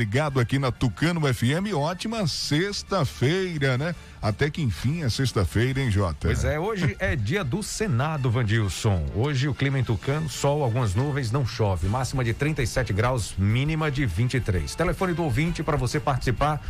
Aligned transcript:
Ligado 0.00 0.40
aqui 0.40 0.58
na 0.58 0.72
Tucano 0.72 1.20
FM, 1.20 1.74
ótima 1.74 2.26
sexta-feira, 2.26 3.76
né? 3.76 3.94
Até 4.22 4.48
que 4.48 4.62
enfim 4.62 5.02
é 5.02 5.10
sexta-feira, 5.10 5.78
hein, 5.78 5.90
Jota? 5.90 6.16
Pois 6.22 6.42
é, 6.42 6.58
hoje 6.58 6.96
é 6.98 7.14
dia 7.14 7.44
do 7.44 7.62
Senado, 7.62 8.30
Vandilson. 8.30 9.04
Hoje 9.14 9.46
o 9.46 9.52
clima 9.52 9.78
em 9.78 9.84
Tucano, 9.84 10.26
sol, 10.26 10.64
algumas 10.64 10.94
nuvens, 10.94 11.30
não 11.30 11.44
chove. 11.44 11.86
Máxima 11.86 12.24
de 12.24 12.32
37 12.32 12.94
graus, 12.94 13.34
mínima 13.36 13.90
de 13.90 14.06
23. 14.06 14.74
Telefone 14.74 15.12
do 15.12 15.22
ouvinte 15.22 15.62
para 15.62 15.76
você 15.76 16.00
participar. 16.00 16.62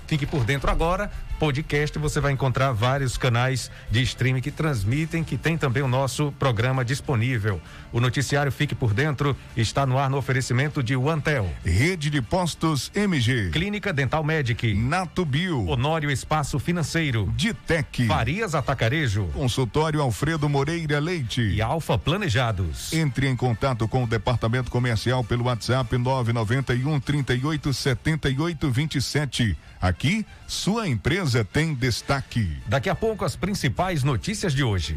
Fique 0.06 0.24
por 0.24 0.42
dentro 0.42 0.70
agora, 0.70 1.10
podcast, 1.38 1.96
você 1.98 2.18
vai 2.18 2.32
encontrar 2.32 2.72
vários 2.72 3.18
canais 3.18 3.70
de 3.90 4.02
streaming 4.02 4.40
que 4.40 4.50
transmitem, 4.50 5.22
que 5.22 5.36
tem 5.36 5.58
também 5.58 5.82
o 5.82 5.88
nosso 5.88 6.32
programa 6.38 6.84
disponível. 6.84 7.60
O 7.92 8.00
noticiário 8.00 8.52
Fique 8.52 8.74
por 8.74 8.94
Dentro 8.94 9.36
está 9.56 9.86
no 9.86 9.98
ar 9.98 10.08
no 10.08 10.16
oferecimento 10.16 10.82
de 10.82 10.94
OneTel. 10.96 11.50
Rede 11.64 12.10
de 12.10 12.22
Postos 12.22 12.90
MG. 12.94 13.50
Clínica 13.50 13.92
Dental 13.92 14.22
Medic. 14.22 14.74
Nato 14.74 15.24
Bio. 15.24 15.66
Honório 15.66 16.10
Espaço 16.10 16.58
Financeiro. 16.58 17.32
Ditec. 17.36 18.06
Farias 18.06 18.54
Atacarejo. 18.54 19.26
Consultório 19.32 20.00
Alfredo 20.00 20.48
Moreira 20.48 20.98
Leite. 21.00 21.42
E 21.42 21.60
Alfa 21.60 21.98
Planejados. 21.98 22.92
Entre 22.92 23.28
em 23.28 23.36
contato 23.36 23.88
com 23.88 24.04
o 24.04 24.06
departamento 24.06 24.70
comercial 24.70 25.24
pelo 25.24 25.44
WhatsApp 25.44 25.96
991 25.96 27.00
38 27.00 27.72
78 27.72 28.70
27. 28.70 29.56
Aqui, 29.80 30.26
sua 30.46 30.86
empresa 30.88 31.44
tem 31.44 31.74
destaque. 31.74 32.58
Daqui 32.66 32.90
a 32.90 32.94
pouco, 32.94 33.24
as 33.24 33.34
principais 33.34 34.04
notícias 34.04 34.52
de 34.52 34.62
hoje. 34.62 34.96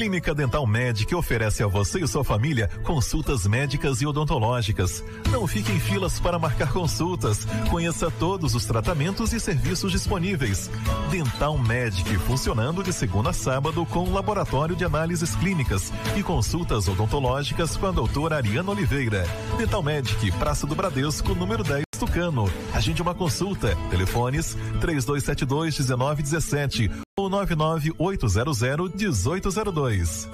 Clínica 0.00 0.34
Dental 0.34 0.66
Medic 0.66 1.14
oferece 1.14 1.62
a 1.62 1.66
você 1.66 2.02
e 2.02 2.08
sua 2.08 2.24
família 2.24 2.70
consultas 2.84 3.46
médicas 3.46 4.00
e 4.00 4.06
odontológicas. 4.06 5.04
Não 5.30 5.46
fique 5.46 5.70
em 5.70 5.78
filas 5.78 6.18
para 6.18 6.38
marcar 6.38 6.72
consultas. 6.72 7.44
Conheça 7.68 8.10
todos 8.10 8.54
os 8.54 8.64
tratamentos 8.64 9.34
e 9.34 9.38
serviços 9.38 9.92
disponíveis. 9.92 10.70
Dental 11.10 11.58
Medic 11.58 12.16
funcionando 12.20 12.82
de 12.82 12.94
segunda 12.94 13.28
a 13.28 13.34
sábado 13.34 13.84
com 13.84 14.10
laboratório 14.10 14.74
de 14.74 14.86
análises 14.86 15.36
clínicas 15.36 15.92
e 16.16 16.22
consultas 16.22 16.88
odontológicas 16.88 17.76
com 17.76 17.88
a 17.88 17.90
doutora 17.90 18.36
Ariana 18.36 18.70
Oliveira. 18.70 19.26
Dental 19.58 19.82
Medic, 19.82 20.32
Praça 20.38 20.66
do 20.66 20.74
Bradesco, 20.74 21.34
número 21.34 21.62
10. 21.62 21.89
Tucano. 22.00 22.50
Agende 22.72 23.02
uma 23.02 23.14
consulta. 23.14 23.76
Telefones 23.90 24.56
3272 24.80 25.78
1917 25.78 26.90
ou 27.18 27.28
99800 27.28 28.62
1802. 28.94 30.28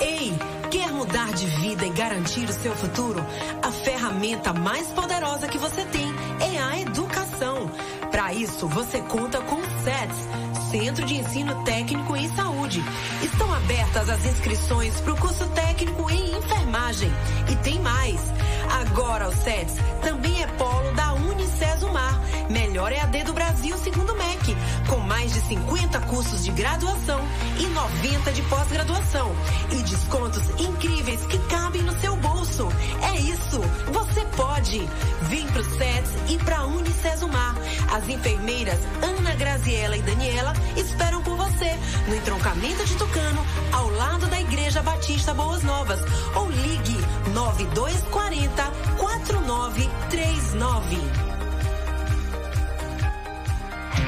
Ei, 0.00 0.32
quer 0.70 0.92
mudar 0.92 1.32
de 1.32 1.46
vida 1.46 1.84
e 1.84 1.90
garantir 1.90 2.48
o 2.48 2.52
seu 2.52 2.72
futuro? 2.76 3.20
A 3.62 3.72
ferramenta 3.72 4.52
mais 4.52 4.86
poderosa 4.92 5.48
que 5.48 5.58
você 5.58 5.84
tem 5.86 6.06
é 6.40 6.62
a 6.62 6.80
educação. 6.80 7.68
Para 8.12 8.32
isso, 8.32 8.68
você 8.68 9.00
conta 9.00 9.40
com 9.40 9.56
o 9.56 9.64
SETS, 9.82 10.61
Centro 10.72 11.04
de 11.04 11.16
Ensino 11.16 11.62
Técnico 11.64 12.16
em 12.16 12.34
Saúde. 12.34 12.82
Estão 13.22 13.52
abertas 13.52 14.08
as 14.08 14.24
inscrições 14.24 14.98
para 15.02 15.12
o 15.12 15.16
curso 15.18 15.46
técnico 15.48 16.10
em 16.10 16.34
enfermagem. 16.34 17.12
E 17.50 17.56
tem 17.56 17.78
mais. 17.80 18.18
Agora 18.80 19.28
o 19.28 19.32
SETS 19.32 19.74
também 20.00 20.42
é 20.42 20.46
polo 20.46 20.90
da 20.92 21.12
Unicesumar, 21.12 22.18
melhor 22.48 22.90
EAD 22.90 23.24
do 23.24 23.34
Brasil 23.34 23.76
segundo 23.76 24.12
o 24.12 24.16
MEC, 24.16 24.56
com 24.88 24.98
mais 24.98 25.34
de 25.34 25.40
50 25.40 26.00
cursos 26.02 26.44
de 26.44 26.50
graduação 26.52 27.20
e 27.58 27.66
90 27.66 28.32
de 28.32 28.42
pós-graduação 28.42 29.30
e 29.72 29.82
descontos 29.82 30.48
incríveis 30.58 31.26
que 31.26 31.38
cabem 31.50 31.82
no 31.82 31.92
seu 32.00 32.16
bolso. 32.16 32.68
É 33.02 33.20
isso, 33.20 33.60
você 33.92 34.24
pode. 34.36 34.88
Vem 35.22 35.46
pro 35.48 35.64
SETS 35.64 36.10
e 36.30 36.38
pra 36.38 36.64
Unicesumar. 36.64 37.56
As 37.92 38.08
enfermeiras 38.08 38.78
Ana 39.02 39.34
Graziela 39.34 39.96
e 39.96 40.02
Daniela 40.02 40.54
esperam 40.76 41.22
por 41.22 41.36
você 41.36 41.78
no 42.08 42.14
entroncamento 42.14 42.84
de 42.84 42.96
Tucano, 42.96 43.44
ao 43.72 43.90
lado 43.90 44.26
da 44.26 44.40
Igreja 44.40 44.82
Batista 44.82 45.34
Boas 45.34 45.62
Novas. 45.62 46.00
Ou 46.34 46.50
ligue 46.50 46.96
9240 47.32 48.64
4939. 48.98 51.31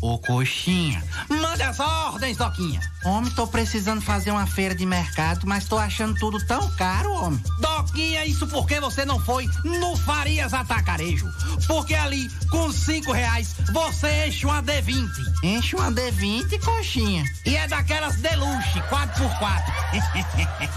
Ô 0.00 0.16
coxinha, 0.16 1.02
manda 1.28 1.68
as 1.68 1.80
ordens, 1.80 2.36
Doquinha. 2.36 2.80
Homem, 3.04 3.30
tô 3.32 3.46
precisando 3.48 4.00
fazer 4.00 4.30
uma 4.30 4.46
feira 4.46 4.74
de 4.74 4.86
mercado, 4.86 5.44
mas 5.44 5.66
tô 5.66 5.76
achando 5.76 6.14
tudo 6.14 6.38
tão 6.46 6.70
caro, 6.76 7.12
homem. 7.12 7.42
Doquinha, 7.58 8.24
isso 8.24 8.46
porque 8.46 8.78
você 8.80 9.04
não 9.04 9.18
foi 9.18 9.48
no 9.64 9.96
Farias 9.96 10.54
Atacarejo. 10.54 11.28
Porque 11.66 11.94
ali, 11.94 12.28
com 12.48 12.72
cinco 12.72 13.12
reais, 13.12 13.56
você 13.72 14.28
enche 14.28 14.46
uma 14.46 14.62
D20. 14.62 15.08
Enche 15.42 15.74
uma 15.74 15.90
D20, 15.90 16.58
coxinha. 16.64 17.24
E 17.44 17.56
é 17.56 17.66
daquelas 17.66 18.16
deluxe, 18.16 18.80
4x4. 18.88 19.62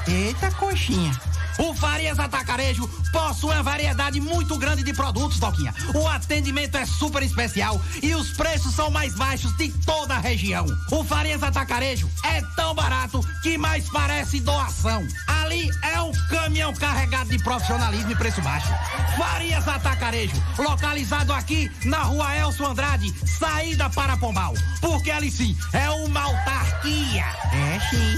Eita, 0.09 0.51
coxinha. 0.51 1.11
O 1.57 1.73
Farias 1.73 2.19
Atacarejo 2.19 2.87
possui 3.11 3.51
uma 3.51 3.63
variedade 3.63 4.19
muito 4.19 4.57
grande 4.57 4.83
de 4.83 4.93
produtos, 4.93 5.39
Doquinha. 5.39 5.73
O 5.93 6.07
atendimento 6.07 6.75
é 6.75 6.85
super 6.85 7.23
especial 7.23 7.79
e 8.01 8.15
os 8.15 8.31
preços 8.31 8.73
são 8.73 8.89
mais 8.89 9.13
baixos 9.15 9.55
de 9.57 9.69
toda 9.85 10.15
a 10.15 10.19
região. 10.19 10.65
O 10.91 11.03
Farias 11.03 11.43
Atacarejo 11.43 12.09
é 12.23 12.41
tão 12.55 12.73
barato 12.73 13.21
que 13.41 13.57
mais 13.57 13.89
parece 13.89 14.39
doação. 14.39 15.05
Ali 15.27 15.69
é 15.83 16.01
um 16.01 16.11
caminhão 16.29 16.73
carregado 16.73 17.29
de 17.29 17.39
profissionalismo 17.43 18.11
e 18.11 18.15
preço 18.15 18.41
baixo. 18.41 18.69
Farias 19.17 19.67
Atacarejo, 19.67 20.41
localizado 20.57 21.33
aqui 21.33 21.71
na 21.85 22.03
rua 22.03 22.35
Elcio 22.37 22.65
Andrade, 22.65 23.13
saída 23.27 23.89
para 23.89 24.17
Pombal. 24.17 24.53
Porque 24.79 25.11
ali 25.11 25.29
sim 25.29 25.55
é 25.73 25.89
uma 25.89 26.21
autarquia. 26.21 27.25
É 27.53 27.79
sim. 27.89 28.17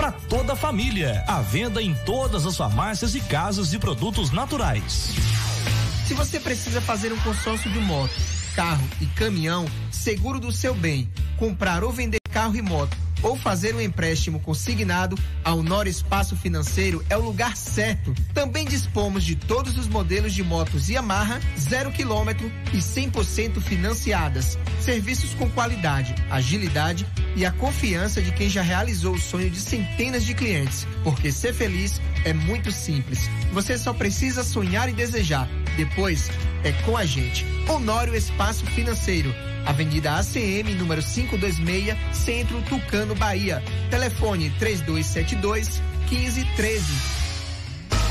para 0.01 0.11
toda 0.11 0.53
a 0.53 0.55
família. 0.55 1.23
À 1.27 1.41
venda 1.41 1.79
em 1.79 1.93
todas 1.93 2.47
as 2.47 2.57
farmácias 2.57 3.13
e 3.13 3.21
casas 3.21 3.69
de 3.69 3.77
produtos 3.77 4.31
naturais. 4.31 5.13
Se 6.07 6.15
você 6.15 6.39
precisa 6.39 6.81
fazer 6.81 7.13
um 7.13 7.19
consórcio 7.19 7.71
de 7.71 7.79
moto, 7.79 8.11
carro 8.55 8.83
e 8.99 9.05
caminhão, 9.05 9.63
seguro 9.91 10.39
do 10.39 10.51
seu 10.51 10.73
bem, 10.73 11.07
comprar 11.37 11.83
ou 11.83 11.91
vender 11.91 12.17
carro 12.31 12.55
e 12.55 12.63
moto 12.63 12.97
ou 13.23 13.35
fazer 13.35 13.75
um 13.75 13.81
empréstimo 13.81 14.39
consignado, 14.39 15.17
a 15.43 15.53
Honor 15.53 15.87
Espaço 15.87 16.35
Financeiro 16.35 17.03
é 17.09 17.17
o 17.17 17.21
lugar 17.21 17.55
certo. 17.55 18.13
Também 18.33 18.65
dispomos 18.65 19.23
de 19.23 19.35
todos 19.35 19.77
os 19.77 19.87
modelos 19.87 20.33
de 20.33 20.43
motos 20.43 20.89
Yamaha, 20.89 21.39
zero 21.59 21.91
quilômetro 21.91 22.51
e 22.73 22.77
100% 22.77 23.61
financiadas. 23.61 24.57
Serviços 24.79 25.33
com 25.33 25.49
qualidade, 25.49 26.15
agilidade 26.29 27.05
e 27.35 27.45
a 27.45 27.51
confiança 27.51 28.21
de 28.21 28.31
quem 28.31 28.49
já 28.49 28.61
realizou 28.61 29.15
o 29.15 29.19
sonho 29.19 29.49
de 29.49 29.59
centenas 29.59 30.23
de 30.23 30.33
clientes. 30.33 30.87
Porque 31.03 31.31
ser 31.31 31.53
feliz 31.53 32.01
é 32.25 32.33
muito 32.33 32.71
simples. 32.71 33.29
Você 33.51 33.77
só 33.77 33.93
precisa 33.93 34.43
sonhar 34.43 34.89
e 34.89 34.93
desejar. 34.93 35.47
Depois 35.77 36.29
é 36.63 36.71
com 36.83 36.97
a 36.97 37.05
gente. 37.05 37.45
Honório 37.67 38.15
Espaço 38.15 38.65
Financeiro 38.67 39.33
Avenida 39.65 40.17
ACM, 40.17 40.73
número 40.75 41.01
526, 41.01 41.95
Centro 42.13 42.61
Tucano, 42.63 43.15
Bahia. 43.15 43.63
Telefone 43.89 44.49
3272 44.59 45.81
1513. 46.09 47.20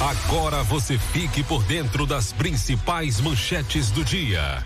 Agora 0.00 0.62
você 0.64 0.98
fique 0.98 1.42
por 1.44 1.62
dentro 1.64 2.06
das 2.06 2.32
principais 2.32 3.20
manchetes 3.20 3.90
do 3.90 4.04
dia. 4.04 4.64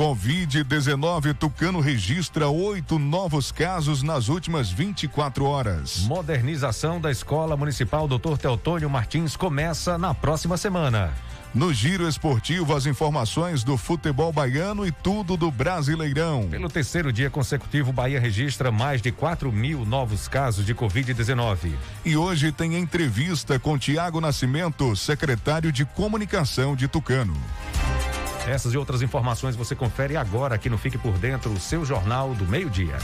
Covid-19, 0.00 1.34
Tucano 1.34 1.78
registra 1.78 2.48
oito 2.48 2.98
novos 2.98 3.52
casos 3.52 4.02
nas 4.02 4.30
últimas 4.30 4.70
24 4.70 5.44
horas. 5.44 6.04
Modernização 6.04 6.98
da 6.98 7.10
Escola 7.10 7.54
Municipal 7.54 8.08
Dr. 8.08 8.38
Teotônio 8.38 8.88
Martins 8.88 9.36
começa 9.36 9.98
na 9.98 10.14
próxima 10.14 10.56
semana. 10.56 11.12
No 11.52 11.74
giro 11.74 12.08
esportivo, 12.08 12.74
as 12.74 12.86
informações 12.86 13.62
do 13.62 13.76
futebol 13.76 14.32
baiano 14.32 14.86
e 14.86 14.90
tudo 14.90 15.36
do 15.36 15.50
Brasileirão. 15.50 16.48
Pelo 16.48 16.70
terceiro 16.70 17.12
dia 17.12 17.28
consecutivo, 17.28 17.92
Bahia 17.92 18.18
registra 18.18 18.70
mais 18.70 19.02
de 19.02 19.12
4 19.12 19.52
mil 19.52 19.84
novos 19.84 20.28
casos 20.28 20.64
de 20.64 20.74
Covid-19. 20.74 21.74
E 22.06 22.16
hoje 22.16 22.52
tem 22.52 22.76
entrevista 22.76 23.58
com 23.58 23.76
Tiago 23.76 24.18
Nascimento, 24.18 24.96
secretário 24.96 25.70
de 25.70 25.84
Comunicação 25.84 26.74
de 26.74 26.88
Tucano. 26.88 27.36
Essas 28.46 28.72
e 28.72 28.78
outras 28.78 29.02
informações 29.02 29.54
você 29.54 29.74
confere 29.74 30.16
agora 30.16 30.54
aqui 30.54 30.70
no 30.70 30.78
Fique 30.78 30.98
por 30.98 31.16
Dentro, 31.18 31.52
o 31.52 31.60
seu 31.60 31.84
jornal 31.84 32.34
do 32.34 32.46
meio-dia. 32.46 32.96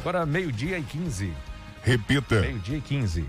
Agora, 0.00 0.24
meio-dia 0.24 0.78
e 0.78 0.82
15. 0.82 1.32
Repita. 1.82 2.40
Meio-dia 2.40 2.78
e 2.78 2.80
15. 2.80 3.26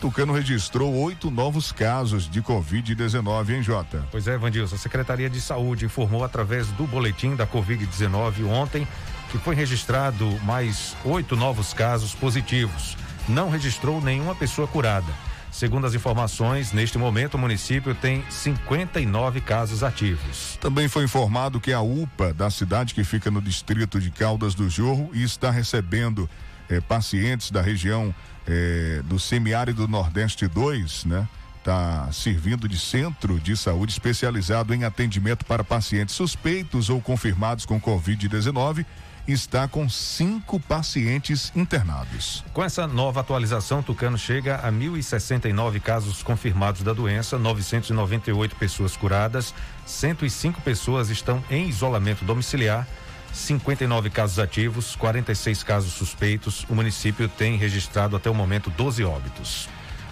Tucano 0.00 0.32
registrou 0.32 0.94
oito 0.94 1.30
novos 1.30 1.72
casos 1.72 2.30
de 2.30 2.42
Covid-19 2.42 3.50
em 3.50 3.62
Jota. 3.62 4.06
Pois 4.10 4.28
é, 4.28 4.36
Vandilson. 4.36 4.74
A 4.74 4.78
Secretaria 4.78 5.30
de 5.30 5.40
Saúde 5.40 5.86
informou 5.86 6.22
através 6.22 6.68
do 6.68 6.86
boletim 6.86 7.34
da 7.34 7.46
Covid-19 7.46 8.46
ontem 8.46 8.86
que 9.34 9.38
foi 9.38 9.56
registrado 9.56 10.30
mais 10.44 10.96
oito 11.04 11.34
novos 11.34 11.74
casos 11.74 12.14
positivos. 12.14 12.96
Não 13.28 13.50
registrou 13.50 14.00
nenhuma 14.00 14.32
pessoa 14.32 14.68
curada. 14.68 15.12
Segundo 15.50 15.88
as 15.88 15.94
informações, 15.94 16.72
neste 16.72 16.98
momento 16.98 17.34
o 17.34 17.38
município 17.38 17.96
tem 17.96 18.24
59 18.30 19.40
casos 19.40 19.82
ativos. 19.82 20.56
Também 20.60 20.86
foi 20.86 21.02
informado 21.02 21.60
que 21.60 21.72
a 21.72 21.80
UPA 21.80 22.32
da 22.32 22.48
cidade, 22.48 22.94
que 22.94 23.02
fica 23.02 23.28
no 23.28 23.42
distrito 23.42 23.98
de 23.98 24.08
Caldas 24.08 24.54
do 24.54 24.70
Jorro, 24.70 25.10
está 25.12 25.50
recebendo 25.50 26.30
eh, 26.70 26.80
pacientes 26.80 27.50
da 27.50 27.60
região 27.60 28.14
eh, 28.46 29.02
do 29.04 29.18
semiárido 29.18 29.88
Nordeste 29.88 30.46
2, 30.46 31.06
né? 31.06 31.26
Está 31.58 32.08
servindo 32.12 32.68
de 32.68 32.78
centro 32.78 33.40
de 33.40 33.56
saúde 33.56 33.90
especializado 33.90 34.72
em 34.72 34.84
atendimento 34.84 35.44
para 35.44 35.64
pacientes 35.64 36.14
suspeitos 36.14 36.88
ou 36.88 37.00
confirmados 37.00 37.66
com 37.66 37.80
Covid-19 37.80 38.86
está 39.26 39.66
com 39.66 39.88
cinco 39.88 40.60
pacientes 40.60 41.52
internados. 41.56 42.44
Com 42.52 42.62
essa 42.62 42.86
nova 42.86 43.20
atualização, 43.20 43.82
Tucano 43.82 44.18
chega 44.18 44.56
a 44.56 44.70
1.069 44.70 45.80
casos 45.80 46.22
confirmados 46.22 46.82
da 46.82 46.92
doença, 46.92 47.38
998 47.38 48.56
pessoas 48.56 48.96
curadas, 48.96 49.54
105 49.86 50.60
pessoas 50.60 51.10
estão 51.10 51.42
em 51.50 51.68
isolamento 51.68 52.24
domiciliar. 52.24 52.86
59 53.32 54.10
casos 54.10 54.38
ativos, 54.38 54.94
46 54.94 55.64
casos 55.64 55.92
suspeitos. 55.92 56.64
O 56.68 56.74
município 56.74 57.28
tem 57.28 57.56
registrado 57.56 58.14
até 58.14 58.30
o 58.30 58.34
momento 58.34 58.70
12 58.70 59.04
óbitos. 59.04 59.68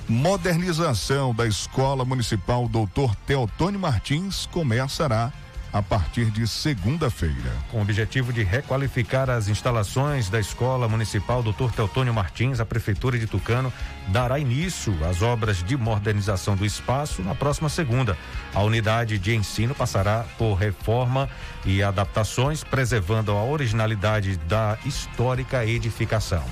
Modernização 0.09 1.33
da 1.33 1.47
Escola 1.47 2.04
Municipal 2.04 2.69
Doutor 2.69 3.14
Teotônio 3.14 3.78
Martins 3.78 4.47
começará 4.47 5.33
a 5.72 5.82
partir 5.82 6.26
de 6.30 6.46
segunda-feira. 6.46 7.52
Com 7.70 7.78
o 7.78 7.82
objetivo 7.82 8.32
de 8.32 8.42
requalificar 8.42 9.30
as 9.30 9.48
instalações 9.48 10.28
da 10.28 10.38
Escola 10.38 10.86
Municipal 10.86 11.42
Dr. 11.42 11.72
Teotônio 11.74 12.12
Martins, 12.12 12.60
a 12.60 12.66
Prefeitura 12.66 13.18
de 13.18 13.26
Tucano 13.26 13.72
dará 14.08 14.38
início 14.38 14.92
às 15.08 15.22
obras 15.22 15.62
de 15.62 15.76
modernização 15.76 16.54
do 16.54 16.66
espaço 16.66 17.22
na 17.22 17.34
próxima 17.34 17.68
segunda. 17.68 18.18
A 18.54 18.62
unidade 18.62 19.18
de 19.18 19.34
ensino 19.34 19.74
passará 19.74 20.24
por 20.36 20.54
reforma 20.54 21.28
e 21.64 21.82
adaptações, 21.82 22.62
preservando 22.62 23.32
a 23.32 23.42
originalidade 23.42 24.36
da 24.36 24.76
histórica 24.84 25.64
edificação. 25.64 26.44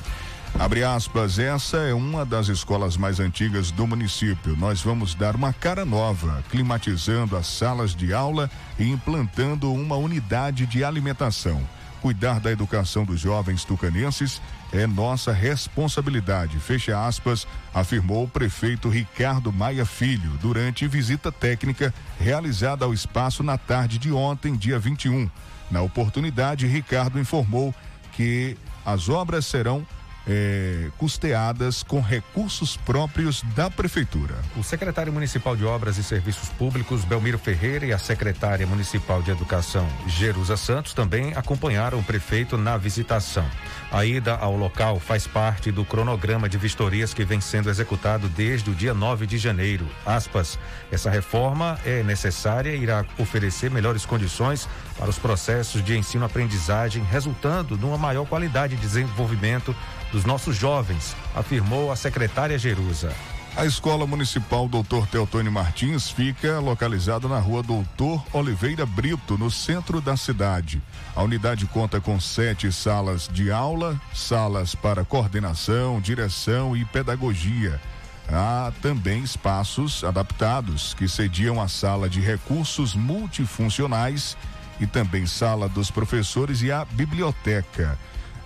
Abre 0.58 0.84
aspas, 0.84 1.38
essa 1.38 1.78
é 1.78 1.94
uma 1.94 2.24
das 2.24 2.48
escolas 2.48 2.96
mais 2.96 3.18
antigas 3.18 3.70
do 3.70 3.86
município. 3.86 4.56
Nós 4.56 4.82
vamos 4.82 5.14
dar 5.14 5.34
uma 5.34 5.52
cara 5.52 5.84
nova, 5.84 6.44
climatizando 6.50 7.36
as 7.36 7.46
salas 7.46 7.94
de 7.94 8.12
aula 8.12 8.50
e 8.78 8.84
implantando 8.84 9.72
uma 9.72 9.96
unidade 9.96 10.66
de 10.66 10.84
alimentação. 10.84 11.62
Cuidar 12.02 12.40
da 12.40 12.50
educação 12.50 13.04
dos 13.04 13.20
jovens 13.20 13.64
tucanenses 13.64 14.40
é 14.72 14.86
nossa 14.86 15.32
responsabilidade, 15.32 16.58
fecha 16.58 17.06
aspas, 17.06 17.46
afirmou 17.74 18.24
o 18.24 18.28
prefeito 18.28 18.88
Ricardo 18.88 19.52
Maia 19.52 19.84
Filho 19.84 20.30
durante 20.40 20.86
visita 20.86 21.30
técnica 21.30 21.92
realizada 22.18 22.84
ao 22.84 22.94
espaço 22.94 23.42
na 23.42 23.58
tarde 23.58 23.98
de 23.98 24.12
ontem, 24.12 24.56
dia 24.56 24.78
21. 24.78 25.28
Na 25.70 25.82
oportunidade, 25.82 26.66
Ricardo 26.66 27.18
informou 27.18 27.74
que 28.12 28.56
as 28.84 29.08
obras 29.08 29.44
serão 29.44 29.86
é, 30.30 30.90
custeadas 30.96 31.82
com 31.82 32.00
recursos 32.00 32.76
próprios 32.76 33.42
da 33.56 33.68
Prefeitura. 33.68 34.36
O 34.56 34.62
secretário 34.62 35.12
municipal 35.12 35.56
de 35.56 35.64
Obras 35.64 35.98
e 35.98 36.04
Serviços 36.04 36.48
Públicos, 36.50 37.04
Belmiro 37.04 37.36
Ferreira, 37.36 37.84
e 37.84 37.92
a 37.92 37.98
secretária 37.98 38.64
municipal 38.64 39.20
de 39.22 39.32
Educação, 39.32 39.88
Jerusa 40.06 40.56
Santos, 40.56 40.94
também 40.94 41.34
acompanharam 41.34 41.98
o 41.98 42.04
prefeito 42.04 42.56
na 42.56 42.76
visitação. 42.76 43.44
A 43.90 44.04
ida 44.04 44.36
ao 44.36 44.56
local 44.56 45.00
faz 45.00 45.26
parte 45.26 45.72
do 45.72 45.84
cronograma 45.84 46.48
de 46.48 46.56
vistorias 46.56 47.12
que 47.12 47.24
vem 47.24 47.40
sendo 47.40 47.68
executado 47.68 48.28
desde 48.28 48.70
o 48.70 48.74
dia 48.74 48.94
9 48.94 49.26
de 49.26 49.36
janeiro. 49.36 49.84
Aspas, 50.06 50.56
essa 50.92 51.10
reforma 51.10 51.76
é 51.84 52.04
necessária 52.04 52.70
e 52.70 52.80
irá 52.80 53.04
oferecer 53.18 53.68
melhores 53.68 54.06
condições 54.06 54.68
para 54.96 55.10
os 55.10 55.18
processos 55.18 55.82
de 55.82 55.96
ensino-aprendizagem, 55.98 57.02
resultando 57.02 57.76
numa 57.76 57.98
maior 57.98 58.26
qualidade 58.26 58.76
de 58.76 58.82
desenvolvimento 58.82 59.74
dos 60.12 60.24
nossos 60.24 60.56
jovens, 60.56 61.16
afirmou 61.34 61.90
a 61.90 61.96
secretária 61.96 62.58
Jerusa. 62.58 63.12
A 63.56 63.66
Escola 63.66 64.06
Municipal 64.06 64.68
Doutor 64.68 65.06
Teotônio 65.08 65.50
Martins 65.50 66.08
fica 66.08 66.60
localizada 66.60 67.26
na 67.26 67.40
rua 67.40 67.62
Doutor 67.62 68.24
Oliveira 68.32 68.86
Brito, 68.86 69.36
no 69.36 69.50
centro 69.50 70.00
da 70.00 70.16
cidade. 70.16 70.80
A 71.16 71.22
unidade 71.22 71.66
conta 71.66 72.00
com 72.00 72.18
sete 72.20 72.70
salas 72.72 73.28
de 73.28 73.50
aula, 73.50 74.00
salas 74.14 74.74
para 74.74 75.04
coordenação, 75.04 76.00
direção 76.00 76.76
e 76.76 76.84
pedagogia. 76.84 77.80
Há 78.28 78.72
também 78.80 79.24
espaços 79.24 80.04
adaptados 80.04 80.94
que 80.94 81.08
sediam 81.08 81.60
a 81.60 81.66
sala 81.66 82.08
de 82.08 82.20
recursos 82.20 82.94
multifuncionais 82.94 84.36
e 84.78 84.86
também 84.86 85.26
sala 85.26 85.68
dos 85.68 85.90
professores 85.90 86.62
e 86.62 86.70
a 86.70 86.84
biblioteca. 86.84 87.98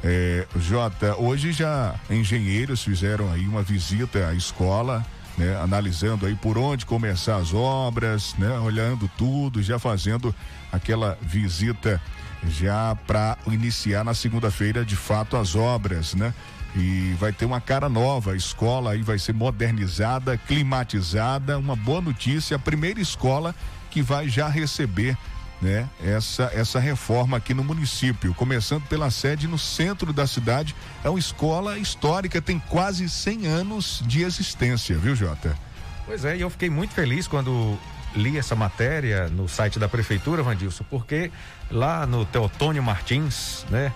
É, 0.06 0.46
Jota, 0.56 1.16
hoje 1.16 1.50
já 1.50 1.94
engenheiros 2.10 2.84
fizeram 2.84 3.32
aí 3.32 3.48
uma 3.48 3.62
visita 3.62 4.28
à 4.28 4.34
escola, 4.34 5.04
né, 5.38 5.56
analisando 5.56 6.26
aí 6.26 6.34
por 6.34 6.58
onde 6.58 6.84
começar 6.84 7.36
as 7.36 7.54
obras, 7.54 8.34
né, 8.36 8.50
olhando 8.58 9.10
tudo, 9.16 9.62
já 9.62 9.78
fazendo 9.78 10.34
aquela 10.70 11.16
visita 11.22 11.98
já 12.46 12.94
para 13.06 13.38
iniciar 13.46 14.04
na 14.04 14.12
segunda-feira 14.12 14.84
de 14.84 14.94
fato 14.94 15.38
as 15.38 15.54
obras, 15.54 16.14
né? 16.14 16.34
E 16.76 17.14
vai 17.18 17.32
ter 17.32 17.46
uma 17.46 17.60
cara 17.60 17.88
nova, 17.88 18.32
a 18.32 18.36
escola 18.36 18.90
aí 18.90 19.00
vai 19.00 19.18
ser 19.18 19.32
modernizada, 19.32 20.36
climatizada, 20.36 21.56
uma 21.56 21.76
boa 21.76 22.02
notícia, 22.02 22.56
a 22.56 22.58
primeira 22.58 23.00
escola 23.00 23.54
que 23.90 24.02
vai 24.02 24.28
já 24.28 24.48
receber 24.48 25.16
né, 25.64 25.88
essa, 26.04 26.50
essa 26.54 26.78
reforma 26.78 27.38
aqui 27.38 27.54
no 27.54 27.64
município, 27.64 28.34
começando 28.34 28.82
pela 28.82 29.10
sede 29.10 29.48
no 29.48 29.58
centro 29.58 30.12
da 30.12 30.26
cidade. 30.26 30.76
É 31.02 31.08
uma 31.08 31.18
escola 31.18 31.78
histórica, 31.78 32.42
tem 32.42 32.58
quase 32.58 33.08
100 33.08 33.46
anos 33.46 34.02
de 34.06 34.22
existência, 34.22 34.94
viu, 34.98 35.16
Jota? 35.16 35.56
Pois 36.04 36.22
é, 36.26 36.36
e 36.36 36.42
eu 36.42 36.50
fiquei 36.50 36.68
muito 36.68 36.92
feliz 36.92 37.26
quando 37.26 37.78
li 38.14 38.36
essa 38.36 38.54
matéria 38.54 39.28
no 39.30 39.48
site 39.48 39.78
da 39.78 39.88
prefeitura, 39.88 40.42
Vandilson, 40.42 40.84
porque 40.90 41.32
lá 41.70 42.06
no 42.06 42.26
Teotônio 42.26 42.82
Martins, 42.82 43.64
né, 43.70 43.90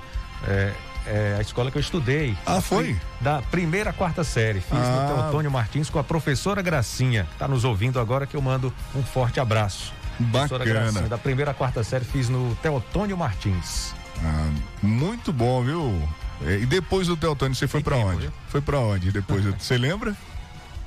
é, 0.47 0.73
é 1.07 1.37
a 1.39 1.43
escola 1.43 1.71
que 1.71 1.77
eu 1.77 1.83
estudei. 1.83 2.35
Ah, 2.47 2.63
foi? 2.63 2.97
Da 3.21 3.43
primeira 3.43 3.91
à 3.91 3.93
quarta 3.93 4.25
série. 4.25 4.63
Fiz 4.63 4.73
ah. 4.73 5.07
no 5.07 5.15
Teotônio 5.15 5.51
Martins 5.51 5.91
com 5.91 5.99
a 5.99 6.05
professora 6.05 6.63
Gracinha. 6.63 7.29
Tá 7.39 7.47
nos 7.47 7.63
ouvindo 7.63 8.01
agora 8.01 8.27
que 8.27 8.35
eu 8.35 8.41
mando 8.41 8.73
um 8.95 9.03
forte 9.03 9.39
abraço. 9.39 9.98
Bacana. 10.19 11.03
da 11.03 11.19
primeira 11.19 11.53
à 11.53 11.55
quarta 11.55 11.83
série 11.85 12.05
fiz 12.05 12.29
no 12.29 12.55
Teotônio 12.57 13.17
Martins. 13.17 13.95
Ah, 14.25 14.51
muito 14.83 15.33
bom, 15.33 15.63
viu? 15.63 16.09
E 16.43 16.67
depois 16.67 17.07
do 17.07 17.17
Teotônio, 17.17 17.55
você 17.55 17.67
foi 17.67 17.83
para 17.83 17.97
onde? 17.97 18.23
Viu? 18.23 18.33
Foi 18.49 18.61
para 18.61 18.79
onde 18.79 19.11
depois? 19.11 19.45
Você 19.59 19.77
lembra? 19.77 20.17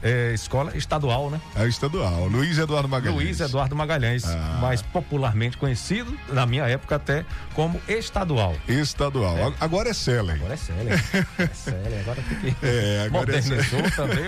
É, 0.03 0.33
escola 0.33 0.75
estadual, 0.75 1.29
né? 1.29 1.39
É 1.55 1.67
estadual. 1.67 2.27
Luiz 2.27 2.57
Eduardo 2.57 2.89
Magalhães. 2.89 3.15
Luiz 3.15 3.39
Eduardo 3.39 3.75
Magalhães, 3.75 4.25
ah. 4.25 4.57
mais 4.59 4.81
popularmente 4.81 5.57
conhecido, 5.57 6.17
na 6.29 6.45
minha 6.45 6.63
época 6.67 6.95
até, 6.95 7.23
como 7.53 7.79
estadual. 7.87 8.55
Estadual. 8.67 9.37
É. 9.37 9.53
Agora 9.59 9.89
é 9.89 9.93
Selen. 9.93 10.35
Agora 10.35 10.53
é 10.53 10.57
Selen. 10.57 10.93
é 11.37 11.47
Selen. 11.53 11.99
Agora 11.99 12.21
fiquei. 12.23 12.55
É, 12.63 13.03
agora 13.05 13.31
é 13.31 13.41
Modernizou 13.41 13.79
é 13.79 13.89
também. 13.91 14.23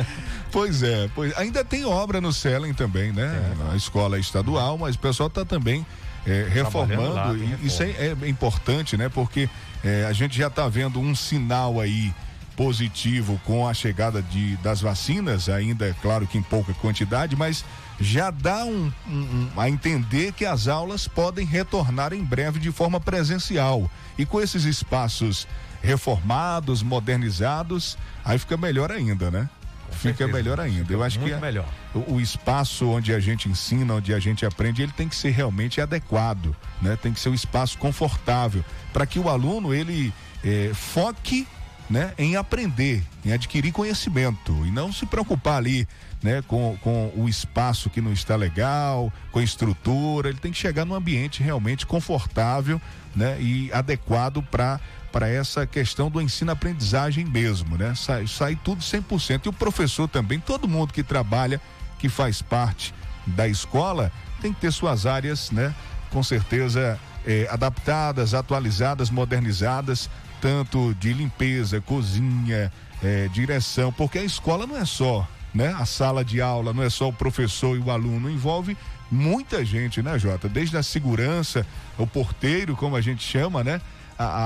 pois 0.50 0.82
é, 0.82 1.10
pois 1.14 1.36
ainda 1.36 1.64
tem 1.64 1.84
obra 1.84 2.20
no 2.20 2.32
Selen 2.32 2.72
também, 2.72 3.12
né? 3.12 3.52
É. 3.52 3.64
Na 3.64 3.76
escola 3.76 4.18
estadual, 4.18 4.78
mas 4.78 4.94
o 4.94 4.98
pessoal 4.98 5.26
está 5.26 5.44
também 5.44 5.86
é, 6.26 6.46
reformando. 6.48 7.12
Lá, 7.14 7.34
e, 7.34 7.66
isso 7.66 7.82
é, 7.82 7.90
é, 8.22 8.28
importante, 8.28 8.96
né? 8.96 9.08
Porque 9.08 9.48
é, 9.84 10.06
a 10.08 10.12
gente 10.12 10.36
já 10.36 10.46
está 10.46 10.68
vendo 10.68 11.00
um 11.00 11.14
sinal 11.14 11.80
aí 11.80 12.14
positivo 12.56 13.40
com 13.44 13.66
a 13.66 13.74
chegada 13.74 14.22
de, 14.22 14.56
das 14.58 14.80
vacinas, 14.80 15.48
ainda 15.48 15.86
é 15.86 15.94
claro 16.00 16.26
que 16.26 16.38
em 16.38 16.42
pouca 16.42 16.72
quantidade, 16.74 17.36
mas 17.36 17.64
já 18.00 18.30
dá 18.30 18.64
um, 18.64 18.92
um, 19.06 19.48
a 19.56 19.68
entender 19.68 20.32
que 20.32 20.44
as 20.44 20.68
aulas 20.68 21.06
podem 21.06 21.46
retornar 21.46 22.12
em 22.12 22.22
breve 22.22 22.58
de 22.58 22.70
forma 22.70 23.00
presencial. 23.00 23.90
E 24.18 24.26
com 24.26 24.40
esses 24.40 24.64
espaços 24.64 25.46
reformados, 25.82 26.82
modernizados, 26.82 27.96
aí 28.24 28.38
fica 28.38 28.56
melhor 28.56 28.90
ainda, 28.90 29.30
né? 29.30 29.48
Com 29.88 29.94
fica 29.94 30.18
certeza, 30.18 30.32
melhor 30.32 30.60
ainda. 30.60 30.80
Fica 30.80 30.94
Eu 30.94 31.02
acho 31.02 31.18
que 31.18 31.34
melhor. 31.36 31.68
O, 31.94 32.14
o, 32.14 32.20
espaço 32.20 32.88
onde 32.88 33.12
a 33.12 33.20
gente 33.20 33.48
ensina, 33.48 33.94
onde 33.94 34.14
a 34.14 34.18
gente 34.18 34.46
aprende, 34.46 34.82
ele 34.82 34.92
tem 34.92 35.08
que 35.08 35.16
ser 35.16 35.30
realmente 35.30 35.80
adequado, 35.80 36.56
né? 36.80 36.96
Tem 37.00 37.12
que 37.12 37.20
ser 37.20 37.28
um 37.28 37.34
espaço 37.34 37.76
confortável 37.78 38.64
para 38.92 39.06
que 39.06 39.18
o 39.18 39.28
aluno 39.28 39.74
ele 39.74 40.12
eh, 40.42 40.70
foque 40.74 41.46
né, 41.92 42.14
em 42.16 42.36
aprender, 42.36 43.04
em 43.22 43.32
adquirir 43.32 43.70
conhecimento 43.70 44.50
e 44.64 44.70
não 44.70 44.90
se 44.90 45.04
preocupar 45.04 45.58
ali, 45.58 45.86
né, 46.22 46.42
com, 46.48 46.74
com 46.80 47.12
o 47.14 47.28
espaço 47.28 47.90
que 47.90 48.00
não 48.00 48.14
está 48.14 48.34
legal, 48.34 49.12
com 49.30 49.38
a 49.38 49.44
estrutura. 49.44 50.30
Ele 50.30 50.38
tem 50.38 50.50
que 50.50 50.58
chegar 50.58 50.86
num 50.86 50.94
ambiente 50.94 51.42
realmente 51.42 51.84
confortável, 51.86 52.80
né, 53.14 53.36
e 53.38 53.70
adequado 53.72 54.42
para 54.42 54.80
para 55.12 55.28
essa 55.28 55.66
questão 55.66 56.10
do 56.10 56.22
ensino-aprendizagem 56.22 57.26
mesmo, 57.26 57.76
né? 57.76 57.94
Sai, 57.94 58.26
sai 58.26 58.56
tudo 58.64 58.80
100%. 58.80 59.44
E 59.44 59.48
o 59.50 59.52
professor 59.52 60.08
também, 60.08 60.40
todo 60.40 60.66
mundo 60.66 60.90
que 60.90 61.02
trabalha, 61.02 61.60
que 61.98 62.08
faz 62.08 62.40
parte 62.40 62.94
da 63.26 63.46
escola, 63.46 64.10
tem 64.40 64.54
que 64.54 64.62
ter 64.62 64.72
suas 64.72 65.04
áreas, 65.04 65.50
né? 65.50 65.74
Com 66.08 66.22
certeza 66.22 66.98
eh, 67.26 67.46
adaptadas, 67.50 68.32
atualizadas, 68.32 69.10
modernizadas 69.10 70.08
tanto 70.42 70.92
de 70.96 71.12
limpeza, 71.12 71.80
cozinha, 71.80 72.70
é, 73.00 73.28
direção, 73.28 73.92
porque 73.92 74.18
a 74.18 74.24
escola 74.24 74.66
não 74.66 74.76
é 74.76 74.84
só, 74.84 75.26
né? 75.54 75.68
A 75.78 75.86
sala 75.86 76.24
de 76.24 76.40
aula 76.42 76.72
não 76.72 76.82
é 76.82 76.90
só 76.90 77.08
o 77.08 77.12
professor 77.12 77.76
e 77.76 77.80
o 77.80 77.92
aluno, 77.92 78.28
envolve 78.28 78.76
muita 79.08 79.64
gente, 79.64 80.02
né, 80.02 80.18
Jota? 80.18 80.48
Desde 80.48 80.76
a 80.76 80.82
segurança, 80.82 81.64
o 81.96 82.08
porteiro, 82.08 82.74
como 82.74 82.96
a 82.96 83.00
gente 83.00 83.22
chama, 83.22 83.62
né? 83.62 83.80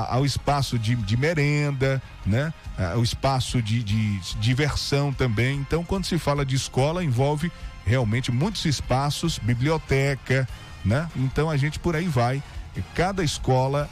ao 0.09 0.25
espaço 0.25 0.79
de, 0.79 0.95
de 0.95 1.15
merenda, 1.15 2.01
né? 2.25 2.51
o 2.95 3.03
espaço 3.03 3.61
de, 3.61 3.83
de, 3.83 4.19
diversão 4.39 5.13
também. 5.13 5.59
Então, 5.59 5.83
quando 5.83 6.05
se 6.05 6.17
fala 6.17 6.43
de 6.43 6.55
escola, 6.55 7.03
envolve 7.03 7.51
realmente 7.85 8.31
muitos 8.31 8.65
espaços, 8.65 9.37
biblioteca, 9.37 10.47
né? 10.83 11.07
Então 11.15 11.47
a 11.47 11.57
gente 11.57 11.77
por 11.77 11.95
aí 11.95 12.07
vai. 12.07 12.41
Cada 12.95 13.23
escola 13.23 13.87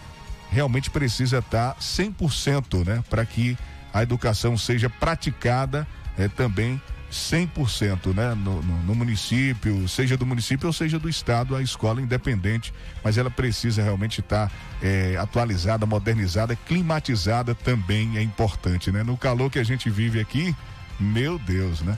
realmente 0.55 0.89
precisa 0.89 1.39
estar 1.39 1.75
100%, 1.75 2.85
né? 2.85 3.03
Para 3.09 3.25
que 3.25 3.57
a 3.93 4.01
educação 4.01 4.57
seja 4.57 4.89
praticada 4.89 5.85
é, 6.17 6.29
também 6.29 6.81
100% 7.11 8.13
né? 8.13 8.33
No, 8.35 8.61
no, 8.61 8.83
no, 8.83 8.95
município, 8.95 9.87
seja 9.87 10.15
do 10.15 10.25
município 10.25 10.67
ou 10.67 10.73
seja 10.73 10.97
do 10.97 11.09
estado, 11.09 11.55
a 11.55 11.61
escola 11.61 12.01
independente, 12.01 12.73
mas 13.03 13.17
ela 13.17 13.29
precisa 13.29 13.83
realmente 13.83 14.21
estar 14.21 14.49
é, 14.81 15.17
atualizada, 15.17 15.85
modernizada, 15.85 16.55
climatizada 16.55 17.53
também 17.53 18.17
é 18.17 18.21
importante, 18.21 18.91
né? 18.91 19.03
No 19.03 19.17
calor 19.17 19.51
que 19.51 19.59
a 19.59 19.63
gente 19.63 19.89
vive 19.89 20.21
aqui, 20.21 20.55
meu 20.97 21.37
Deus, 21.37 21.81
né? 21.81 21.97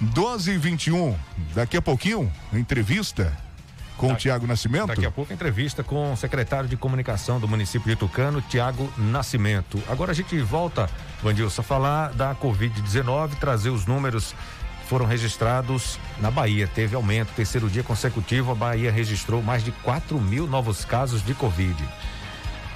12 0.00 0.52
e 0.52 0.56
21, 0.56 1.14
daqui 1.54 1.76
a 1.76 1.82
pouquinho, 1.82 2.32
entrevista 2.54 3.36
com 3.98 4.12
o 4.12 4.16
Tiago 4.16 4.46
Nascimento? 4.46 4.86
Daqui 4.86 5.04
a 5.04 5.10
pouco 5.10 5.32
entrevista 5.32 5.84
com 5.84 6.12
o 6.12 6.16
secretário 6.16 6.68
de 6.68 6.76
comunicação 6.76 7.38
do 7.38 7.46
município 7.46 7.88
de 7.88 7.96
Tucano, 7.96 8.40
Tiago 8.40 8.90
Nascimento. 8.96 9.82
Agora 9.88 10.12
a 10.12 10.14
gente 10.14 10.38
volta 10.40 10.88
Vandilson, 11.22 11.62
falar 11.62 12.12
da 12.12 12.34
Covid-19, 12.34 13.34
trazer 13.40 13.70
os 13.70 13.84
números 13.84 14.34
foram 14.86 15.04
registrados 15.04 15.98
na 16.18 16.30
Bahia. 16.30 16.66
Teve 16.66 16.96
aumento. 16.96 17.34
Terceiro 17.34 17.68
dia 17.68 17.82
consecutivo, 17.82 18.52
a 18.52 18.54
Bahia 18.54 18.90
registrou 18.90 19.42
mais 19.42 19.62
de 19.62 19.70
4 19.70 20.18
mil 20.18 20.46
novos 20.46 20.84
casos 20.84 21.22
de 21.22 21.34
Covid. 21.34 21.76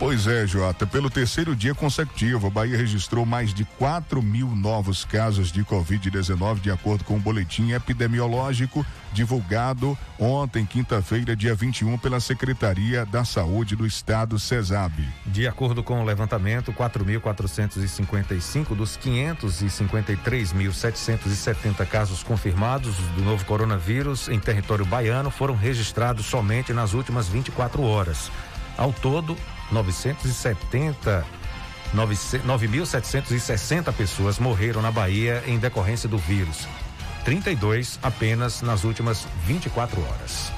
Pois 0.03 0.27
é, 0.27 0.45
Jota. 0.49 0.85
Pelo 0.85 1.09
terceiro 1.09 1.55
dia 1.55 1.77
consecutivo, 1.77 2.49
a 2.49 2.51
Bahia 2.51 2.77
registrou 2.77 3.25
mais 3.25 3.55
de 3.55 3.65
4 3.65 4.21
mil 4.21 4.49
novos 4.49 5.05
casos 5.05 5.53
de 5.53 5.65
Covid-19, 5.65 6.59
de 6.59 6.73
acordo 6.73 7.05
com 7.05 7.15
o 7.15 7.21
boletim 7.21 7.71
epidemiológico 7.71 8.85
divulgado 9.13 9.97
ontem, 10.19 10.67
quinta-feira, 10.67 11.37
dia 11.37 11.55
21, 11.55 11.97
pela 11.99 12.19
Secretaria 12.19 13.07
da 13.07 13.25
Saúde 13.25 13.77
do 13.77 13.87
Estado, 13.87 14.41
CESAB. 14.41 15.09
De 15.25 15.47
acordo 15.47 15.85
com 15.85 16.03
o 16.03 16.05
levantamento, 16.05 16.73
4.455 16.73 18.75
dos 18.75 18.99
553.770 18.99 21.87
casos 21.87 22.25
confirmados 22.25 22.97
do 23.15 23.23
novo 23.23 23.45
coronavírus 23.45 24.29
em 24.29 24.41
território 24.41 24.85
baiano 24.85 25.31
foram 25.31 25.55
registrados 25.55 26.27
somente 26.27 26.73
nas 26.73 26.93
últimas 26.93 27.29
24 27.29 27.81
horas. 27.85 28.33
Ao 28.77 28.93
todo, 28.93 29.37
970 29.73 31.43
9.760 31.95 33.93
pessoas 33.93 34.39
morreram 34.39 34.81
na 34.81 34.91
Bahia 34.91 35.45
em 35.47 35.59
decorrência 35.59 36.09
do 36.09 36.17
vírus. 36.17 36.67
32 37.25 37.99
apenas 38.03 38.63
nas 38.63 38.85
últimas 38.85 39.27
24 39.47 40.01
horas. 40.01 40.51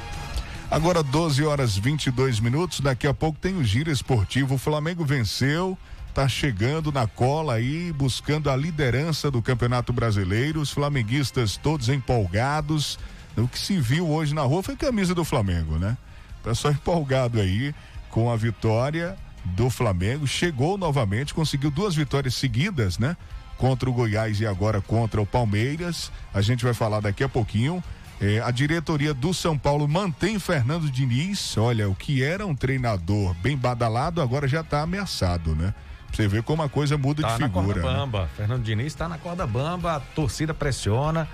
Agora 0.71 1.03
12 1.03 1.45
horas 1.45 1.77
22 1.77 2.39
minutos. 2.41 2.81
Daqui 2.81 3.07
a 3.07 3.13
pouco 3.13 3.39
tem 3.39 3.57
o 3.57 3.65
giro 3.65 3.91
esportivo. 3.91 4.55
O 4.55 4.59
Flamengo 4.59 5.05
venceu, 5.05 5.77
tá 6.15 6.29
chegando 6.29 6.91
na 6.93 7.07
cola 7.07 7.55
aí, 7.55 7.93
buscando 7.93 8.49
a 8.49 8.57
liderança 8.57 9.31
do 9.31 9.43
Campeonato 9.43 9.93
Brasileiro. 9.93 10.61
Os 10.61 10.71
flamenguistas 10.71 11.57
todos 11.57 11.89
empolgados. 11.89 12.99
O 13.37 13.49
que 13.49 13.59
se 13.59 13.79
viu 13.81 14.09
hoje 14.09 14.33
na 14.35 14.43
rua 14.43 14.63
foi 14.63 14.77
camisa 14.77 15.15
do 15.15 15.25
Flamengo, 15.25 15.79
né? 15.79 15.97
Pessoal 16.43 16.73
empolgado 16.75 17.41
aí 17.41 17.75
com 18.15 18.31
a 18.31 18.37
vitória 18.37 19.17
do 19.45 19.69
Flamengo. 19.69 20.25
Chegou 20.25 20.79
novamente, 20.79 21.35
conseguiu 21.35 21.69
duas 21.69 21.97
vitórias 21.97 22.37
seguidas, 22.37 22.97
né? 22.97 23.17
Contra 23.59 23.91
o 23.91 23.93
Goiás 23.93 24.39
e 24.39 24.47
agora 24.47 24.81
contra 24.81 25.21
o 25.21 25.27
Palmeiras. 25.27 26.13
A 26.33 26.41
gente 26.41 26.65
vai 26.65 26.73
falar 26.73 27.01
daqui 27.01 27.25
a 27.25 27.29
pouquinho. 27.29 27.83
É, 28.21 28.41
a 28.41 28.53
diretoria 28.53 29.13
do 29.13 29.35
São 29.35 29.59
Paulo 29.59 29.89
mantém 29.89 30.39
Fernando 30.39 30.89
Diniz. 30.89 31.57
Olha, 31.59 31.89
o 31.89 31.95
que 31.95 32.23
era 32.23 32.47
um 32.47 32.55
treinador 32.55 33.35
bem 33.43 33.57
badalado, 33.57 34.23
agora 34.23 34.47
já 34.47 34.61
está 34.61 34.83
ameaçado, 34.83 35.57
né? 35.57 35.75
Você 36.13 36.29
ver 36.29 36.45
como 36.45 36.63
a 36.63 36.69
coisa 36.69 36.97
muda 36.97 37.23
tá 37.23 37.31
de 37.31 37.43
figura. 37.43 37.67
Na 37.67 37.83
corda 37.83 37.83
bamba. 37.83 38.23
Né? 38.23 38.29
Fernando 38.37 38.63
Diniz 38.63 38.87
está 38.87 39.09
na 39.09 39.19
corda 39.19 39.45
bamba, 39.45 39.97
a 39.97 40.01
torcida 40.01 40.55
pressiona 40.55 41.29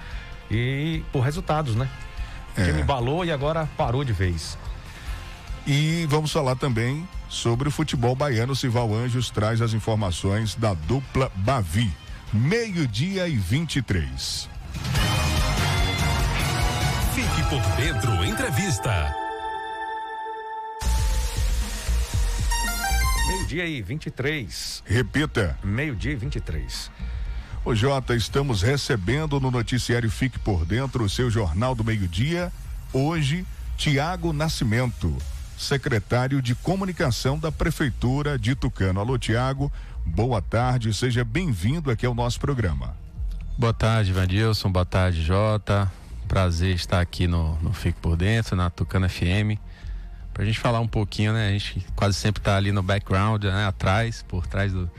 e 0.51 1.05
por 1.13 1.21
resultados, 1.21 1.75
né? 1.77 1.87
O 2.57 2.65
time 2.65 2.81
é. 2.81 2.85
balou 2.85 3.23
e 3.23 3.31
agora 3.31 3.69
parou 3.77 4.03
de 4.03 4.15
vez. 4.15 4.57
E 5.73 6.05
vamos 6.07 6.33
falar 6.33 6.57
também 6.57 7.09
sobre 7.29 7.69
o 7.69 7.71
futebol 7.71 8.17
baiano. 8.17 8.57
Sival 8.57 8.93
Anjos 8.93 9.31
traz 9.31 9.63
as 9.63 9.73
informações 9.73 10.57
da 10.57 10.75
dupla 10.75 11.31
Bavi. 11.37 11.89
Meio-dia 12.33 13.29
e 13.29 13.37
23. 13.37 14.49
Fique 17.15 17.49
por 17.49 17.63
dentro, 17.77 18.25
entrevista. 18.25 19.15
Meio-dia 23.29 23.67
e 23.67 23.81
23. 23.81 24.83
Repita. 24.85 25.57
Meio-dia 25.63 26.11
e 26.11 26.17
23. 26.17 26.91
Ô 27.65 27.77
Jota, 27.77 28.17
estamos 28.17 28.61
recebendo 28.61 29.39
no 29.39 29.53
noticiário 29.53 30.11
Fique 30.11 30.41
por 30.41 30.65
Dentro 30.65 31.05
o 31.05 31.09
seu 31.09 31.31
Jornal 31.31 31.77
do 31.77 31.85
Meio-Dia. 31.85 32.53
Hoje, 32.93 33.47
Tiago 33.77 34.33
Nascimento 34.33 35.17
secretário 35.61 36.41
de 36.41 36.55
comunicação 36.55 37.39
da 37.39 37.53
Prefeitura 37.53 38.39
de 38.39 38.55
Tucano. 38.55 38.99
Alô, 38.99 39.19
Tiago, 39.19 39.71
boa 40.07 40.41
tarde, 40.41 40.93
seja 40.95 41.23
bem-vindo 41.23 41.91
aqui 41.91 42.07
ao 42.07 42.15
nosso 42.15 42.41
programa. 42.41 42.97
Boa 43.59 43.75
tarde, 43.75 44.11
Vandilson, 44.11 44.73
boa 44.73 44.87
tarde, 44.87 45.23
Jota. 45.23 45.91
Prazer 46.27 46.75
estar 46.75 46.99
aqui 46.99 47.27
no, 47.27 47.57
no 47.61 47.75
Fique 47.75 48.01
por 48.01 48.17
Dentro, 48.17 48.57
na 48.57 48.71
Tucano 48.71 49.07
FM. 49.07 49.61
Pra 50.33 50.47
gente 50.47 50.59
falar 50.59 50.81
um 50.81 50.89
pouquinho, 50.89 51.35
né? 51.35 51.49
A 51.49 51.53
gente 51.53 51.87
quase 51.95 52.17
sempre 52.17 52.41
tá 52.43 52.57
ali 52.57 52.73
no 52.73 52.83
background, 52.83 53.45
né? 53.45 53.67
Atrás, 53.67 54.25
por 54.27 54.47
trás 54.47 54.73
do. 54.73 54.91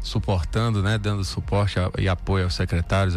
suportando, 0.00 0.82
né? 0.82 0.98
Dando 0.98 1.22
suporte 1.22 1.76
e 1.98 2.08
apoio 2.08 2.44
aos 2.44 2.54
secretários, 2.54 3.14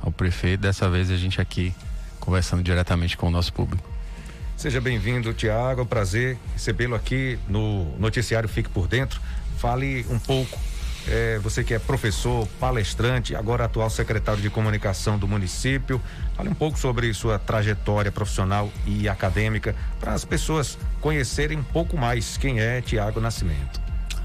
ao 0.00 0.10
prefeito. 0.10 0.60
Dessa 0.60 0.88
vez 0.88 1.10
a 1.10 1.16
gente 1.16 1.40
aqui 1.40 1.74
conversando 2.18 2.62
diretamente 2.62 3.18
com 3.18 3.26
o 3.26 3.30
nosso 3.30 3.52
público. 3.52 3.91
Seja 4.62 4.80
bem-vindo, 4.80 5.34
Tiago. 5.34 5.84
Prazer 5.84 6.38
recebê-lo 6.52 6.94
aqui 6.94 7.36
no 7.48 7.98
Noticiário 7.98 8.48
Fique 8.48 8.68
por 8.68 8.86
Dentro. 8.86 9.20
Fale 9.58 10.06
um 10.08 10.20
pouco. 10.20 10.56
É, 11.08 11.40
você 11.40 11.64
que 11.64 11.74
é 11.74 11.80
professor, 11.80 12.46
palestrante, 12.60 13.34
agora 13.34 13.64
atual 13.64 13.90
secretário 13.90 14.40
de 14.40 14.48
comunicação 14.48 15.18
do 15.18 15.26
município. 15.26 16.00
Fale 16.36 16.48
um 16.48 16.54
pouco 16.54 16.78
sobre 16.78 17.12
sua 17.12 17.40
trajetória 17.40 18.12
profissional 18.12 18.72
e 18.86 19.08
acadêmica 19.08 19.74
para 19.98 20.12
as 20.12 20.24
pessoas 20.24 20.78
conhecerem 21.00 21.58
um 21.58 21.64
pouco 21.64 21.96
mais 21.96 22.36
quem 22.36 22.60
é 22.60 22.80
Tiago 22.80 23.20
Nascimento. 23.20 23.80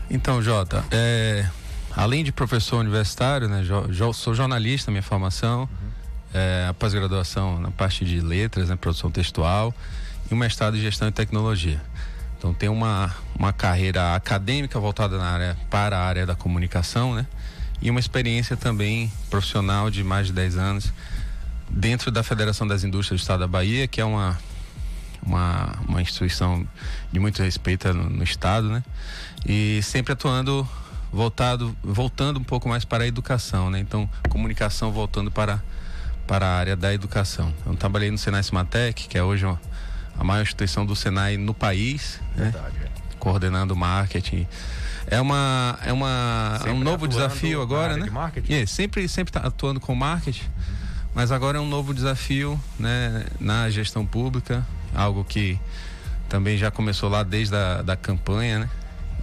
Então, 0.08 0.39
Jota, 0.39 0.86
é, 0.91 1.47
além 1.95 2.23
de 2.23 2.32
professor 2.32 2.78
universitário, 2.78 3.47
né, 3.50 3.63
jo, 3.63 3.91
jo, 3.91 4.13
sou 4.13 4.36
jornalista, 4.36 4.91
minha 4.91 5.02
formação, 5.02 5.62
uhum. 5.62 5.89
é, 6.32 6.67
a 6.69 6.76
pós-graduação 6.76 7.60
na 7.60 7.71
parte 7.71 8.06
de 8.06 8.21
letras, 8.21 8.69
né, 8.69 8.76
produção 8.76 9.10
textual 9.10 9.73
e 10.29 10.33
um 10.33 10.37
mestrado 10.37 10.77
em 10.77 10.81
gestão 10.81 11.07
e 11.07 11.11
tecnologia. 11.11 11.81
Então 12.37 12.53
tem 12.53 12.69
uma, 12.69 13.13
uma 13.37 13.51
carreira 13.51 14.15
acadêmica 14.15 14.79
voltada 14.79 15.17
na 15.17 15.25
área, 15.25 15.57
para 15.69 15.97
a 15.97 16.05
área 16.05 16.25
da 16.25 16.35
comunicação, 16.35 17.15
né? 17.15 17.25
E 17.81 17.89
uma 17.89 17.99
experiência 17.99 18.55
também 18.55 19.11
profissional 19.29 19.89
de 19.89 20.03
mais 20.03 20.27
de 20.27 20.33
10 20.33 20.57
anos 20.57 20.93
dentro 21.69 22.11
da 22.11 22.23
Federação 22.23 22.67
das 22.67 22.83
Indústrias 22.83 23.19
do 23.19 23.23
Estado 23.23 23.39
da 23.41 23.47
Bahia, 23.47 23.87
que 23.87 24.01
é 24.01 24.05
uma, 24.05 24.37
uma, 25.21 25.77
uma 25.87 26.01
instituição 26.01 26.67
de 27.11 27.19
muito 27.19 27.41
respeito 27.41 27.91
no, 27.93 28.09
no 28.09 28.23
Estado, 28.23 28.69
né? 28.69 28.83
E 29.45 29.79
sempre 29.83 30.13
atuando 30.13 30.67
voltado, 31.11 31.75
voltando 31.83 32.39
um 32.39 32.43
pouco 32.43 32.67
mais 32.67 32.85
para 32.85 33.03
a 33.03 33.07
educação, 33.07 33.69
né? 33.69 33.79
Então, 33.79 34.09
comunicação 34.29 34.91
voltando 34.91 35.31
para, 35.31 35.61
para 36.25 36.45
a 36.45 36.57
área 36.57 36.75
da 36.75 36.93
educação. 36.93 37.53
Então, 37.61 37.75
trabalhei 37.75 38.11
no 38.11 38.17
Senai 38.17 38.43
Cimatec, 38.43 39.07
que 39.07 39.17
é 39.17 39.23
hoje 39.23 39.45
uma, 39.45 39.59
a 40.17 40.23
maior 40.23 40.41
instituição 40.41 40.86
do 40.86 40.95
Senai 40.95 41.38
no 41.38 41.53
país, 41.53 42.19
né? 42.36 42.45
Verdade, 42.51 42.80
né? 42.80 42.86
é. 42.86 43.15
coordenando 43.19 43.75
marketing. 43.75 44.47
É 45.10 45.21
uma 45.21 45.80
é 45.86 45.93
uma 45.93 46.60
é 46.65 46.71
um 46.71 46.80
novo 46.80 47.08
desafio 47.08 47.62
agora, 47.62 47.95
né? 47.95 48.08
De 48.41 48.53
é, 48.53 48.65
sempre 48.65 49.08
sempre 49.08 49.32
tá 49.32 49.39
atuando 49.41 49.80
com 49.80 49.95
marketing, 49.95 50.43
uhum. 50.43 50.75
mas 51.15 51.32
agora 51.32 51.58
é 51.58 51.62
um 51.62 51.67
novo 51.67 51.93
desafio, 51.93 52.60
né, 52.77 53.25
na 53.39 53.69
gestão 53.69 54.06
pública, 54.06 54.65
algo 54.93 55.23
que 55.23 55.58
também 56.27 56.58
já 56.58 56.69
começou 56.69 57.10
lá 57.10 57.23
desde 57.23 57.56
a 57.56 57.82
da 57.82 57.95
campanha, 57.95 58.60
né? 58.60 58.69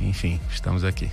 Enfim, 0.00 0.40
estamos 0.50 0.84
aqui. 0.84 1.10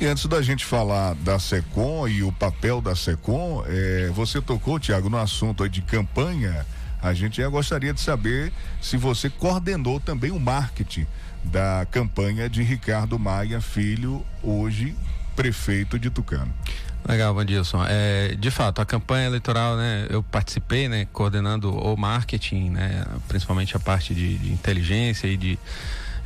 E 0.00 0.06
antes 0.06 0.24
da 0.26 0.40
gente 0.40 0.64
falar 0.64 1.14
da 1.16 1.38
SECOM 1.38 2.08
e 2.08 2.22
o 2.22 2.32
papel 2.32 2.80
da 2.80 2.96
SECOM, 2.96 3.62
é, 3.66 4.10
você 4.12 4.40
tocou, 4.40 4.78
Tiago, 4.78 5.08
no 5.08 5.18
assunto 5.18 5.68
de 5.68 5.82
campanha 5.82 6.66
a 7.02 7.14
gente 7.14 7.40
já 7.40 7.48
gostaria 7.48 7.92
de 7.92 8.00
saber 8.00 8.52
se 8.80 8.96
você 8.96 9.30
coordenou 9.30 10.00
também 10.00 10.30
o 10.30 10.40
marketing 10.40 11.06
da 11.44 11.86
campanha 11.90 12.48
de 12.48 12.62
Ricardo 12.62 13.18
Maia 13.18 13.60
Filho, 13.60 14.24
hoje 14.42 14.94
prefeito 15.36 15.98
de 15.98 16.10
Tucano. 16.10 16.52
Legal, 17.08 17.32
Vandilson. 17.32 17.84
É, 17.88 18.34
de 18.38 18.50
fato, 18.50 18.82
a 18.82 18.84
campanha 18.84 19.26
eleitoral, 19.28 19.76
né, 19.76 20.06
eu 20.10 20.22
participei, 20.22 20.88
né, 20.88 21.06
coordenando 21.12 21.74
o 21.74 21.96
marketing, 21.96 22.70
né, 22.70 23.04
principalmente 23.28 23.76
a 23.76 23.80
parte 23.80 24.12
de, 24.12 24.36
de 24.36 24.52
inteligência 24.52 25.28
e 25.28 25.36
de 25.36 25.58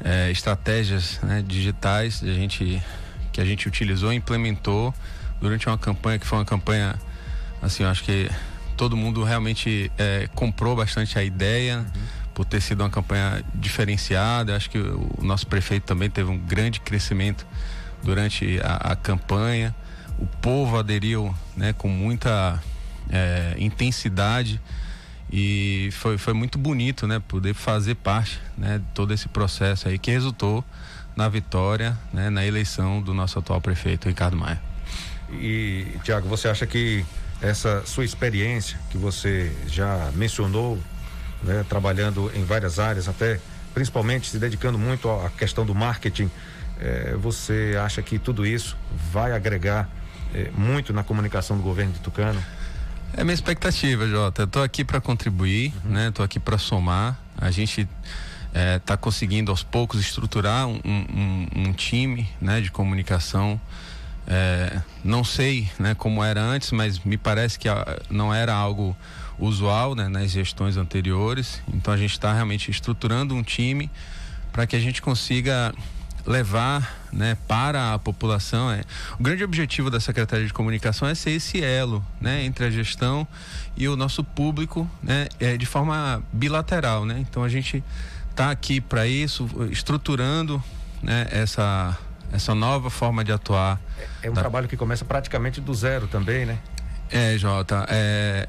é, 0.02 0.30
estratégias 0.30 1.20
né, 1.22 1.44
digitais 1.46 2.22
a 2.22 2.32
gente, 2.32 2.82
que 3.32 3.40
a 3.40 3.44
gente 3.44 3.68
utilizou 3.68 4.12
e 4.12 4.16
implementou 4.16 4.94
durante 5.40 5.66
uma 5.66 5.78
campanha 5.78 6.18
que 6.18 6.26
foi 6.26 6.38
uma 6.38 6.44
campanha, 6.44 6.94
assim, 7.60 7.82
eu 7.82 7.88
acho 7.90 8.02
que 8.02 8.30
todo 8.82 8.96
mundo 8.96 9.22
realmente 9.22 9.92
é, 9.96 10.28
comprou 10.34 10.74
bastante 10.74 11.16
a 11.16 11.22
ideia. 11.22 11.78
Uhum. 11.78 12.02
Por 12.34 12.44
ter 12.44 12.60
sido 12.60 12.80
uma 12.80 12.90
campanha 12.90 13.44
diferenciada, 13.54 14.56
acho 14.56 14.68
que 14.70 14.78
o 14.78 15.18
nosso 15.20 15.46
prefeito 15.46 15.84
também 15.84 16.10
teve 16.10 16.28
um 16.30 16.38
grande 16.38 16.80
crescimento 16.80 17.46
durante 18.02 18.58
a, 18.60 18.92
a 18.92 18.96
campanha. 18.96 19.72
O 20.18 20.26
povo 20.26 20.76
aderiu 20.76 21.32
né, 21.56 21.72
com 21.74 21.88
muita 21.88 22.60
é, 23.08 23.54
intensidade 23.56 24.60
e 25.30 25.90
foi, 25.92 26.18
foi 26.18 26.32
muito 26.32 26.58
bonito 26.58 27.06
né, 27.06 27.22
poder 27.28 27.54
fazer 27.54 27.94
parte 27.94 28.40
né, 28.58 28.78
de 28.78 28.84
todo 28.94 29.14
esse 29.14 29.28
processo 29.28 29.88
aí 29.88 29.96
que 29.96 30.10
resultou 30.10 30.64
na 31.14 31.28
vitória, 31.28 31.96
né, 32.12 32.30
na 32.30 32.44
eleição 32.44 33.00
do 33.00 33.14
nosso 33.14 33.38
atual 33.38 33.60
prefeito, 33.60 34.08
Ricardo 34.08 34.36
Maia. 34.36 34.60
E, 35.30 35.86
Tiago, 36.02 36.28
você 36.28 36.48
acha 36.48 36.66
que 36.66 37.04
essa 37.42 37.84
sua 37.84 38.04
experiência, 38.04 38.78
que 38.88 38.96
você 38.96 39.52
já 39.66 40.10
mencionou, 40.14 40.78
né, 41.42 41.64
trabalhando 41.68 42.30
em 42.34 42.44
várias 42.44 42.78
áreas, 42.78 43.08
até 43.08 43.40
principalmente 43.74 44.28
se 44.28 44.38
dedicando 44.38 44.78
muito 44.78 45.10
à 45.10 45.28
questão 45.30 45.66
do 45.66 45.74
marketing, 45.74 46.30
eh, 46.80 47.16
você 47.18 47.76
acha 47.82 48.00
que 48.00 48.18
tudo 48.18 48.46
isso 48.46 48.76
vai 49.10 49.32
agregar 49.32 49.88
eh, 50.32 50.50
muito 50.56 50.92
na 50.92 51.02
comunicação 51.02 51.56
do 51.56 51.62
governo 51.62 51.92
de 51.92 51.98
Tucano? 51.98 52.42
É 53.14 53.24
minha 53.24 53.34
expectativa, 53.34 54.06
Jota. 54.06 54.46
Tô 54.46 54.62
aqui 54.62 54.84
para 54.84 55.00
contribuir, 55.00 55.74
uhum. 55.84 55.90
né? 55.90 56.10
Tô 56.12 56.22
aqui 56.22 56.38
para 56.38 56.56
somar. 56.56 57.18
A 57.36 57.50
gente 57.50 57.88
está 58.54 58.96
conseguindo 58.96 59.50
aos 59.50 59.62
poucos 59.62 60.00
estruturar 60.00 60.66
um, 60.66 60.80
um, 60.84 61.46
um 61.56 61.72
time, 61.72 62.28
né, 62.40 62.60
de 62.60 62.70
comunicação 62.70 63.60
é, 64.26 64.80
não 65.04 65.24
sei 65.24 65.68
né, 65.78 65.94
como 65.94 66.22
era 66.22 66.40
antes, 66.40 66.70
mas 66.72 66.98
me 67.00 67.16
parece 67.16 67.58
que 67.58 67.68
não 68.08 68.32
era 68.32 68.54
algo 68.54 68.96
usual 69.38 69.94
né, 69.94 70.08
nas 70.08 70.30
gestões 70.30 70.76
anteriores. 70.76 71.60
Então 71.72 71.92
a 71.92 71.96
gente 71.96 72.12
está 72.12 72.32
realmente 72.32 72.70
estruturando 72.70 73.34
um 73.34 73.42
time 73.42 73.90
para 74.52 74.66
que 74.66 74.76
a 74.76 74.80
gente 74.80 75.02
consiga 75.02 75.74
levar 76.26 77.00
né, 77.12 77.36
para 77.48 77.94
a 77.94 77.98
população. 77.98 78.70
É, 78.70 78.84
o 79.18 79.22
grande 79.22 79.42
objetivo 79.42 79.90
da 79.90 79.98
Secretaria 79.98 80.46
de 80.46 80.52
Comunicação 80.52 81.08
é 81.08 81.14
ser 81.14 81.30
esse 81.30 81.62
elo 81.62 82.04
né, 82.20 82.44
entre 82.44 82.64
a 82.64 82.70
gestão 82.70 83.26
e 83.76 83.88
o 83.88 83.96
nosso 83.96 84.22
público 84.22 84.88
né, 85.02 85.26
é, 85.40 85.56
de 85.56 85.66
forma 85.66 86.22
bilateral. 86.32 87.04
Né? 87.04 87.18
Então 87.20 87.42
a 87.42 87.48
gente 87.48 87.82
está 88.30 88.50
aqui 88.50 88.80
para 88.80 89.06
isso, 89.06 89.48
estruturando 89.70 90.62
né, 91.02 91.26
essa 91.30 91.98
essa 92.32 92.54
nova 92.54 92.90
forma 92.90 93.22
de 93.22 93.32
atuar. 93.32 93.80
É, 93.98 94.26
é 94.26 94.30
um 94.30 94.34
da... 94.34 94.40
trabalho 94.40 94.68
que 94.68 94.76
começa 94.76 95.04
praticamente 95.04 95.60
do 95.60 95.74
zero 95.74 96.06
também, 96.06 96.46
né? 96.46 96.58
É, 97.10 97.36
Jota, 97.36 97.86
é, 97.90 98.48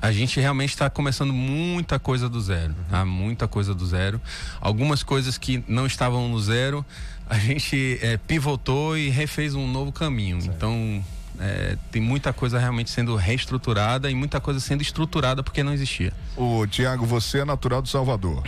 a 0.00 0.10
gente 0.10 0.40
realmente 0.40 0.70
está 0.70 0.88
começando 0.88 1.32
muita 1.32 1.98
coisa 1.98 2.28
do 2.28 2.40
zero, 2.40 2.70
uhum. 2.70 2.84
tá? 2.88 3.04
Muita 3.04 3.46
coisa 3.46 3.74
do 3.74 3.86
zero. 3.86 4.20
Algumas 4.60 5.02
coisas 5.02 5.36
que 5.36 5.62
não 5.68 5.86
estavam 5.86 6.28
no 6.28 6.40
zero, 6.40 6.84
a 7.28 7.38
gente 7.38 7.98
é, 8.00 8.16
pivotou 8.16 8.96
e 8.96 9.10
refez 9.10 9.54
um 9.54 9.70
novo 9.70 9.92
caminho. 9.92 10.40
Certo. 10.40 10.56
Então, 10.56 11.04
é, 11.38 11.76
tem 11.90 12.00
muita 12.00 12.32
coisa 12.32 12.58
realmente 12.58 12.90
sendo 12.90 13.14
reestruturada 13.16 14.10
e 14.10 14.14
muita 14.14 14.40
coisa 14.40 14.60
sendo 14.60 14.80
estruturada 14.80 15.42
porque 15.42 15.62
não 15.62 15.72
existia. 15.72 16.12
O 16.36 16.66
Tiago, 16.66 17.04
você 17.04 17.40
é 17.40 17.44
natural 17.44 17.82
de 17.82 17.90
Salvador. 17.90 18.42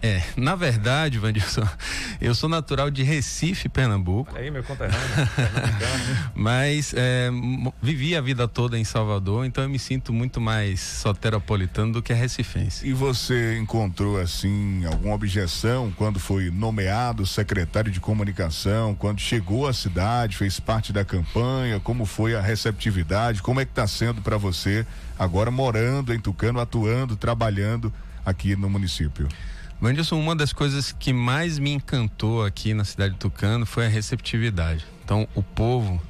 É, 0.00 0.22
na 0.36 0.54
verdade, 0.54 1.18
Vandilson, 1.18 1.66
eu 2.20 2.32
sou 2.32 2.48
natural 2.48 2.88
de 2.88 3.02
Recife, 3.02 3.68
Pernambuco. 3.68 4.30
Olha 4.32 4.42
aí, 4.42 4.50
meu 4.50 4.62
conterrâneo. 4.62 4.98
Mas 6.34 6.94
é, 6.96 7.30
vivi 7.82 8.14
a 8.14 8.20
vida 8.20 8.46
toda 8.46 8.78
em 8.78 8.84
Salvador, 8.84 9.44
então 9.44 9.64
eu 9.64 9.68
me 9.68 9.78
sinto 9.78 10.12
muito 10.12 10.40
mais 10.40 10.80
soteropolitano 10.80 11.94
do 11.94 12.02
que 12.02 12.12
recifense. 12.12 12.86
E 12.86 12.92
você 12.92 13.58
encontrou, 13.58 14.20
assim, 14.20 14.84
alguma 14.86 15.14
objeção 15.14 15.92
quando 15.96 16.20
foi 16.20 16.48
nomeado 16.50 17.26
secretário 17.26 17.90
de 17.90 17.98
comunicação, 17.98 18.94
quando 18.94 19.20
chegou 19.20 19.66
à 19.66 19.72
cidade, 19.72 20.36
fez 20.36 20.60
parte 20.60 20.92
da 20.92 21.04
campanha? 21.04 21.80
Como 21.80 22.06
foi 22.06 22.36
a 22.36 22.40
receptividade? 22.40 23.42
Como 23.42 23.60
é 23.60 23.64
que 23.64 23.72
está 23.72 23.86
sendo 23.86 24.22
para 24.22 24.36
você 24.36 24.86
agora 25.18 25.50
morando 25.50 26.14
em 26.14 26.20
Tucano, 26.20 26.60
atuando, 26.60 27.16
trabalhando 27.16 27.92
aqui 28.24 28.54
no 28.54 28.70
município? 28.70 29.28
Wanderson, 29.80 30.18
uma 30.18 30.34
das 30.34 30.52
coisas 30.52 30.90
que 30.90 31.12
mais 31.12 31.56
me 31.60 31.70
encantou 31.70 32.44
aqui 32.44 32.74
na 32.74 32.84
cidade 32.84 33.14
de 33.14 33.20
Tucano 33.20 33.64
foi 33.64 33.86
a 33.86 33.88
receptividade. 33.88 34.84
Então, 35.04 35.28
o 35.36 35.42
povo 35.42 36.02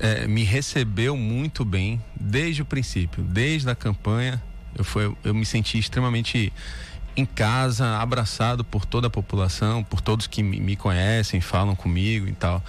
é, 0.00 0.26
me 0.26 0.44
recebeu 0.44 1.14
muito 1.14 1.62
bem 1.62 2.02
desde 2.18 2.62
o 2.62 2.64
princípio, 2.64 3.22
desde 3.22 3.68
a 3.68 3.74
campanha. 3.74 4.42
Eu, 4.74 4.82
foi, 4.82 5.14
eu 5.22 5.34
me 5.34 5.44
senti 5.44 5.78
extremamente 5.78 6.50
em 7.14 7.26
casa, 7.26 7.98
abraçado 7.98 8.64
por 8.64 8.86
toda 8.86 9.08
a 9.08 9.10
população, 9.10 9.84
por 9.84 10.00
todos 10.00 10.26
que 10.26 10.42
me 10.42 10.74
conhecem, 10.74 11.38
falam 11.38 11.76
comigo 11.76 12.26
e 12.26 12.32
tal. 12.32 12.64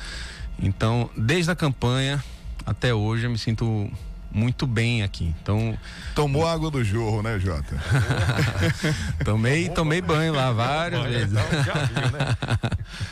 Então, 0.60 1.10
desde 1.16 1.52
a 1.52 1.56
campanha 1.56 2.22
até 2.66 2.94
hoje, 2.94 3.26
eu 3.26 3.30
me 3.30 3.38
sinto 3.38 3.90
muito 4.32 4.68
bem 4.68 5.04
aqui. 5.04 5.34
Então 5.42 5.78
tomou 6.14 6.48
água 6.48 6.70
do 6.70 6.84
jorro, 6.84 7.22
né, 7.22 7.40
Jota? 7.40 7.76
tomei, 9.24 9.70
tomei 9.70 10.02
banho 10.02 10.34
lá 10.34 10.52
várias 10.52 11.04
vezes. 11.04 11.32
Então, 11.32 11.64
já 11.64 11.74
viu, 11.86 12.12
né? 12.12 12.38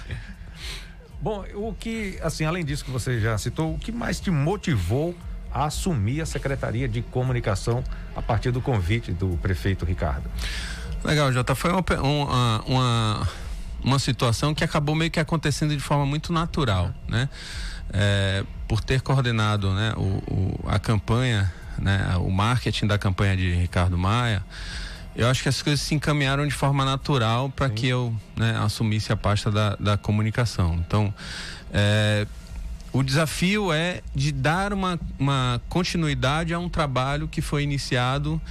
Bom, 1.22 1.44
o 1.56 1.74
que, 1.74 2.20
assim, 2.22 2.46
além 2.46 2.64
disso 2.64 2.86
que 2.86 2.92
você 2.92 3.20
já 3.20 3.36
citou, 3.38 3.74
o 3.74 3.80
que 3.80 3.92
mais 3.92 4.20
te 4.20 4.30
motivou 4.30 5.16
a 5.52 5.66
assumir 5.66 6.22
a 6.22 6.26
Secretaria 6.26 6.88
de 6.88 7.02
Comunicação 7.02 7.84
a 8.16 8.22
partir 8.22 8.52
do 8.52 8.62
convite 8.62 9.12
do 9.12 9.30
prefeito 9.42 9.86
Ricardo? 9.86 10.30
Legal, 11.04 11.32
Jota. 11.32 11.56
Foi 11.56 11.72
uma, 11.72 11.84
uma, 12.02 12.62
uma, 12.68 13.30
uma 13.84 14.00
situação 14.00 14.54
que 14.54 14.64
acabou 14.64 14.94
meio 14.94 15.10
que 15.10 15.20
acontecendo 15.20 15.74
de 15.74 15.80
forma 15.80 16.06
muito 16.06 16.34
natural, 16.34 16.94
né? 17.08 17.30
É, 17.94 18.44
por 18.68 18.82
ter 18.82 19.02
coordenado 19.02 19.72
né, 19.74 19.94
o, 19.96 20.02
o, 20.02 20.60
a 20.68 20.80
campanha, 20.80 21.52
né, 21.78 22.16
o 22.18 22.30
marketing 22.30 22.88
da 22.88 22.98
campanha 22.98 23.36
de 23.36 23.54
Ricardo 23.54 23.98
Maia, 23.98 24.44
eu 25.16 25.30
acho 25.30 25.44
que 25.44 25.50
as 25.50 25.62
coisas 25.62 25.80
se 25.80 25.96
encaminharam 25.96 26.46
de 26.46 26.54
forma 26.54 26.84
natural 26.84 27.50
para 27.50 27.70
que 27.70 27.88
eu 27.88 28.14
né, 28.36 28.58
assumisse 28.62 29.14
a 29.14 29.16
pasta 29.16 29.50
da, 29.50 29.76
da 29.78 29.98
comunicação. 29.98 30.76
Então, 30.86 31.14
é, 31.74 32.28
o 32.92 33.02
desafio 33.02 33.72
é 33.72 34.02
de 34.14 34.32
dar 34.32 34.74
uma, 34.74 35.00
uma 35.18 35.62
continuidade 35.70 36.54
a 36.54 36.60
um 36.60 36.68
trabalho 36.68 37.28
que 37.28 37.42
foi 37.42 37.64
iniciado 37.64 38.42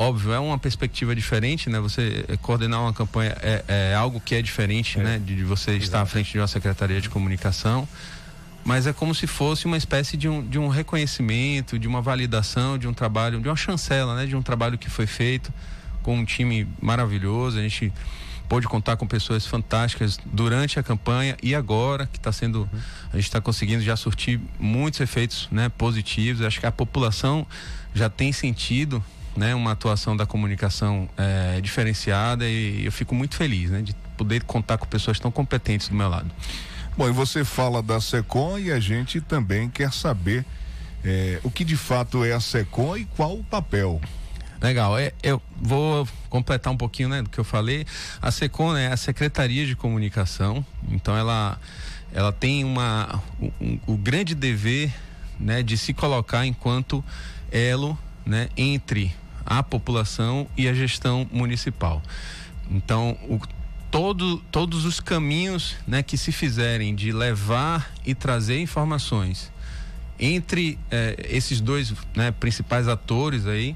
óbvio, 0.00 0.32
é 0.32 0.38
uma 0.38 0.58
perspectiva 0.58 1.14
diferente, 1.14 1.68
né? 1.68 1.78
Você 1.78 2.24
coordenar 2.40 2.80
uma 2.80 2.92
campanha 2.92 3.36
é, 3.42 3.90
é 3.90 3.94
algo 3.94 4.18
que 4.18 4.34
é 4.34 4.40
diferente, 4.40 4.98
é. 4.98 5.02
né? 5.02 5.18
De, 5.18 5.36
de 5.36 5.44
você 5.44 5.72
Exato. 5.72 5.84
estar 5.84 6.00
à 6.00 6.06
frente 6.06 6.32
de 6.32 6.38
uma 6.38 6.46
secretaria 6.46 7.02
de 7.02 7.10
comunicação 7.10 7.86
mas 8.64 8.86
é 8.86 8.92
como 8.92 9.14
se 9.14 9.26
fosse 9.26 9.66
uma 9.66 9.76
espécie 9.76 10.16
de 10.16 10.28
um, 10.28 10.46
de 10.46 10.58
um 10.58 10.68
reconhecimento, 10.68 11.78
de 11.78 11.88
uma 11.88 12.00
validação, 12.00 12.76
de 12.78 12.86
um 12.86 12.92
trabalho, 12.92 13.40
de 13.40 13.48
uma 13.48 13.56
chancela, 13.56 14.14
né? 14.14 14.26
De 14.26 14.36
um 14.36 14.42
trabalho 14.42 14.76
que 14.76 14.90
foi 14.90 15.06
feito 15.06 15.52
com 16.02 16.16
um 16.18 16.24
time 16.24 16.68
maravilhoso. 16.80 17.58
A 17.58 17.62
gente 17.62 17.92
pôde 18.50 18.66
contar 18.66 18.96
com 18.96 19.06
pessoas 19.06 19.46
fantásticas 19.46 20.18
durante 20.26 20.76
a 20.76 20.82
campanha 20.82 21.36
e 21.40 21.54
agora 21.54 22.06
que 22.06 22.18
está 22.18 22.32
sendo 22.32 22.68
a 23.12 23.16
gente 23.16 23.26
está 23.26 23.40
conseguindo 23.40 23.80
já 23.80 23.94
surtir 23.94 24.40
muitos 24.58 24.98
efeitos 24.98 25.48
né 25.52 25.68
positivos 25.68 26.42
acho 26.42 26.58
que 26.58 26.66
a 26.66 26.72
população 26.72 27.46
já 27.94 28.10
tem 28.10 28.32
sentido 28.32 29.02
né 29.36 29.54
uma 29.54 29.70
atuação 29.70 30.16
da 30.16 30.26
comunicação 30.26 31.08
é, 31.16 31.60
diferenciada 31.60 32.44
e 32.44 32.84
eu 32.84 32.90
fico 32.90 33.14
muito 33.14 33.36
feliz 33.36 33.70
né 33.70 33.82
de 33.82 33.94
poder 34.16 34.42
contar 34.42 34.78
com 34.78 34.86
pessoas 34.86 35.20
tão 35.20 35.30
competentes 35.30 35.86
do 35.86 35.94
meu 35.94 36.08
lado 36.08 36.28
Bom, 36.96 37.08
e 37.08 37.12
você 37.12 37.44
fala 37.44 37.82
da 37.82 38.00
SECOM 38.00 38.58
e 38.58 38.70
a 38.70 38.80
gente 38.80 39.20
também 39.20 39.70
quer 39.70 39.92
saber 39.92 40.44
é, 41.04 41.40
o 41.42 41.50
que 41.50 41.64
de 41.64 41.76
fato 41.76 42.24
é 42.24 42.32
a 42.32 42.40
SECOM 42.40 42.96
e 42.96 43.04
qual 43.04 43.38
o 43.38 43.44
papel. 43.44 44.00
Legal, 44.60 44.98
é, 44.98 45.12
eu 45.22 45.40
vou 45.56 46.06
completar 46.28 46.72
um 46.72 46.76
pouquinho 46.76 47.08
né, 47.08 47.22
do 47.22 47.30
que 47.30 47.38
eu 47.38 47.44
falei. 47.44 47.86
A 48.20 48.30
SECOM 48.30 48.74
né, 48.74 48.86
é 48.86 48.92
a 48.92 48.96
Secretaria 48.96 49.64
de 49.66 49.74
Comunicação, 49.74 50.64
então 50.90 51.16
ela, 51.16 51.58
ela 52.12 52.32
tem 52.32 52.64
uma, 52.64 53.22
um, 53.40 53.78
o 53.86 53.96
grande 53.96 54.34
dever 54.34 54.92
né, 55.38 55.62
de 55.62 55.78
se 55.78 55.94
colocar 55.94 56.44
enquanto 56.44 57.02
elo 57.50 57.98
né, 58.26 58.50
entre 58.56 59.14
a 59.46 59.62
população 59.62 60.46
e 60.56 60.68
a 60.68 60.74
gestão 60.74 61.26
municipal. 61.32 62.02
Então, 62.70 63.16
o 63.28 63.40
todo, 63.90 64.38
todos 64.50 64.84
os 64.84 65.00
caminhos 65.00 65.76
né, 65.86 66.02
que 66.02 66.16
se 66.16 66.32
fizerem 66.32 66.94
de 66.94 67.12
levar 67.12 67.90
e 68.04 68.14
trazer 68.14 68.60
informações 68.60 69.50
entre 70.18 70.78
eh, 70.90 71.16
esses 71.30 71.60
dois 71.60 71.94
né, 72.14 72.30
principais 72.30 72.86
atores 72.86 73.46
aí 73.46 73.74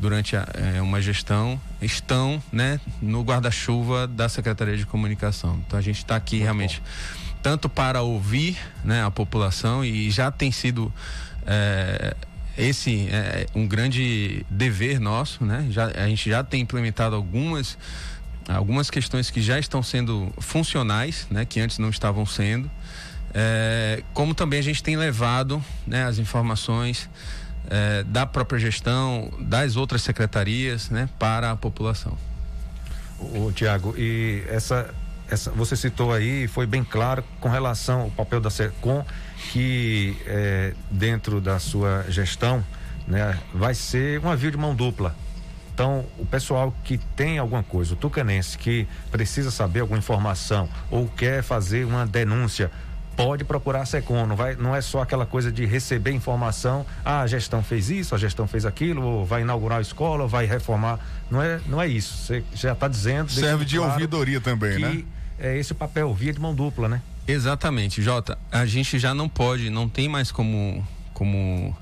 durante 0.00 0.34
a, 0.34 0.48
eh, 0.54 0.80
uma 0.80 1.02
gestão 1.02 1.60
estão 1.82 2.42
né, 2.50 2.80
no 3.00 3.22
guarda-chuva 3.22 4.06
da 4.06 4.28
Secretaria 4.28 4.76
de 4.76 4.86
Comunicação. 4.86 5.62
Então 5.66 5.78
a 5.78 5.82
gente 5.82 5.98
está 5.98 6.16
aqui 6.16 6.36
Muito 6.36 6.44
realmente 6.44 6.80
bom. 6.80 7.36
tanto 7.42 7.68
para 7.68 8.00
ouvir 8.00 8.56
né, 8.82 9.04
a 9.04 9.10
população 9.10 9.84
e 9.84 10.10
já 10.10 10.30
tem 10.30 10.50
sido 10.50 10.92
eh, 11.46 12.16
esse 12.56 13.08
um 13.54 13.66
grande 13.66 14.44
dever 14.50 15.00
nosso, 15.00 15.42
né? 15.42 15.66
Já, 15.70 15.86
a 15.86 16.06
gente 16.06 16.28
já 16.28 16.44
tem 16.44 16.60
implementado 16.60 17.16
algumas 17.16 17.78
algumas 18.48 18.90
questões 18.90 19.30
que 19.30 19.40
já 19.40 19.58
estão 19.58 19.82
sendo 19.82 20.32
funcionais, 20.38 21.26
né, 21.30 21.44
que 21.44 21.60
antes 21.60 21.78
não 21.78 21.90
estavam 21.90 22.26
sendo, 22.26 22.70
é, 23.34 24.02
como 24.12 24.34
também 24.34 24.58
a 24.58 24.62
gente 24.62 24.82
tem 24.82 24.96
levado 24.96 25.62
né, 25.86 26.04
as 26.04 26.18
informações 26.18 27.08
é, 27.70 28.02
da 28.04 28.26
própria 28.26 28.58
gestão, 28.58 29.32
das 29.38 29.76
outras 29.76 30.02
secretarias, 30.02 30.90
né, 30.90 31.08
para 31.18 31.50
a 31.50 31.56
população. 31.56 32.16
O, 33.18 33.52
Tiago, 33.52 33.94
e 33.96 34.42
essa 34.48 34.92
essa, 35.32 35.50
você 35.50 35.74
citou 35.74 36.12
aí, 36.12 36.46
foi 36.46 36.66
bem 36.66 36.84
claro 36.84 37.24
com 37.40 37.48
relação 37.48 38.02
ao 38.02 38.10
papel 38.10 38.40
da 38.40 38.50
SECOM, 38.50 39.02
que 39.50 40.16
é, 40.26 40.74
dentro 40.90 41.40
da 41.40 41.58
sua 41.58 42.04
gestão 42.08 42.62
né, 43.06 43.38
vai 43.54 43.74
ser 43.74 44.20
uma 44.20 44.36
via 44.36 44.50
de 44.50 44.58
mão 44.58 44.74
dupla. 44.74 45.16
Então, 45.74 46.04
o 46.18 46.26
pessoal 46.26 46.74
que 46.84 46.98
tem 46.98 47.38
alguma 47.38 47.62
coisa, 47.62 47.94
o 47.94 47.96
tucanense 47.96 48.58
que 48.58 48.86
precisa 49.10 49.50
saber 49.50 49.80
alguma 49.80 49.98
informação 49.98 50.68
ou 50.90 51.08
quer 51.08 51.42
fazer 51.42 51.86
uma 51.86 52.06
denúncia 52.06 52.70
pode 53.16 53.44
procurar 53.44 53.82
a 53.82 53.86
SECOM, 53.86 54.26
não, 54.26 54.36
vai, 54.36 54.56
não 54.56 54.74
é 54.74 54.80
só 54.80 55.02
aquela 55.02 55.26
coisa 55.26 55.52
de 55.52 55.66
receber 55.66 56.12
informação, 56.12 56.84
ah, 57.04 57.20
a 57.20 57.26
gestão 57.26 57.62
fez 57.62 57.90
isso, 57.90 58.14
a 58.14 58.18
gestão 58.18 58.46
fez 58.46 58.64
aquilo, 58.64 59.02
ou 59.02 59.24
vai 59.26 59.42
inaugurar 59.42 59.78
a 59.78 59.82
escola, 59.82 60.22
ou 60.22 60.28
vai 60.28 60.46
reformar, 60.46 60.98
não 61.30 61.42
é, 61.42 61.60
não 61.66 61.80
é 61.80 61.86
isso, 61.86 62.16
você 62.16 62.42
já 62.54 62.72
está 62.72 62.88
dizendo... 62.88 63.30
Serve 63.30 63.66
de 63.66 63.76
claro 63.76 63.92
ouvidoria 63.92 64.40
também, 64.40 64.76
que 64.76 64.82
né? 64.82 65.04
é 65.38 65.58
esse 65.58 65.74
papel, 65.74 66.12
via 66.14 66.32
de 66.32 66.40
mão 66.40 66.54
dupla, 66.54 66.88
né? 66.88 67.02
Exatamente, 67.28 68.00
Jota, 68.00 68.38
a 68.50 68.64
gente 68.64 68.98
já 68.98 69.14
não 69.14 69.28
pode, 69.28 69.68
não 69.68 69.88
tem 69.88 70.08
mais 70.08 70.32
como, 70.32 70.86
como 71.12 71.76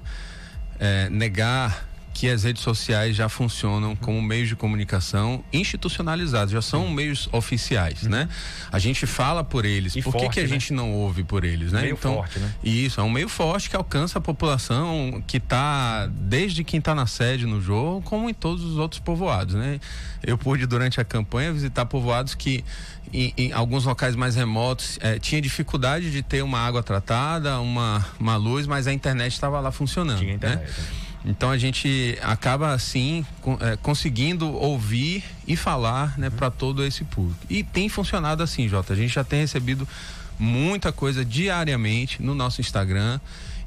é, 0.79 1.09
negar 1.11 1.89
que 2.13 2.29
as 2.29 2.45
redes 2.45 2.63
sociais 2.63 3.17
já 3.17 3.29
funcionam 3.29 3.95
como 3.95 4.21
meios 4.21 4.49
de 4.49 4.57
comunicação 4.57 5.45
institucionalizados, 5.53 6.53
já 6.53 6.61
são 6.61 6.89
meios 6.89 7.29
oficiais, 7.33 8.03
né? 8.03 8.29
A 8.71 8.79
gente 8.79 9.07
fala 9.07 9.45
por 9.45 9.65
eles. 9.65 9.97
E 9.97 10.03
por 10.03 10.13
forte, 10.13 10.35
que, 10.35 10.41
a 10.41 10.43
né? 10.43 10.49
gente 10.49 10.73
não 10.73 10.93
ouve 10.93 11.23
por 11.23 11.45
eles, 11.45 11.73
né? 11.73 11.83
Meio 11.83 11.95
então, 11.95 12.15
forte, 12.15 12.39
né? 12.39 12.53
Isso, 12.63 13.01
é 13.01 13.05
um 13.05 13.11
meio 13.11 13.29
forte 13.29 13.71
que 13.71 13.77
alcança 13.77 14.19
a 14.19 14.21
população 14.23 15.23
que 15.27 15.37
está 15.37 16.07
desde 16.13 16.65
quem 16.65 16.79
está 16.79 16.95
na 16.95 17.07
sede 17.07 17.47
no 17.47 17.61
jogo, 17.61 18.03
como 18.03 18.29
em 18.29 18.35
todos 18.35 18.65
os 18.65 18.77
outros 18.77 19.01
povoados, 19.01 19.55
né? 19.55 19.81
Eu 20.23 20.37
pude 20.37 20.67
durante 20.67 21.01
a 21.01 21.05
campanha 21.05 21.53
visitar 21.53 21.87
povoados 21.87 22.35
que 22.35 22.65
em, 23.13 23.33
em, 23.37 23.53
alguns 23.53 23.85
locais 23.85 24.15
mais 24.15 24.37
remotos 24.37 24.99
é, 25.01 25.19
tinha 25.19 25.41
dificuldade 25.41 26.11
de 26.11 26.23
ter 26.23 26.43
uma 26.43 26.61
água 26.61 26.83
tratada, 26.83 27.59
uma, 27.61 28.05
uma 28.19 28.37
luz, 28.37 28.67
mas 28.67 28.87
a 28.87 28.93
internet 28.93 29.33
estava 29.33 29.59
lá 29.61 29.73
funcionando. 29.73 30.19
Tinha 30.19 30.35
internet. 30.35 30.61
Né? 30.61 30.67
né? 30.67 31.10
Então 31.25 31.51
a 31.51 31.59
gente 31.59 32.19
acaba 32.23 32.73
assim 32.73 33.25
é, 33.61 33.77
conseguindo 33.77 34.51
ouvir 34.55 35.23
e 35.47 35.57
falar 35.57 36.19
né, 36.19 36.31
para 36.31 36.51
todo 36.51 36.85
esse 36.85 37.05
público. 37.05 37.41
E 37.49 37.63
tem 37.63 37.89
funcionado 37.89 38.43
assim, 38.43 38.69
Jota. 38.69 38.93
A 38.93 38.97
gente 38.97 39.15
já 39.15 39.25
tem 39.25 39.41
recebido 39.41 39.87
muita 40.39 40.91
coisa 40.91 41.25
diariamente 41.25 42.23
no 42.23 42.35
nosso 42.35 42.61
Instagram 42.61 43.21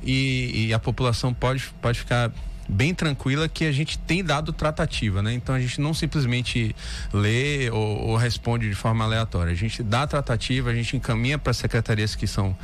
e, 0.04 0.68
e 0.68 0.74
a 0.74 0.80
população 0.80 1.34
pode, 1.34 1.72
pode 1.80 2.00
ficar 2.00 2.32
bem 2.68 2.94
tranquila 2.94 3.48
que 3.48 3.66
a 3.66 3.72
gente 3.72 4.00
tem 4.00 4.24
dado 4.24 4.52
tratativa, 4.52 5.22
né? 5.22 5.34
Então 5.34 5.54
a 5.54 5.60
gente 5.60 5.80
não 5.80 5.94
simplesmente 5.94 6.76
lê 7.14 7.70
ou, 7.70 8.08
ou 8.08 8.16
responde 8.16 8.68
de 8.68 8.76
forma 8.76 9.04
aleatória. 9.04 9.52
A 9.52 9.56
gente 9.56 9.84
dá 9.84 10.08
tratativa, 10.08 10.70
a 10.70 10.74
gente 10.74 10.96
encaminha 10.96 11.38
para 11.38 11.54
secretarias 11.54 12.16
que 12.16 12.26
são 12.26 12.56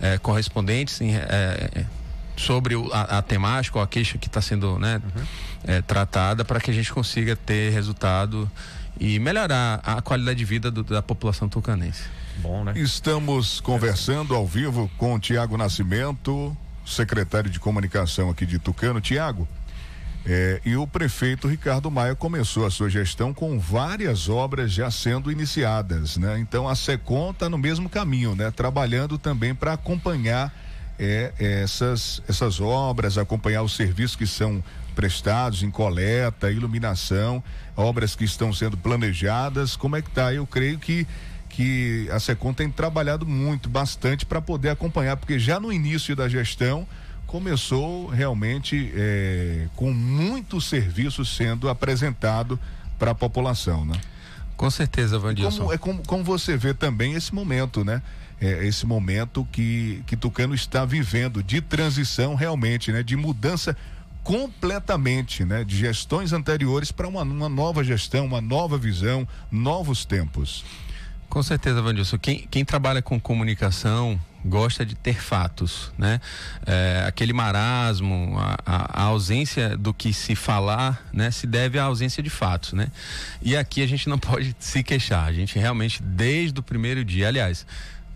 é, 0.00 0.18
correspondentes 0.18 1.00
em, 1.00 1.14
é, 1.14 1.86
sobre 2.42 2.74
o, 2.74 2.92
a, 2.92 3.18
a, 3.18 3.22
temática 3.22 3.78
ou 3.78 3.84
a 3.84 3.86
queixa 3.86 4.18
que 4.18 4.26
está 4.26 4.40
sendo 4.40 4.78
né, 4.78 5.00
uhum. 5.02 5.24
é, 5.64 5.82
tratada 5.82 6.44
para 6.44 6.60
que 6.60 6.70
a 6.70 6.74
gente 6.74 6.92
consiga 6.92 7.36
ter 7.36 7.72
resultado 7.72 8.50
e 8.98 9.18
melhorar 9.18 9.80
a 9.82 10.02
qualidade 10.02 10.38
de 10.38 10.44
vida 10.44 10.70
do, 10.70 10.82
da 10.82 11.02
população 11.02 11.48
tucanense. 11.48 12.02
Bom, 12.38 12.64
né? 12.64 12.72
Estamos 12.76 13.60
conversando 13.60 14.34
ao 14.34 14.46
vivo 14.46 14.90
com 14.98 15.14
o 15.14 15.18
Tiago 15.18 15.56
Nascimento, 15.56 16.56
secretário 16.84 17.50
de 17.50 17.60
comunicação 17.60 18.30
aqui 18.30 18.44
de 18.44 18.58
Tucano. 18.58 19.00
Tiago, 19.00 19.46
é, 20.24 20.60
e 20.64 20.76
o 20.76 20.86
prefeito 20.86 21.48
Ricardo 21.48 21.90
Maia 21.90 22.14
começou 22.14 22.64
a 22.64 22.70
sua 22.70 22.88
gestão 22.88 23.34
com 23.34 23.58
várias 23.58 24.28
obras 24.28 24.72
já 24.72 24.90
sendo 24.90 25.32
iniciadas, 25.32 26.16
né? 26.16 26.38
Então 26.38 26.68
a 26.68 26.74
SECOM 26.74 27.32
está 27.32 27.48
no 27.48 27.58
mesmo 27.58 27.88
caminho, 27.88 28.34
né? 28.34 28.50
Trabalhando 28.50 29.18
também 29.18 29.54
para 29.54 29.72
acompanhar 29.72 30.52
é, 31.02 31.62
essas, 31.62 32.22
essas 32.28 32.60
obras, 32.60 33.18
acompanhar 33.18 33.62
os 33.62 33.74
serviços 33.74 34.16
que 34.16 34.26
são 34.26 34.62
prestados 34.94 35.62
em 35.62 35.70
coleta, 35.70 36.50
iluminação, 36.50 37.42
obras 37.76 38.14
que 38.14 38.24
estão 38.24 38.52
sendo 38.52 38.76
planejadas. 38.76 39.74
Como 39.74 39.96
é 39.96 40.02
que 40.02 40.08
está? 40.08 40.32
Eu 40.32 40.46
creio 40.46 40.78
que 40.78 41.06
que 41.52 42.08
a 42.10 42.18
Secom 42.18 42.54
tem 42.54 42.70
trabalhado 42.70 43.26
muito, 43.26 43.68
bastante 43.68 44.24
para 44.24 44.40
poder 44.40 44.70
acompanhar, 44.70 45.18
porque 45.18 45.38
já 45.38 45.60
no 45.60 45.70
início 45.70 46.16
da 46.16 46.26
gestão 46.26 46.88
começou 47.26 48.06
realmente 48.08 48.90
é, 48.94 49.68
com 49.76 49.92
muitos 49.92 50.66
serviços 50.66 51.36
sendo 51.36 51.68
apresentado 51.68 52.58
para 52.98 53.10
a 53.10 53.14
população, 53.14 53.84
né? 53.84 54.00
Com 54.56 54.70
certeza, 54.70 55.18
Vandilson. 55.18 55.58
Como, 55.58 55.72
é 55.72 55.78
como, 55.78 56.02
como 56.06 56.24
você 56.24 56.56
vê 56.56 56.72
também 56.72 57.14
esse 57.14 57.34
momento, 57.34 57.84
né? 57.84 58.00
É, 58.42 58.66
esse 58.66 58.84
momento 58.84 59.46
que, 59.52 60.02
que 60.04 60.16
Tucano 60.16 60.52
está 60.52 60.84
vivendo 60.84 61.44
de 61.44 61.60
transição 61.60 62.34
realmente, 62.34 62.90
né? 62.90 63.00
De 63.00 63.14
mudança 63.14 63.76
completamente, 64.24 65.44
né? 65.44 65.62
De 65.62 65.76
gestões 65.76 66.32
anteriores 66.32 66.90
para 66.90 67.06
uma, 67.06 67.22
uma 67.22 67.48
nova 67.48 67.84
gestão, 67.84 68.26
uma 68.26 68.40
nova 68.40 68.76
visão, 68.76 69.28
novos 69.48 70.04
tempos. 70.04 70.64
Com 71.28 71.40
certeza, 71.40 71.80
Vandilson. 71.80 72.18
Quem, 72.18 72.46
quem 72.50 72.64
trabalha 72.64 73.00
com 73.00 73.18
comunicação 73.20 74.20
gosta 74.44 74.84
de 74.84 74.96
ter 74.96 75.22
fatos, 75.22 75.92
né? 75.96 76.20
É, 76.66 77.04
aquele 77.06 77.32
marasmo, 77.32 78.36
a, 78.38 78.58
a, 78.66 79.02
a, 79.02 79.04
ausência 79.04 79.76
do 79.76 79.94
que 79.94 80.12
se 80.12 80.34
falar, 80.34 81.00
né? 81.12 81.30
Se 81.30 81.46
deve 81.46 81.78
à 81.78 81.84
ausência 81.84 82.20
de 82.20 82.28
fatos, 82.28 82.72
né? 82.72 82.88
E 83.40 83.56
aqui 83.56 83.82
a 83.82 83.86
gente 83.86 84.08
não 84.08 84.18
pode 84.20 84.54
se 84.58 84.82
queixar. 84.82 85.26
A 85.26 85.32
gente 85.32 85.56
realmente, 85.56 86.02
desde 86.02 86.58
o 86.58 86.62
primeiro 86.62 87.04
dia, 87.04 87.28
aliás, 87.28 87.64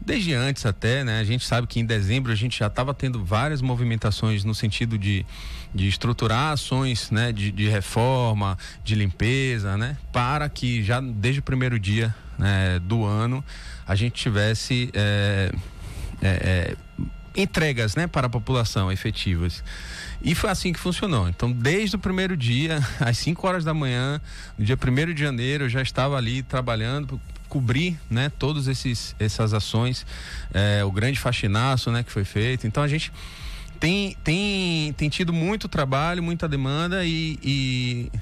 desde 0.01 0.35
antes 0.35 0.65
até, 0.67 1.03
né? 1.03 1.21
A 1.21 1.25
gente 1.25 1.45
sabe 1.45 1.67
que 1.67 1.81
em 1.81 1.85
dezembro 1.85 2.33
a 2.33 2.35
gente 2.35 2.59
já 2.59 2.67
estava 2.67 2.95
tendo 2.95 3.25
várias 3.25 3.61
movimentações 3.61 4.45
no 4.45 4.55
sentido 4.55 4.99
de, 4.99 5.25
de 5.75 5.89
estruturar 5.89 6.53
ações, 6.53 7.11
né? 7.11 7.33
De, 7.33 7.51
de 7.51 7.69
reforma, 7.69 8.57
de 8.85 8.95
limpeza, 8.95 9.77
né? 9.77 9.97
Para 10.13 10.49
que 10.49 10.83
já 10.83 11.01
desde 11.01 11.41
o 11.41 11.43
primeiro 11.43 11.79
dia 11.79 12.15
né, 12.39 12.79
do 12.81 13.05
ano 13.05 13.45
a 13.87 13.95
gente 13.95 14.15
tivesse 14.15 14.91
é, 14.93 15.51
é, 16.21 16.29
é, 16.29 16.77
entregas, 17.37 17.95
né? 17.95 18.07
Para 18.07 18.27
a 18.27 18.31
população 18.31 18.91
efetivas. 18.91 19.63
E 20.23 20.35
foi 20.35 20.51
assim 20.51 20.73
que 20.73 20.79
funcionou. 20.79 21.29
Então, 21.29 21.53
desde 21.53 21.97
o 21.97 21.99
primeiro 21.99 22.37
dia, 22.37 22.81
às 23.01 23.19
5 23.19 23.47
horas 23.47 23.65
da 23.65 23.75
manhã, 23.75 24.21
no 24.59 24.65
dia 24.65 24.77
1 24.77 25.15
de 25.15 25.21
janeiro, 25.21 25.65
eu 25.65 25.69
já 25.69 25.83
estava 25.83 26.17
ali 26.17 26.43
trabalhando 26.43 27.21
cobrir, 27.47 27.99
né, 28.11 28.31
todas 28.39 28.67
essas 29.19 29.55
ações, 29.55 30.07
é, 30.53 30.85
o 30.85 30.91
grande 30.91 31.19
faxinaço, 31.19 31.91
né, 31.91 32.03
que 32.03 32.13
foi 32.13 32.25
feito. 32.25 32.67
Então 32.67 32.83
a 32.83 32.89
gente 32.89 33.13
tem, 33.79 34.17
tem, 34.25 34.93
tem 34.95 35.09
tido 35.09 35.33
muito 35.33 35.69
trabalho, 35.69 36.23
muita 36.23 36.49
demanda 36.49 37.05
e, 37.05 37.39
e 37.43 38.13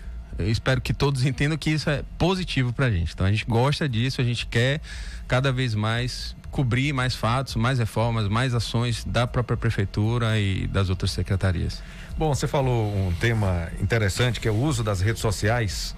espero 0.50 0.80
que 0.80 0.92
todos 0.92 1.24
entendam 1.26 1.56
que 1.56 1.70
isso 1.70 1.88
é 1.88 2.02
positivo 2.18 2.72
para 2.72 2.86
a 2.86 2.90
gente. 2.90 3.12
Então 3.12 3.26
a 3.26 3.30
gente 3.30 3.44
gosta 3.46 3.88
disso, 3.88 4.20
a 4.20 4.24
gente 4.24 4.46
quer 4.46 4.80
cada 5.26 5.52
vez 5.52 5.74
mais 5.74 6.36
cobrir 6.50 6.92
mais 6.92 7.16
fatos, 7.16 7.56
mais 7.56 7.80
reformas, 7.80 8.28
mais 8.28 8.54
ações 8.54 9.04
da 9.04 9.26
própria 9.26 9.56
prefeitura 9.56 10.38
e 10.38 10.68
das 10.68 10.88
outras 10.88 11.10
secretarias. 11.10 11.82
Bom, 12.16 12.32
você 12.32 12.46
falou 12.46 12.96
um 12.96 13.12
tema 13.14 13.68
interessante 13.80 14.38
que 14.38 14.46
é 14.46 14.50
o 14.52 14.54
uso 14.54 14.84
das 14.84 15.00
redes 15.00 15.20
sociais 15.20 15.96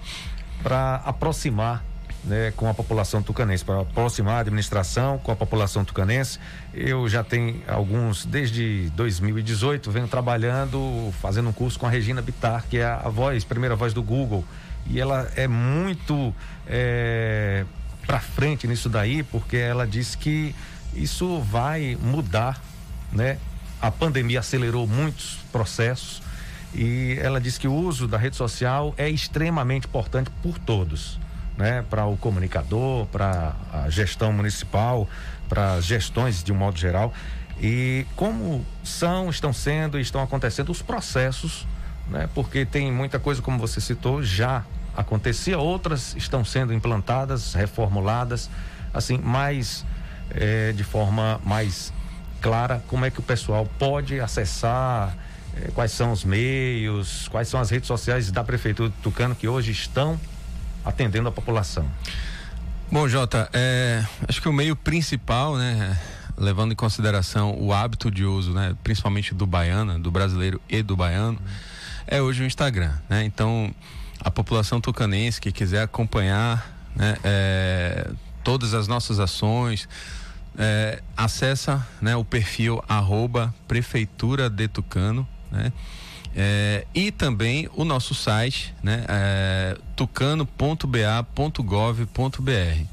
para 0.63 0.95
aproximar 1.05 1.83
né, 2.27 2.51
com 2.55 2.69
a 2.69 2.73
população 2.73 3.23
tucanense, 3.23 3.63
para 3.63 3.81
aproximar 3.81 4.35
a 4.35 4.39
administração 4.41 5.17
com 5.17 5.31
a 5.31 5.35
população 5.35 5.83
tucanense. 5.83 6.39
Eu 6.73 7.07
já 7.07 7.23
tenho 7.23 7.61
alguns, 7.67 8.25
desde 8.25 8.91
2018, 8.95 9.89
venho 9.89 10.07
trabalhando, 10.07 11.11
fazendo 11.21 11.49
um 11.49 11.53
curso 11.53 11.79
com 11.79 11.87
a 11.87 11.89
Regina 11.89 12.21
Bittar, 12.21 12.65
que 12.69 12.77
é 12.77 12.85
a 12.85 13.09
voz, 13.09 13.43
primeira 13.43 13.75
voz 13.75 13.93
do 13.93 14.03
Google. 14.03 14.43
E 14.85 14.99
ela 14.99 15.31
é 15.35 15.47
muito 15.47 16.33
é, 16.67 17.65
para 18.05 18.19
frente 18.19 18.67
nisso 18.67 18.89
daí, 18.89 19.23
porque 19.23 19.57
ela 19.57 19.87
diz 19.87 20.13
que 20.13 20.53
isso 20.93 21.39
vai 21.41 21.97
mudar, 22.01 22.61
né? 23.11 23.37
A 23.81 23.91
pandemia 23.91 24.39
acelerou 24.39 24.87
muitos 24.87 25.39
processos 25.51 26.21
e 26.73 27.17
ela 27.21 27.39
diz 27.39 27.57
que 27.57 27.67
o 27.67 27.73
uso 27.73 28.07
da 28.07 28.17
rede 28.17 28.35
social 28.35 28.93
é 28.97 29.07
extremamente 29.09 29.85
importante 29.85 30.31
por 30.41 30.57
todos 30.57 31.19
né, 31.57 31.83
para 31.89 32.05
o 32.05 32.15
comunicador, 32.15 33.07
para 33.07 33.55
a 33.73 33.89
gestão 33.89 34.31
municipal, 34.31 35.09
para 35.49 35.73
as 35.73 35.85
gestões 35.85 36.43
de 36.43 36.53
um 36.53 36.55
modo 36.55 36.77
geral. 36.77 37.11
E 37.59 38.05
como 38.15 38.63
são, 38.83 39.29
estão 39.29 39.51
sendo 39.51 39.97
e 39.97 40.01
estão 40.01 40.21
acontecendo 40.21 40.69
os 40.71 40.81
processos, 40.81 41.67
né, 42.07 42.29
porque 42.35 42.65
tem 42.65 42.91
muita 42.91 43.17
coisa, 43.17 43.41
como 43.41 43.57
você 43.57 43.81
citou, 43.81 44.21
já 44.21 44.63
acontecia, 44.95 45.57
outras 45.57 46.15
estão 46.15 46.45
sendo 46.45 46.73
implantadas, 46.73 47.53
reformuladas, 47.53 48.49
assim, 48.93 49.17
mais 49.17 49.83
é, 50.29 50.71
de 50.71 50.83
forma 50.83 51.41
mais 51.43 51.91
clara, 52.41 52.83
como 52.87 53.05
é 53.05 53.09
que 53.09 53.19
o 53.19 53.23
pessoal 53.23 53.67
pode 53.79 54.19
acessar, 54.19 55.15
é, 55.55 55.71
quais 55.71 55.91
são 55.91 56.11
os 56.11 56.23
meios, 56.23 57.27
quais 57.29 57.47
são 57.47 57.59
as 57.59 57.69
redes 57.71 57.87
sociais 57.87 58.31
da 58.31 58.43
Prefeitura 58.43 58.89
de 58.89 58.95
Tucano 58.97 59.35
que 59.35 59.47
hoje 59.47 59.71
estão 59.71 60.19
atendendo 60.87 61.27
a 61.29 61.31
população? 61.31 61.85
Bom, 62.89 63.07
Jota, 63.07 63.49
é, 63.51 64.05
acho 64.27 64.41
que 64.41 64.47
o 64.47 64.53
meio 64.53 64.75
principal, 64.75 65.57
né, 65.57 65.99
levando 66.37 66.71
em 66.71 66.75
consideração 66.75 67.53
o 67.59 67.73
hábito 67.73 68.09
de 68.09 68.23
uso, 68.23 68.53
né, 68.53 68.75
principalmente 68.83 69.33
do 69.33 69.45
baiano, 69.45 69.99
do 69.99 70.09
brasileiro 70.09 70.61
e 70.69 70.81
do 70.81 70.95
baiano, 70.95 71.37
é 72.07 72.21
hoje 72.21 72.43
o 72.43 72.45
Instagram, 72.45 72.93
né? 73.09 73.25
Então, 73.25 73.75
a 74.21 74.31
população 74.31 74.79
tucanense 74.79 75.41
que 75.41 75.51
quiser 75.51 75.81
acompanhar, 75.83 76.71
né, 76.95 77.17
é, 77.23 78.09
todas 78.41 78.73
as 78.73 78.87
nossas 78.87 79.19
ações, 79.19 79.89
é, 80.57 81.03
acessa, 81.15 81.85
né, 82.01 82.15
o 82.15 82.23
perfil 82.23 82.81
arroba 82.87 83.53
prefeitura 83.67 84.49
de 84.49 84.69
Tucano, 84.69 85.27
né? 85.51 85.71
É, 86.35 86.85
e 86.93 87.11
também 87.11 87.67
o 87.75 87.83
nosso 87.83 88.13
site, 88.13 88.73
né, 88.83 89.05
é, 89.07 89.77
tucano.ba.gov.br. 89.95 92.85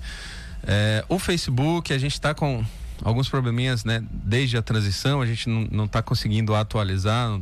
É, 0.66 1.04
o 1.08 1.18
Facebook, 1.18 1.92
a 1.92 1.98
gente 1.98 2.12
está 2.12 2.32
com 2.32 2.64
alguns 3.02 3.28
probleminhas, 3.28 3.84
né? 3.84 4.02
Desde 4.10 4.56
a 4.56 4.62
transição, 4.62 5.20
a 5.20 5.26
gente 5.26 5.48
não 5.48 5.84
está 5.84 6.02
conseguindo 6.02 6.54
atualizar. 6.54 7.38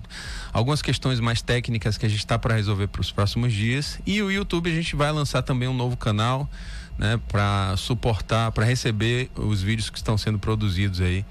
Algumas 0.53 0.83
questões 0.83 1.20
mais 1.20 1.40
técnicas 1.40 1.96
que 1.96 2.05
a 2.05 2.09
gente 2.09 2.18
está 2.18 2.37
para 2.37 2.55
resolver 2.55 2.88
para 2.88 3.01
os 3.01 3.12
próximos 3.12 3.53
dias. 3.53 4.01
E 4.05 4.20
o 4.22 4.31
YouTube, 4.31 4.70
a 4.70 4.75
gente 4.75 4.96
vai 4.96 5.12
lançar 5.12 5.42
também 5.42 5.68
um 5.68 5.75
novo 5.75 5.96
canal, 5.96 6.51
né? 6.98 7.20
Para 7.29 7.77
suportar, 7.77 8.51
para 8.51 8.64
receber 8.64 9.31
os 9.37 9.62
vídeos 9.62 9.88
que 9.88 9.98
estão 9.98 10.18
sendo 10.18 10.38
produzidos 10.38 11.01
aí. 11.01 11.25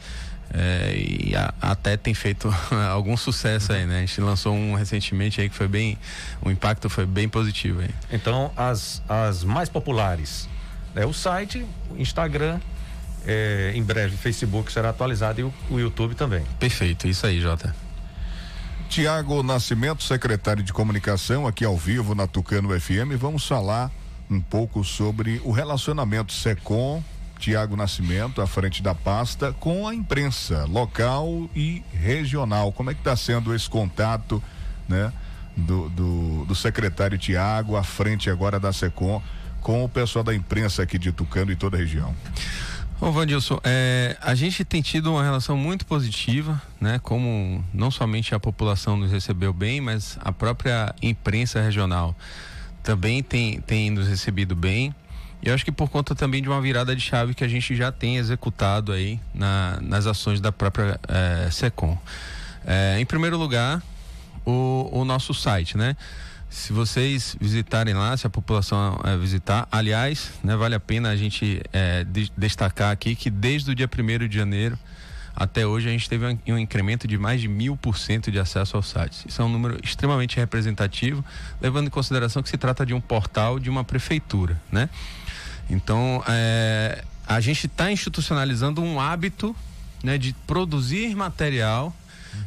É, 0.53 0.93
e 0.95 1.33
a, 1.35 1.53
até 1.61 1.95
tem 1.95 2.13
feito 2.13 2.53
algum 2.91 3.15
sucesso 3.15 3.71
aí, 3.71 3.85
né? 3.85 3.97
A 3.97 4.01
gente 4.01 4.19
lançou 4.19 4.53
um 4.53 4.75
recentemente 4.75 5.39
aí 5.39 5.49
que 5.49 5.55
foi 5.55 5.67
bem, 5.67 5.97
o 6.41 6.51
impacto 6.51 6.89
foi 6.89 7.05
bem 7.05 7.29
positivo 7.29 7.81
aí. 7.81 7.89
Então, 8.11 8.51
as, 8.55 9.01
as 9.07 9.43
mais 9.43 9.69
populares, 9.69 10.49
é 10.95 11.05
o 11.05 11.13
site, 11.13 11.65
o 11.89 11.97
Instagram, 11.97 12.59
é, 13.25 13.71
em 13.75 13.83
breve 13.83 14.17
Facebook 14.17 14.71
será 14.71 14.89
atualizado 14.89 15.39
e 15.39 15.43
o, 15.43 15.53
o 15.69 15.79
YouTube 15.79 16.15
também. 16.15 16.43
Perfeito, 16.59 17.07
isso 17.07 17.25
aí, 17.25 17.39
Jota. 17.39 17.73
Tiago 18.89 19.41
Nascimento, 19.41 20.03
secretário 20.03 20.61
de 20.61 20.73
comunicação, 20.73 21.47
aqui 21.47 21.63
ao 21.63 21.77
vivo 21.77 22.13
na 22.13 22.27
Tucano 22.27 22.77
FM. 22.77 23.15
Vamos 23.17 23.47
falar 23.47 23.89
um 24.29 24.41
pouco 24.41 24.83
sobre 24.83 25.41
o 25.45 25.51
relacionamento 25.51 26.33
SECOM 26.33 27.01
Tiago 27.41 27.75
Nascimento, 27.75 28.39
à 28.39 28.45
frente 28.45 28.83
da 28.83 28.93
pasta, 28.93 29.51
com 29.59 29.87
a 29.87 29.95
imprensa 29.95 30.65
local 30.65 31.49
e 31.55 31.83
regional. 31.91 32.71
Como 32.71 32.91
é 32.91 32.93
que 32.93 32.99
está 32.99 33.15
sendo 33.15 33.53
esse 33.53 33.67
contato, 33.67 34.41
né? 34.87 35.11
Do, 35.57 35.89
do, 35.89 36.45
do 36.45 36.55
secretário 36.55 37.17
Tiago, 37.17 37.75
à 37.75 37.83
frente 37.83 38.29
agora 38.29 38.57
da 38.57 38.71
SECOM, 38.71 39.21
com 39.59 39.83
o 39.83 39.89
pessoal 39.89 40.23
da 40.23 40.33
imprensa 40.33 40.83
aqui 40.83 40.97
de 40.97 41.11
Tucano 41.11 41.51
e 41.51 41.55
toda 41.55 41.75
a 41.75 41.79
região. 41.79 42.15
Ô 43.01 43.11
Vandilson, 43.11 43.59
é, 43.63 44.15
a 44.21 44.35
gente 44.35 44.63
tem 44.63 44.81
tido 44.81 45.11
uma 45.11 45.23
relação 45.23 45.57
muito 45.57 45.85
positiva, 45.87 46.61
né? 46.79 46.99
Como 46.99 47.65
não 47.73 47.89
somente 47.89 48.35
a 48.35 48.39
população 48.39 48.95
nos 48.95 49.11
recebeu 49.11 49.51
bem, 49.51 49.81
mas 49.81 50.17
a 50.21 50.31
própria 50.31 50.93
imprensa 51.01 51.59
regional 51.59 52.15
também 52.83 53.23
tem, 53.23 53.59
tem 53.61 53.89
nos 53.89 54.07
recebido 54.07 54.55
bem. 54.55 54.93
E 55.41 55.49
eu 55.49 55.55
acho 55.55 55.65
que 55.65 55.71
por 55.71 55.89
conta 55.89 56.13
também 56.13 56.41
de 56.41 56.47
uma 56.47 56.61
virada 56.61 56.95
de 56.95 57.01
chave 57.01 57.33
que 57.33 57.43
a 57.43 57.47
gente 57.47 57.75
já 57.75 57.91
tem 57.91 58.17
executado 58.17 58.91
aí 58.91 59.19
na, 59.33 59.79
nas 59.81 60.05
ações 60.05 60.39
da 60.39 60.51
própria 60.51 60.99
é, 61.07 61.49
SECOM. 61.49 61.97
É, 62.65 62.99
em 62.99 63.05
primeiro 63.05 63.37
lugar, 63.37 63.81
o, 64.45 64.89
o, 64.91 65.03
nosso 65.03 65.33
site, 65.33 65.75
né? 65.75 65.97
Se 66.47 66.73
vocês 66.73 67.35
visitarem 67.39 67.93
lá, 67.93 68.15
se 68.15 68.27
a 68.27 68.29
população 68.29 68.99
é, 69.03 69.17
visitar, 69.17 69.67
aliás, 69.71 70.31
né, 70.43 70.55
vale 70.55 70.75
a 70.75 70.79
pena 70.79 71.09
a 71.09 71.15
gente 71.15 71.61
de, 72.11 72.31
destacar 72.37 72.91
aqui 72.91 73.15
que 73.15 73.29
desde 73.29 73.71
o 73.71 73.75
dia 73.75 73.89
1 73.89 74.27
de 74.27 74.35
janeiro 74.35 74.77
até 75.35 75.65
hoje 75.65 75.87
a 75.87 75.91
gente 75.91 76.09
teve 76.09 76.25
um, 76.25 76.37
um 76.49 76.57
incremento 76.57 77.07
de 77.07 77.17
mais 77.17 77.41
de 77.41 77.47
mil 77.47 77.77
por 77.77 77.97
cento 77.97 78.31
de 78.31 78.39
acesso 78.39 78.75
ao 78.75 78.83
site. 78.83 79.25
Isso 79.27 79.41
é 79.41 79.45
um 79.45 79.49
número 79.49 79.79
extremamente 79.83 80.37
representativo, 80.37 81.23
levando 81.61 81.87
em 81.87 81.89
consideração 81.89 82.43
que 82.43 82.49
se 82.49 82.57
trata 82.57 82.85
de 82.85 82.93
um 82.93 83.01
portal 83.01 83.59
de 83.59 83.69
uma 83.69 83.83
prefeitura, 83.83 84.61
né? 84.71 84.89
Então, 85.71 86.21
é, 86.27 87.03
a 87.25 87.39
gente 87.39 87.65
está 87.65 87.91
institucionalizando 87.91 88.81
um 88.81 88.99
hábito 88.99 89.55
né, 90.03 90.17
de 90.17 90.33
produzir 90.45 91.15
material 91.15 91.95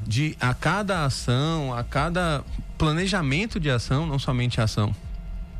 de 0.06 0.36
a 0.40 0.52
cada 0.52 1.04
ação, 1.04 1.74
a 1.74 1.82
cada 1.82 2.44
planejamento 2.76 3.58
de 3.58 3.70
ação, 3.70 4.06
não 4.06 4.18
somente 4.18 4.60
ação, 4.60 4.94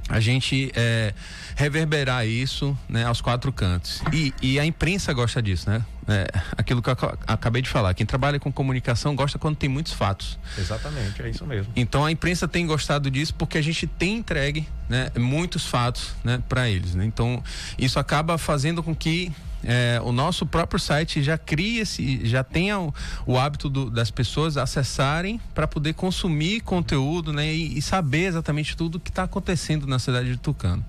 a 0.09 0.21
gente 0.21 0.71
é, 0.75 1.15
reverberar 1.57 2.27
isso 2.27 2.77
né, 2.89 3.05
aos 3.05 3.21
quatro 3.21 3.53
cantos. 3.53 4.03
E, 4.13 4.35
e, 4.43 4.61
a 4.61 4.67
imprensa 4.67 5.13
gosta 5.13 5.41
disso, 5.41 5.69
né? 5.71 5.85
É, 6.07 6.27
aquilo 6.59 6.83
que 6.83 6.91
eu 6.91 6.97
acabei 7.27 7.63
de 7.63 7.69
falar. 7.71 7.95
Quem 7.95 8.05
trabalha 8.05 8.39
com 8.39 8.53
comunicação 8.53 9.17
gosta 9.17 9.39
quando 9.39 9.57
tem 9.57 9.69
muitos 9.69 9.95
fatos. 9.95 10.39
Exatamente, 10.59 11.23
é 11.23 11.31
isso 11.31 11.47
mesmo. 11.47 11.73
Então 11.75 12.05
a 12.05 12.13
imprensa 12.13 12.47
tem 12.47 12.67
gostado 12.67 13.11
disso 13.11 13.35
porque 13.35 13.57
a 13.57 13.63
gente 13.63 13.87
tem 13.87 14.17
entregue 14.19 14.69
né, 14.89 15.11
muitos 15.19 15.65
fatos 15.65 16.15
né, 16.23 16.43
para 16.47 16.69
eles. 16.69 16.95
Né? 16.95 17.07
Então 17.07 17.43
isso 17.79 17.99
acaba 17.99 18.37
fazendo 18.37 18.83
com 18.83 18.95
que 18.95 19.33
é, 19.65 20.01
o 20.03 20.13
nosso 20.13 20.45
próprio 20.45 20.79
site 20.79 21.23
já 21.23 21.39
cria 21.39 21.83
esse, 21.83 22.27
já 22.27 22.45
tenha 22.45 22.79
o, 22.79 22.95
o 23.27 23.39
hábito 23.39 23.69
do, 23.69 23.91
das 23.91 24.11
pessoas 24.11 24.57
acessarem 24.57 25.41
para 25.55 25.67
poder 25.67 25.95
consumir 25.95 26.61
conteúdo, 26.61 27.33
né, 27.33 27.53
e, 27.53 27.79
e 27.79 27.83
saber 27.83 28.27
exatamente 28.27 28.77
tudo 28.77 28.97
o 28.97 29.01
que 29.01 29.11
está 29.11 29.25
acontecendo 29.25 29.87
na 29.87 29.99
cidade 29.99 30.31
de 30.31 30.37
Tucano. 30.37 30.85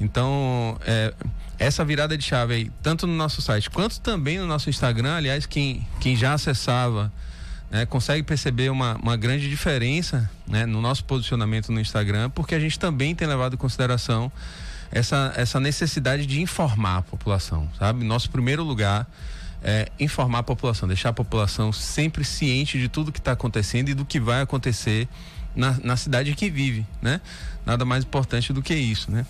Então, 0.00 0.78
é, 0.86 1.14
essa 1.58 1.84
virada 1.84 2.16
de 2.16 2.24
chave 2.24 2.54
aí, 2.54 2.70
tanto 2.82 3.06
no 3.06 3.14
nosso 3.14 3.40
site 3.40 3.70
quanto 3.70 4.00
também 4.00 4.38
no 4.38 4.46
nosso 4.46 4.68
Instagram, 4.68 5.16
aliás, 5.16 5.46
quem, 5.46 5.86
quem 6.00 6.16
já 6.16 6.34
acessava 6.34 7.12
né, 7.70 7.86
consegue 7.86 8.22
perceber 8.22 8.70
uma, 8.70 8.96
uma 8.96 9.16
grande 9.16 9.48
diferença 9.48 10.30
né, 10.46 10.66
no 10.66 10.80
nosso 10.80 11.04
posicionamento 11.04 11.72
no 11.72 11.80
Instagram, 11.80 12.30
porque 12.30 12.54
a 12.54 12.60
gente 12.60 12.78
também 12.78 13.14
tem 13.14 13.26
levado 13.26 13.54
em 13.54 13.56
consideração 13.56 14.30
essa, 14.92 15.32
essa 15.36 15.58
necessidade 15.58 16.26
de 16.26 16.40
informar 16.40 16.98
a 16.98 17.02
população, 17.02 17.68
sabe? 17.78 18.04
Nosso 18.04 18.30
primeiro 18.30 18.62
lugar 18.62 19.06
é 19.62 19.90
informar 19.98 20.40
a 20.40 20.42
população, 20.42 20.86
deixar 20.86 21.08
a 21.08 21.12
população 21.12 21.72
sempre 21.72 22.24
ciente 22.24 22.78
de 22.78 22.88
tudo 22.88 23.10
que 23.10 23.18
está 23.18 23.32
acontecendo 23.32 23.88
e 23.88 23.94
do 23.94 24.04
que 24.04 24.20
vai 24.20 24.42
acontecer 24.42 25.08
na, 25.56 25.78
na 25.82 25.96
cidade 25.96 26.34
que 26.34 26.50
vive, 26.50 26.86
né? 27.00 27.20
Nada 27.64 27.84
mais 27.84 28.04
importante 28.04 28.52
do 28.52 28.60
que 28.60 28.74
isso, 28.74 29.10
né? 29.10 29.24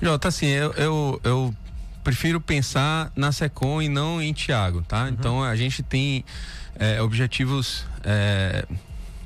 Jota, 0.00 0.28
assim, 0.28 0.46
eu, 0.46 0.72
eu, 0.74 1.20
eu 1.24 1.54
prefiro 2.02 2.40
pensar 2.40 3.12
na 3.14 3.32
Secom 3.32 3.80
e 3.80 3.88
não 3.88 4.20
em 4.20 4.32
Tiago, 4.32 4.82
tá? 4.82 5.04
Uhum. 5.04 5.08
Então 5.08 5.42
a 5.42 5.54
gente 5.56 5.82
tem 5.82 6.24
é, 6.78 7.00
objetivos 7.02 7.84
é, 8.04 8.64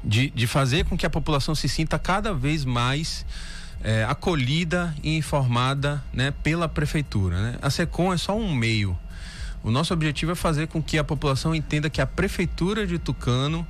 de, 0.02 0.30
de 0.30 0.46
fazer 0.46 0.84
com 0.84 0.96
que 0.96 1.06
a 1.06 1.10
população 1.10 1.54
se 1.54 1.68
sinta 1.68 1.98
cada 1.98 2.34
vez 2.34 2.64
mais 2.64 3.24
é, 3.82 4.04
acolhida 4.04 4.94
e 5.02 5.16
informada 5.16 6.02
né, 6.12 6.32
pela 6.42 6.68
prefeitura. 6.68 7.40
Né? 7.40 7.58
A 7.62 7.70
SECOM 7.70 8.12
é 8.12 8.16
só 8.16 8.36
um 8.36 8.54
meio. 8.54 8.98
O 9.62 9.70
nosso 9.70 9.94
objetivo 9.94 10.32
é 10.32 10.34
fazer 10.34 10.66
com 10.66 10.82
que 10.82 10.98
a 10.98 11.04
população 11.04 11.54
entenda 11.54 11.88
que 11.88 12.00
a 12.00 12.06
prefeitura 12.06 12.86
de 12.86 12.98
Tucano 12.98 13.66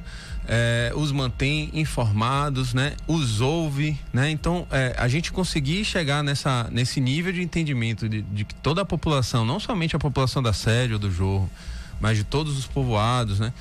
é, 0.47 0.93
os 0.95 1.11
mantém 1.11 1.71
informados, 1.73 2.75
né? 2.75 2.95
Os 3.07 3.41
ouve, 3.41 3.99
né? 4.13 4.31
Então, 4.31 4.67
é, 4.71 4.95
a 4.99 5.09
gente 5.09 5.33
conseguir 5.33 5.85
chegar 5.85 6.23
nessa, 6.23 6.69
nesse 6.71 7.01
nível 7.01 7.33
de 7.33 7.43
entendimento 7.43 8.09
de, 8.09 8.23
de 8.23 8.45
que 8.45 8.55
toda 8.57 8.83
a 8.83 8.85
população, 8.85 9.45
não 9.45 9.59
somente 9.59 9.97
a 9.97 9.99
população 9.99 10.43
da 10.43 10.53
sede 10.53 10.93
ou 10.93 10.99
do 10.99 11.11
Jorro, 11.11 11.51
mas 12.01 12.19
de 12.19 12.25
todos 12.25 12.59
os 12.59 12.67
povoados, 12.67 13.41
né? 13.41 13.53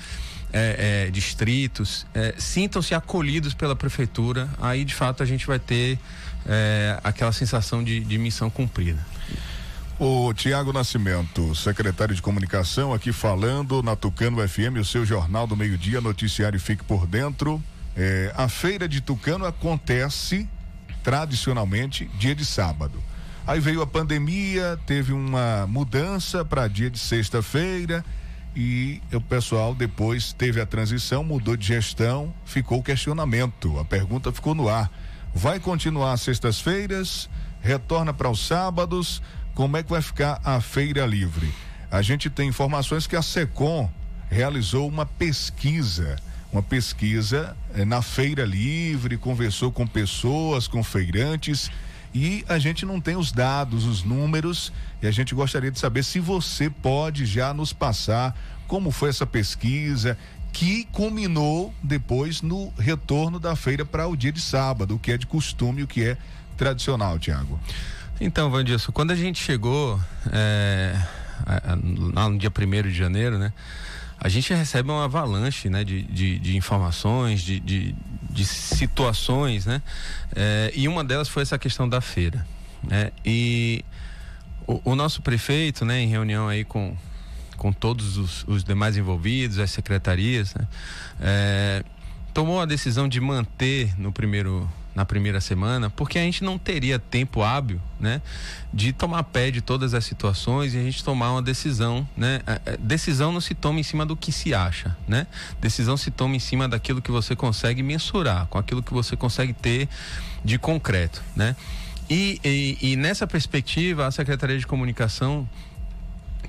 É, 0.55 1.09
distritos, 1.09 2.05
sintam-se 2.37 2.93
acolhidos 2.93 3.55
pela 3.55 3.75
prefeitura, 3.75 4.47
aí 4.61 4.85
de 4.85 4.93
fato 4.93 5.23
a 5.23 5.25
gente 5.25 5.47
vai 5.47 5.57
ter 5.57 5.97
aquela 7.03 7.31
sensação 7.31 7.83
de, 7.83 8.01
de 8.01 8.19
missão 8.19 8.51
cumprida. 8.51 8.99
O 10.05 10.33
Tiago 10.33 10.73
Nascimento, 10.73 11.55
secretário 11.55 12.13
de 12.13 12.21
comunicação, 12.21 12.93
aqui 12.93 13.13
falando 13.13 13.81
na 13.81 13.95
Tucano 13.95 14.45
FM, 14.45 14.81
o 14.81 14.83
seu 14.83 15.05
jornal 15.05 15.47
do 15.47 15.55
meio-dia, 15.55 16.01
noticiário 16.01 16.59
Fique 16.59 16.83
por 16.83 17.07
Dentro. 17.07 17.63
É, 17.95 18.33
a 18.35 18.49
feira 18.49 18.85
de 18.85 18.99
Tucano 18.99 19.45
acontece 19.45 20.45
tradicionalmente 21.05 22.03
dia 22.19 22.35
de 22.35 22.43
sábado. 22.43 23.01
Aí 23.47 23.61
veio 23.61 23.81
a 23.81 23.87
pandemia, 23.87 24.77
teve 24.85 25.13
uma 25.13 25.65
mudança 25.67 26.43
para 26.43 26.67
dia 26.67 26.89
de 26.89 26.99
sexta-feira 26.99 28.03
e 28.53 29.01
o 29.13 29.21
pessoal 29.21 29.73
depois 29.73 30.33
teve 30.33 30.59
a 30.59 30.65
transição, 30.65 31.23
mudou 31.23 31.55
de 31.55 31.65
gestão, 31.65 32.33
ficou 32.43 32.79
o 32.79 32.83
questionamento. 32.83 33.79
A 33.79 33.85
pergunta 33.85 34.33
ficou 34.33 34.53
no 34.53 34.67
ar. 34.67 34.91
Vai 35.33 35.61
continuar 35.61 36.17
sextas-feiras? 36.17 37.29
Retorna 37.61 38.13
para 38.13 38.29
os 38.29 38.45
sábados? 38.45 39.21
Como 39.53 39.77
é 39.77 39.83
que 39.83 39.89
vai 39.89 40.01
ficar 40.01 40.41
a 40.43 40.59
feira 40.59 41.05
livre? 41.05 41.53
A 41.91 42.01
gente 42.01 42.27
tem 42.27 42.49
informações 42.49 43.05
que 43.05 43.15
a 43.15 43.21
SECOM 43.21 43.87
realizou 44.27 44.87
uma 44.87 45.05
pesquisa, 45.05 46.15
uma 46.51 46.63
pesquisa 46.63 47.55
eh, 47.75 47.85
na 47.85 48.01
feira 48.01 48.45
livre, 48.45 49.15
conversou 49.15 49.71
com 49.71 49.85
pessoas, 49.85 50.67
com 50.67 50.83
feirantes 50.83 51.69
e 52.15 52.43
a 52.47 52.57
gente 52.57 52.83
não 52.83 52.99
tem 52.99 53.15
os 53.15 53.31
dados, 53.31 53.85
os 53.85 54.03
números, 54.03 54.71
e 55.01 55.07
a 55.07 55.11
gente 55.11 55.33
gostaria 55.33 55.71
de 55.71 55.79
saber 55.79 56.03
se 56.03 56.19
você 56.19 56.69
pode 56.69 57.25
já 57.25 57.53
nos 57.53 57.73
passar 57.73 58.35
como 58.67 58.91
foi 58.91 59.09
essa 59.09 59.25
pesquisa, 59.25 60.17
que 60.51 60.85
culminou 60.91 61.73
depois 61.81 62.41
no 62.41 62.71
retorno 62.77 63.39
da 63.39 63.55
feira 63.55 63.83
para 63.83 64.07
o 64.07 64.15
dia 64.15 64.31
de 64.31 64.41
sábado, 64.41 64.95
o 64.95 64.99
que 64.99 65.11
é 65.11 65.17
de 65.17 65.25
costume, 65.25 65.83
o 65.83 65.87
que 65.87 66.03
é 66.03 66.17
tradicional, 66.55 67.17
Tiago. 67.17 67.59
Então, 68.21 68.49
Vandilson, 68.49 68.91
quando 68.91 69.11
a 69.11 69.15
gente 69.15 69.43
chegou 69.43 69.99
é, 70.31 70.95
no 71.83 72.37
dia 72.37 72.49
1 72.49 72.81
de 72.83 72.93
janeiro, 72.93 73.37
né? 73.37 73.51
A 74.19 74.29
gente 74.29 74.53
recebe 74.53 74.89
uma 74.89 75.03
avalanche 75.03 75.69
né, 75.69 75.83
de, 75.83 76.03
de, 76.03 76.39
de 76.39 76.55
informações, 76.55 77.41
de, 77.41 77.59
de, 77.59 77.93
de, 78.29 78.45
situações, 78.45 79.65
né? 79.65 79.81
É, 80.33 80.71
e 80.73 80.87
uma 80.87 81.03
delas 81.03 81.27
foi 81.27 81.43
essa 81.43 81.59
questão 81.59 81.89
da 81.89 81.99
feira. 81.99 82.45
Né? 82.81 83.11
E 83.25 83.83
o, 84.65 84.91
o 84.91 84.95
nosso 84.95 85.21
prefeito, 85.21 85.83
né, 85.83 85.99
em 85.99 86.07
reunião 86.07 86.47
aí 86.47 86.63
com, 86.63 86.95
com 87.57 87.73
todos 87.73 88.17
os, 88.17 88.45
os 88.47 88.63
demais 88.63 88.95
envolvidos, 88.95 89.59
as 89.59 89.71
secretarias, 89.71 90.55
né? 90.55 90.67
é, 91.19 91.83
tomou 92.33 92.61
a 92.61 92.65
decisão 92.65 93.09
de 93.09 93.19
manter 93.19 93.93
no 93.99 94.13
primeiro 94.13 94.69
na 94.95 95.05
primeira 95.05 95.41
semana, 95.41 95.89
porque 95.89 96.19
a 96.19 96.21
gente 96.21 96.43
não 96.43 96.57
teria 96.57 96.99
tempo 96.99 97.41
hábil, 97.41 97.81
né, 97.99 98.21
de 98.73 98.93
tomar 98.93 99.23
pé 99.23 99.49
de 99.49 99.61
todas 99.61 99.93
as 99.93 100.05
situações 100.05 100.73
e 100.73 100.77
a 100.77 100.83
gente 100.83 101.03
tomar 101.03 101.31
uma 101.31 101.41
decisão, 101.41 102.07
né? 102.17 102.41
Decisão 102.79 103.31
não 103.31 103.41
se 103.41 103.53
toma 103.53 103.79
em 103.79 103.83
cima 103.83 104.05
do 104.05 104.15
que 104.15 104.31
se 104.31 104.53
acha, 104.53 104.95
né? 105.07 105.25
Decisão 105.61 105.95
se 105.95 106.11
toma 106.11 106.35
em 106.35 106.39
cima 106.39 106.67
daquilo 106.67 107.01
que 107.01 107.11
você 107.11 107.35
consegue 107.35 107.81
mensurar, 107.81 108.47
com 108.47 108.57
aquilo 108.57 108.83
que 108.83 108.93
você 108.93 109.15
consegue 109.15 109.53
ter 109.53 109.87
de 110.43 110.59
concreto, 110.59 111.23
né? 111.35 111.55
E, 112.09 112.39
e, 112.43 112.77
e 112.81 112.95
nessa 112.95 113.25
perspectiva, 113.25 114.05
a 114.05 114.11
Secretaria 114.11 114.57
de 114.57 114.67
Comunicação 114.67 115.47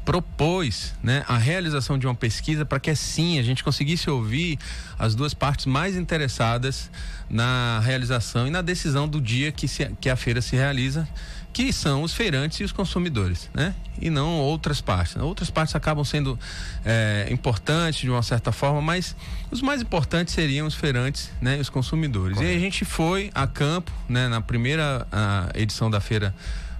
propôs 0.04 0.94
né, 1.02 1.24
a 1.26 1.38
realização 1.38 1.98
de 1.98 2.06
uma 2.06 2.14
pesquisa 2.14 2.64
para 2.64 2.78
que 2.78 2.90
assim 2.90 3.38
a 3.38 3.42
gente 3.42 3.64
conseguisse 3.64 4.08
ouvir 4.10 4.58
as 4.98 5.14
duas 5.14 5.32
partes 5.32 5.66
mais 5.66 5.96
interessadas 5.96 6.90
na 7.28 7.80
realização 7.80 8.46
e 8.46 8.50
na 8.50 8.60
decisão 8.60 9.08
do 9.08 9.20
dia 9.20 9.50
que, 9.50 9.66
se, 9.66 9.86
que 10.00 10.10
a 10.10 10.16
feira 10.16 10.42
se 10.42 10.54
realiza, 10.54 11.08
que 11.52 11.72
são 11.72 12.02
os 12.02 12.12
feirantes 12.12 12.58
e 12.58 12.64
os 12.64 12.72
consumidores, 12.72 13.48
né? 13.54 13.74
E 14.00 14.10
não 14.10 14.40
outras 14.40 14.80
partes. 14.80 15.14
Outras 15.16 15.50
partes 15.50 15.74
acabam 15.76 16.04
sendo 16.04 16.38
é, 16.84 17.28
importantes 17.30 18.00
de 18.00 18.10
uma 18.10 18.24
certa 18.24 18.50
forma, 18.50 18.82
mas 18.82 19.14
os 19.52 19.62
mais 19.62 19.80
importantes 19.80 20.34
seriam 20.34 20.66
os 20.66 20.74
feirantes, 20.74 21.30
né? 21.40 21.56
E 21.56 21.60
os 21.60 21.70
consumidores. 21.70 22.36
Correto. 22.36 22.52
E 22.52 22.56
a 22.56 22.60
gente 22.60 22.84
foi 22.84 23.30
a 23.32 23.46
campo, 23.46 23.92
né? 24.08 24.26
Na 24.26 24.40
primeira 24.40 25.06
edição 25.54 25.88
da 25.88 26.00
feira 26.00 26.34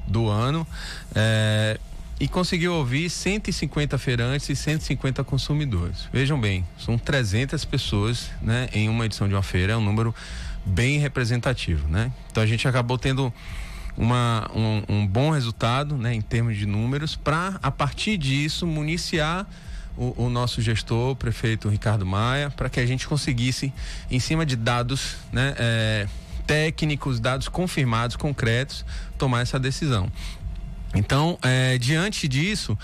do 0.09 0.29
ano. 0.29 0.66
É, 1.14 1.79
e 2.19 2.29
conseguiu 2.29 2.75
ouvir 2.75 3.11
150 3.11 3.99
feirantes 3.99 4.49
e 4.49 4.57
150 4.57 5.25
consumidores. 5.25 6.09
Vejam 6.12 6.41
bem, 6.41 6.65
são 6.79 6.97
300 6.97 7.65
pessoas, 7.65 8.31
né, 8.41 8.69
em 8.73 8.89
uma 8.89 9.07
edição 9.07 9.29
de 9.29 9.35
uma 9.35 9.43
feira, 9.43 9.73
é 9.73 9.77
um 9.77 9.85
número 9.85 10.15
bem 10.65 10.99
representativo, 10.99 11.89
né? 11.89 12.12
Então 12.31 12.43
a 12.43 12.47
gente 12.47 12.67
acabou 12.67 12.97
tendo 12.97 13.33
uma, 13.97 14.51
um, 14.55 14.83
um 14.89 15.07
bom 15.07 15.31
resultado, 15.31 15.97
né, 15.97 16.15
em 16.15 16.21
termos 16.21 16.57
de 16.57 16.67
números, 16.67 17.17
para 17.17 17.59
a 17.62 17.71
partir 17.71 18.17
disso 18.17 18.67
municiar 18.67 19.47
o, 19.97 20.25
o, 20.25 20.31
nosso 20.31 20.61
gestor, 20.61 21.12
o 21.12 21.17
prefeito 21.17 21.69
Ricardo 21.69 22.05
Maia, 22.05 22.51
para 22.51 22.69
que 22.69 22.81
a 22.81 22.87
gente 22.87 23.07
conseguisse, 23.07 23.73
em 24.11 24.19
cima 24.19 24.45
de 24.45 24.57
dados, 24.57 25.17
né, 25.33 25.55
é, 25.57 26.09
técnicos, 26.47 27.21
dados 27.21 27.49
confirmados, 27.49 28.17
concretos, 28.17 28.85
tomar 29.17 29.41
essa 29.41 29.59
decisão. 29.59 30.11
Então, 30.95 31.38
é, 31.42 31.76
diante 31.78 32.28
disso, 32.28 32.78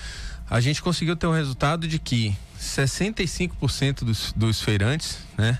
a 0.48 0.60
gente 0.60 0.82
conseguiu 0.82 1.14
ter 1.14 1.26
um 1.26 1.32
resultado 1.32 1.86
de 1.86 1.98
que 1.98 2.36
65% 2.60 4.04
dos, 4.04 4.32
dos 4.34 4.60
feirantes, 4.60 5.18
né? 5.38 5.58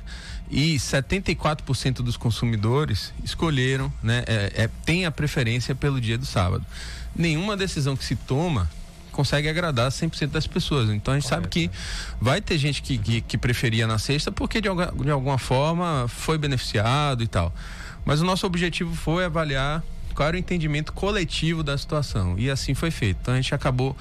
E 0.50 0.74
74% 0.76 2.02
dos 2.02 2.16
consumidores 2.16 3.12
escolheram, 3.22 3.92
né? 4.02 4.24
É, 4.26 4.64
é, 4.64 4.70
tem 4.84 5.06
a 5.06 5.10
preferência 5.10 5.74
pelo 5.74 6.00
dia 6.00 6.18
do 6.18 6.26
sábado. 6.26 6.66
Nenhuma 7.14 7.56
decisão 7.56 7.96
que 7.96 8.04
se 8.04 8.16
toma 8.16 8.68
consegue 9.12 9.48
agradar 9.48 9.90
100% 9.90 10.28
das 10.28 10.46
pessoas. 10.46 10.90
Então 10.90 11.14
a 11.14 11.18
gente 11.18 11.28
Correto. 11.28 11.42
sabe 11.42 11.48
que 11.48 11.70
vai 12.20 12.40
ter 12.40 12.58
gente 12.58 12.82
que, 12.82 12.98
que, 12.98 13.20
que, 13.20 13.38
preferia 13.38 13.86
na 13.86 13.98
sexta 13.98 14.32
porque 14.32 14.60
de, 14.60 14.68
de 14.68 15.10
alguma 15.10 15.38
forma 15.38 16.06
foi 16.08 16.38
beneficiado 16.38 17.22
e 17.22 17.26
tal. 17.28 17.54
Mas 18.04 18.20
o 18.20 18.24
nosso 18.24 18.46
objetivo 18.46 18.94
foi 18.94 19.24
avaliar 19.24 19.82
qual 20.20 20.28
era 20.28 20.36
o 20.36 20.40
entendimento 20.40 20.92
coletivo 20.92 21.62
da 21.62 21.78
situação. 21.78 22.38
E 22.38 22.50
assim 22.50 22.74
foi 22.74 22.90
feito. 22.90 23.16
Então 23.22 23.32
a 23.32 23.38
gente 23.38 23.54
acabou 23.54 23.96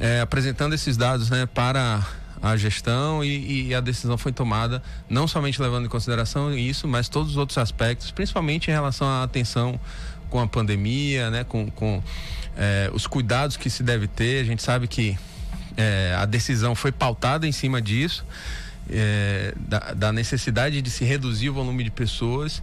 é, 0.00 0.20
apresentando 0.20 0.74
esses 0.74 0.96
dados 0.96 1.30
né, 1.30 1.46
para 1.46 2.04
a 2.42 2.56
gestão 2.56 3.22
e, 3.22 3.68
e, 3.68 3.74
a 3.74 3.80
decisão 3.80 4.18
foi 4.18 4.32
tomada 4.32 4.82
não 5.08 5.28
somente 5.28 5.62
levando 5.62 5.86
em 5.86 5.88
consideração 5.88 6.52
isso, 6.52 6.88
mas 6.88 7.08
todos 7.08 7.30
os 7.30 7.36
outros 7.36 7.56
aspectos, 7.56 8.10
principalmente 8.10 8.68
em 8.68 8.72
relação 8.72 9.06
à 9.06 9.22
atenção 9.22 9.78
com 10.28 10.40
a 10.40 10.46
pandemia, 10.48 11.30
né, 11.30 11.44
com, 11.44 11.70
com 11.70 12.02
é, 12.56 12.90
os 12.92 13.06
cuidados 13.06 13.56
que 13.56 13.70
se 13.70 13.84
deve 13.84 14.08
ter. 14.08 14.40
A 14.40 14.44
gente 14.44 14.60
sabe 14.60 14.88
que 14.88 15.16
é, 15.76 16.16
a 16.18 16.26
decisão 16.26 16.74
foi 16.74 16.90
pautada 16.90 17.46
em 17.46 17.52
cima 17.52 17.80
disso, 17.80 18.26
é, 18.90 19.54
da, 19.56 19.94
da 19.94 20.12
necessidade 20.12 20.82
de 20.82 20.90
se 20.90 21.04
reduzir 21.04 21.48
o 21.48 21.54
volume 21.54 21.84
de 21.84 21.92
pessoas 21.92 22.60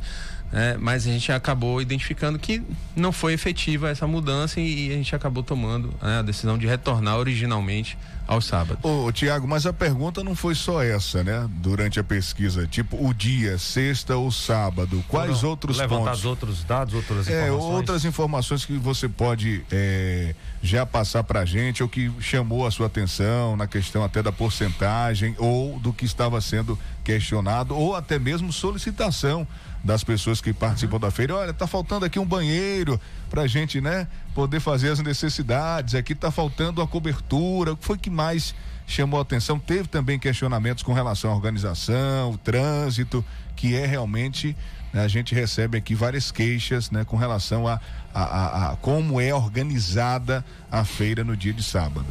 é, 0.54 0.76
mas 0.78 1.08
a 1.08 1.12
gente 1.12 1.32
acabou 1.32 1.82
identificando 1.82 2.38
que 2.38 2.62
não 2.96 3.12
foi 3.12 3.34
efetiva 3.34 3.90
essa 3.90 4.06
mudança 4.06 4.60
e, 4.60 4.92
a 4.92 4.96
gente 4.96 5.16
acabou 5.16 5.44
tomando 5.44 5.94
né, 6.02 6.20
a 6.20 6.22
decisão 6.22 6.58
de 6.58 6.68
retornar 6.68 7.18
originalmente 7.18 7.98
ao 8.28 8.40
sábado. 8.40 8.80
Ô, 8.84 9.12
Tiago, 9.12 9.48
mas 9.48 9.66
a 9.66 9.74
pergunta 9.74 10.24
não 10.24 10.36
foi 10.36 10.56
só 10.56 10.82
essa, 10.82 11.24
né? 11.24 11.50
Durante 11.50 12.00
a 12.00 12.04
pesquisa, 12.04 12.66
tipo 12.68 12.96
o 13.06 13.14
dia, 13.14 13.58
sexta 13.58 14.16
ou 14.16 14.32
sábado, 14.32 15.04
quais 15.08 15.40
Foram 15.40 15.50
outros 15.50 15.78
levantar 15.78 16.12
pontos? 16.12 16.26
outros 16.26 16.64
dados, 16.64 16.94
outras 16.94 17.28
é, 17.28 17.48
informações? 17.48 17.76
outras 17.76 18.06
informações 18.06 18.66
que 18.66 18.78
você 18.78 19.10
pode 19.10 19.66
é, 19.72 20.34
já 20.62 20.86
passar 20.86 21.24
pra 21.24 21.44
gente 21.44 21.84
ou 21.84 21.90
que 21.90 22.12
chamou 22.20 22.66
a 22.66 22.72
sua 22.72 22.88
atenção 22.88 23.58
na 23.58 23.68
questão 23.68 24.04
até 24.04 24.22
da 24.22 24.32
porcentagem 24.32 25.36
ou 25.38 25.80
do 25.80 25.92
que 25.92 26.06
estava 26.06 26.40
sendo 26.40 26.78
questionado 27.04 27.76
ou 27.76 27.96
até 27.96 28.20
mesmo 28.20 28.54
solicitação 28.54 29.48
das 29.84 30.04
pessoas 30.04 30.40
que 30.40 30.54
participam 30.54 30.96
uhum. 30.96 31.02
da 31.02 31.12
feira. 31.12 31.36
Olha, 31.36 31.54
tá 31.54 31.66
faltando 31.66 32.06
aqui 32.06 32.20
um 32.20 32.26
banheiro 32.26 33.00
pra 33.30 33.48
gente, 33.48 33.82
né, 33.82 34.08
poder 34.36 34.60
fazer 34.60 34.90
as 34.90 35.00
necessidades. 35.00 35.96
Aqui 35.96 36.14
tá 36.14 36.32
faltando 36.32 36.82
a 36.82 36.88
cobertura. 36.88 37.74
O 37.74 37.78
que 37.78 37.86
foi 37.86 37.98
que 37.98 38.10
mais 38.10 38.54
chamou 38.86 39.20
a 39.20 39.24
atenção? 39.24 39.58
Teve 39.58 39.88
também 39.88 40.20
questionamentos 40.20 40.84
com 40.84 40.94
relação 40.94 41.32
à 41.32 41.36
organização, 41.36 42.32
o 42.32 42.38
trânsito. 42.38 43.24
Que 43.56 43.76
é 43.76 43.86
realmente 43.86 44.56
né, 44.94 45.04
a 45.04 45.08
gente 45.08 45.34
recebe 45.34 45.78
aqui 45.78 45.96
várias 45.96 46.32
queixas 46.32 46.92
né, 46.92 47.06
com 47.06 47.16
relação 47.16 47.68
a, 47.68 47.80
a, 48.14 48.24
a, 48.24 48.72
a, 48.72 48.76
como 48.78 49.20
é 49.20 49.34
organizada 49.34 50.44
a 50.72 50.86
feira 50.86 51.24
no 51.24 51.36
dia 51.36 51.54
de 51.54 51.64
sábado. 51.64 52.06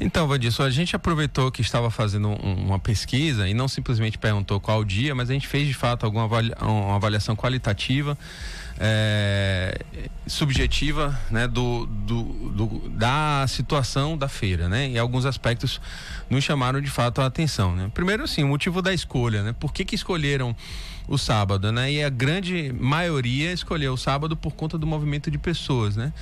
Então, 0.00 0.26
Vandilson, 0.28 0.62
a 0.62 0.70
gente 0.70 0.94
aproveitou 0.94 1.50
que 1.50 1.60
estava 1.60 1.90
fazendo 1.90 2.28
um, 2.28 2.66
uma 2.66 2.78
pesquisa 2.78 3.48
e 3.48 3.54
não 3.54 3.68
simplesmente 3.68 4.18
perguntou 4.18 4.60
qual 4.60 4.84
dia, 4.84 5.14
mas 5.14 5.30
a 5.30 5.32
gente 5.32 5.48
fez 5.48 5.66
de 5.66 5.74
fato 5.74 6.04
alguma 6.04 6.24
avalia, 6.24 6.56
uma 6.60 6.96
avaliação 6.96 7.34
qualitativa. 7.34 8.16
É, 8.78 9.78
subjetiva 10.26 11.16
né, 11.30 11.46
do, 11.46 11.86
do, 11.86 12.22
do, 12.22 12.88
da 12.88 13.46
situação 13.48 14.16
da 14.18 14.28
feira, 14.28 14.68
né? 14.68 14.90
E 14.90 14.98
alguns 14.98 15.24
aspectos 15.24 15.80
nos 16.28 16.42
chamaram 16.42 16.80
de 16.80 16.90
fato 16.90 17.20
a 17.20 17.26
atenção, 17.26 17.74
né? 17.76 17.90
Primeiro, 17.94 18.24
assim, 18.24 18.42
o 18.42 18.48
motivo 18.48 18.82
da 18.82 18.92
escolha, 18.92 19.42
né? 19.42 19.54
Por 19.58 19.72
que 19.72 19.84
que 19.84 19.94
escolheram 19.94 20.56
o 21.06 21.18
sábado, 21.18 21.70
né? 21.70 21.92
E 21.92 22.02
a 22.02 22.08
grande 22.08 22.74
maioria 22.78 23.52
escolheu 23.52 23.92
o 23.92 23.96
sábado 23.96 24.36
por 24.36 24.54
conta 24.54 24.76
do 24.78 24.86
movimento 24.86 25.30
de 25.30 25.38
pessoas, 25.38 25.96
né? 25.96 26.12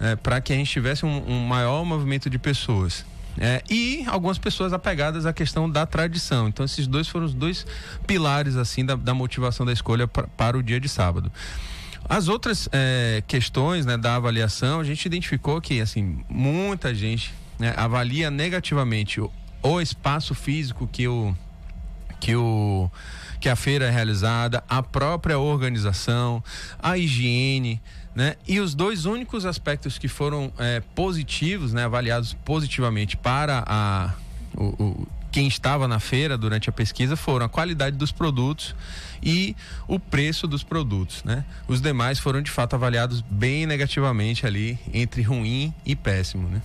É, 0.00 0.16
para 0.16 0.40
que 0.40 0.52
a 0.52 0.56
gente 0.56 0.70
tivesse 0.70 1.06
um, 1.06 1.24
um 1.28 1.46
maior 1.46 1.84
movimento 1.84 2.28
de 2.28 2.38
pessoas. 2.38 3.04
É, 3.38 3.62
e 3.70 4.04
algumas 4.08 4.36
pessoas 4.36 4.74
apegadas 4.74 5.24
à 5.24 5.32
questão 5.32 5.70
da 5.70 5.86
tradição. 5.86 6.48
Então, 6.48 6.66
esses 6.66 6.86
dois 6.86 7.08
foram 7.08 7.24
os 7.24 7.32
dois 7.32 7.66
pilares 8.06 8.56
assim 8.56 8.84
da, 8.84 8.94
da 8.94 9.14
motivação 9.14 9.64
da 9.64 9.72
escolha 9.72 10.06
pra, 10.06 10.24
para 10.24 10.58
o 10.58 10.62
dia 10.62 10.78
de 10.78 10.88
sábado. 10.88 11.32
As 12.08 12.28
outras 12.28 12.68
é, 12.72 13.22
questões 13.26 13.86
né, 13.86 13.96
da 13.96 14.16
avaliação, 14.16 14.80
a 14.80 14.84
gente 14.84 15.06
identificou 15.06 15.60
que 15.60 15.80
assim 15.80 16.24
muita 16.28 16.94
gente 16.94 17.32
né, 17.58 17.72
avalia 17.76 18.30
negativamente 18.30 19.20
o, 19.20 19.30
o 19.62 19.80
espaço 19.80 20.34
físico 20.34 20.86
que 20.86 21.06
o 21.06 21.34
que 22.20 22.36
o 22.36 22.90
que 23.40 23.48
a 23.48 23.56
feira 23.56 23.86
é 23.86 23.90
realizada, 23.90 24.62
a 24.68 24.80
própria 24.84 25.36
organização, 25.36 26.42
a 26.78 26.96
higiene, 26.96 27.82
né? 28.14 28.36
E 28.46 28.60
os 28.60 28.72
dois 28.72 29.04
únicos 29.04 29.44
aspectos 29.44 29.98
que 29.98 30.06
foram 30.06 30.52
é, 30.58 30.80
positivos, 30.94 31.72
né, 31.72 31.84
avaliados 31.84 32.34
positivamente 32.44 33.16
para 33.16 33.64
a, 33.66 34.14
o, 34.54 34.64
o, 34.64 35.08
quem 35.32 35.48
estava 35.48 35.88
na 35.88 35.98
feira 35.98 36.36
durante 36.36 36.68
a 36.68 36.72
pesquisa 36.72 37.16
foram 37.16 37.46
a 37.46 37.48
qualidade 37.48 37.96
dos 37.96 38.12
produtos 38.12 38.74
e 39.22 39.56
o 39.88 39.98
preço 39.98 40.46
dos 40.46 40.62
produtos, 40.62 41.24
né? 41.24 41.44
Os 41.66 41.80
demais 41.80 42.18
foram 42.18 42.42
de 42.42 42.50
fato 42.50 42.74
avaliados 42.74 43.22
bem 43.22 43.66
negativamente 43.66 44.46
ali 44.46 44.78
entre 44.92 45.22
ruim 45.22 45.72
e 45.86 45.96
péssimo, 45.96 46.48
né? 46.48 46.60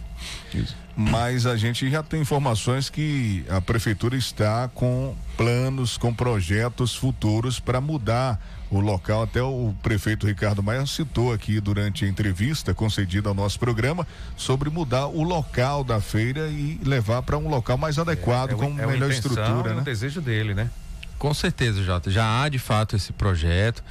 Isso. 0.53 0.75
Mas 0.95 1.45
a 1.45 1.55
gente 1.55 1.89
já 1.89 2.03
tem 2.03 2.21
informações 2.21 2.89
que 2.89 3.45
a 3.49 3.61
prefeitura 3.61 4.17
está 4.17 4.67
com 4.67 5.15
planos, 5.37 5.97
com 5.97 6.13
projetos 6.13 6.93
futuros 6.93 7.59
para 7.59 7.79
mudar 7.79 8.39
o 8.69 8.79
local. 8.79 9.23
Até 9.23 9.41
o 9.41 9.73
prefeito 9.81 10.27
Ricardo 10.27 10.61
Maia 10.61 10.85
citou 10.85 11.33
aqui 11.33 11.59
durante 11.59 12.05
a 12.05 12.07
entrevista 12.07 12.73
concedida 12.73 13.29
ao 13.29 13.35
nosso 13.35 13.59
programa 13.59 14.07
sobre 14.35 14.69
mudar 14.69 15.07
o 15.07 15.23
local 15.23 15.83
da 15.83 15.99
feira 15.99 16.47
e 16.47 16.79
levar 16.83 17.21
para 17.21 17.37
um 17.37 17.49
local 17.49 17.77
mais 17.77 17.97
adequado, 17.97 18.51
é, 18.51 18.53
é, 18.53 18.57
com 18.57 18.79
é 18.79 18.87
melhor 18.87 19.11
estrutura. 19.11 19.71
É 19.71 19.73
né? 19.75 19.81
o 19.81 19.83
desejo 19.83 20.21
dele, 20.21 20.53
né? 20.53 20.69
Com 21.17 21.33
certeza, 21.33 21.81
Jota. 21.83 22.11
Já 22.11 22.43
há 22.43 22.47
de 22.47 22.59
fato 22.59 22.95
esse 22.95 23.11
projeto 23.11 23.83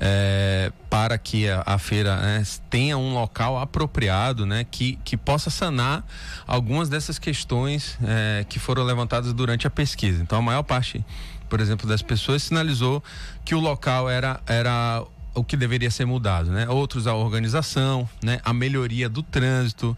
é, 0.00 0.70
para 0.88 1.18
que 1.18 1.48
a, 1.48 1.62
a 1.66 1.76
feira 1.76 2.16
né, 2.16 2.44
tenha 2.70 2.96
um 2.96 3.14
local 3.14 3.58
apropriado, 3.58 4.46
né, 4.46 4.64
que, 4.70 4.96
que 5.04 5.16
possa 5.16 5.50
sanar 5.50 6.04
algumas 6.46 6.88
dessas 6.88 7.18
questões 7.18 7.98
é, 8.02 8.46
que 8.48 8.60
foram 8.60 8.84
levantadas 8.84 9.32
durante 9.32 9.66
a 9.66 9.70
pesquisa. 9.70 10.22
Então, 10.22 10.38
a 10.38 10.42
maior 10.42 10.62
parte, 10.62 11.04
por 11.48 11.60
exemplo, 11.60 11.88
das 11.88 12.02
pessoas 12.02 12.42
sinalizou 12.42 13.02
que 13.44 13.54
o 13.54 13.60
local 13.60 14.08
era, 14.08 14.40
era 14.46 15.04
o 15.34 15.44
que 15.44 15.56
deveria 15.56 15.90
ser 15.90 16.04
mudado, 16.04 16.50
né? 16.50 16.68
Outros 16.68 17.06
a 17.06 17.14
organização, 17.14 18.08
né? 18.22 18.40
A 18.44 18.52
melhoria 18.52 19.08
do 19.08 19.22
trânsito, 19.22 19.96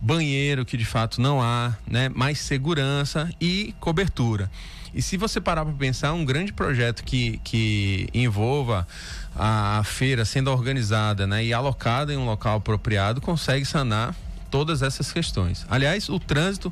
banheiro 0.00 0.64
que 0.64 0.76
de 0.76 0.84
fato 0.84 1.20
não 1.20 1.40
há, 1.40 1.74
né? 1.86 2.08
Mais 2.08 2.38
segurança 2.38 3.30
e 3.40 3.74
cobertura. 3.80 4.50
E 4.94 5.00
se 5.00 5.16
você 5.16 5.40
parar 5.40 5.64
para 5.64 5.74
pensar, 5.74 6.12
um 6.12 6.24
grande 6.24 6.52
projeto 6.52 7.02
que, 7.02 7.38
que 7.38 8.08
envolva 8.12 8.86
a, 9.34 9.82
feira 9.84 10.24
sendo 10.24 10.50
organizada 10.50 11.26
né, 11.26 11.44
e 11.44 11.52
alocada 11.52 12.12
em 12.12 12.16
um 12.16 12.26
local 12.26 12.58
apropriado 12.58 13.20
consegue 13.20 13.64
sanar 13.64 14.14
todas 14.50 14.82
essas 14.82 15.10
questões. 15.10 15.64
Aliás, 15.70 16.10
o 16.10 16.20
trânsito 16.20 16.70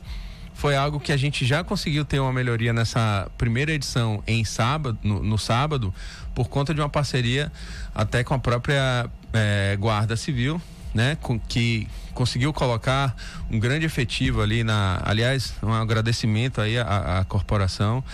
foi 0.60 0.76
algo 0.76 1.00
que 1.00 1.10
a 1.10 1.16
gente 1.16 1.46
já 1.46 1.64
conseguiu 1.64 2.04
ter 2.04 2.20
uma 2.20 2.34
melhoria 2.34 2.70
nessa 2.70 3.30
primeira 3.38 3.72
edição 3.72 4.22
em 4.26 4.44
sábado, 4.44 4.98
no, 5.02 5.22
no 5.22 5.38
sábado, 5.38 5.92
por 6.34 6.50
conta 6.50 6.74
de 6.74 6.82
uma 6.82 6.88
parceria 6.88 7.50
até 7.94 8.22
com 8.22 8.34
a 8.34 8.38
própria 8.38 9.08
é, 9.32 9.74
Guarda 9.80 10.18
Civil, 10.18 10.60
né, 10.92 11.16
com, 11.22 11.38
que 11.38 11.88
conseguiu 12.20 12.52
colocar 12.52 13.16
um 13.50 13.58
grande 13.58 13.86
efetivo 13.86 14.42
ali 14.42 14.62
na, 14.62 15.00
aliás, 15.06 15.54
um 15.62 15.72
agradecimento 15.72 16.60
aí 16.60 16.76
à, 16.76 17.20
à 17.20 17.24
corporação, 17.24 18.04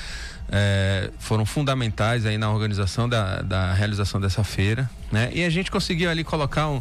é, 0.49 1.11
foram 1.19 1.45
fundamentais 1.45 2.25
aí 2.25 2.39
na 2.39 2.49
organização 2.49 3.09
da, 3.09 3.43
da 3.43 3.75
realização 3.75 4.21
dessa 4.21 4.45
feira, 4.45 4.89
né? 5.11 5.29
E 5.33 5.43
a 5.43 5.51
gente 5.51 5.73
conseguiu 5.73 6.09
ali 6.09 6.23
colocar 6.23 6.69
um, 6.69 6.81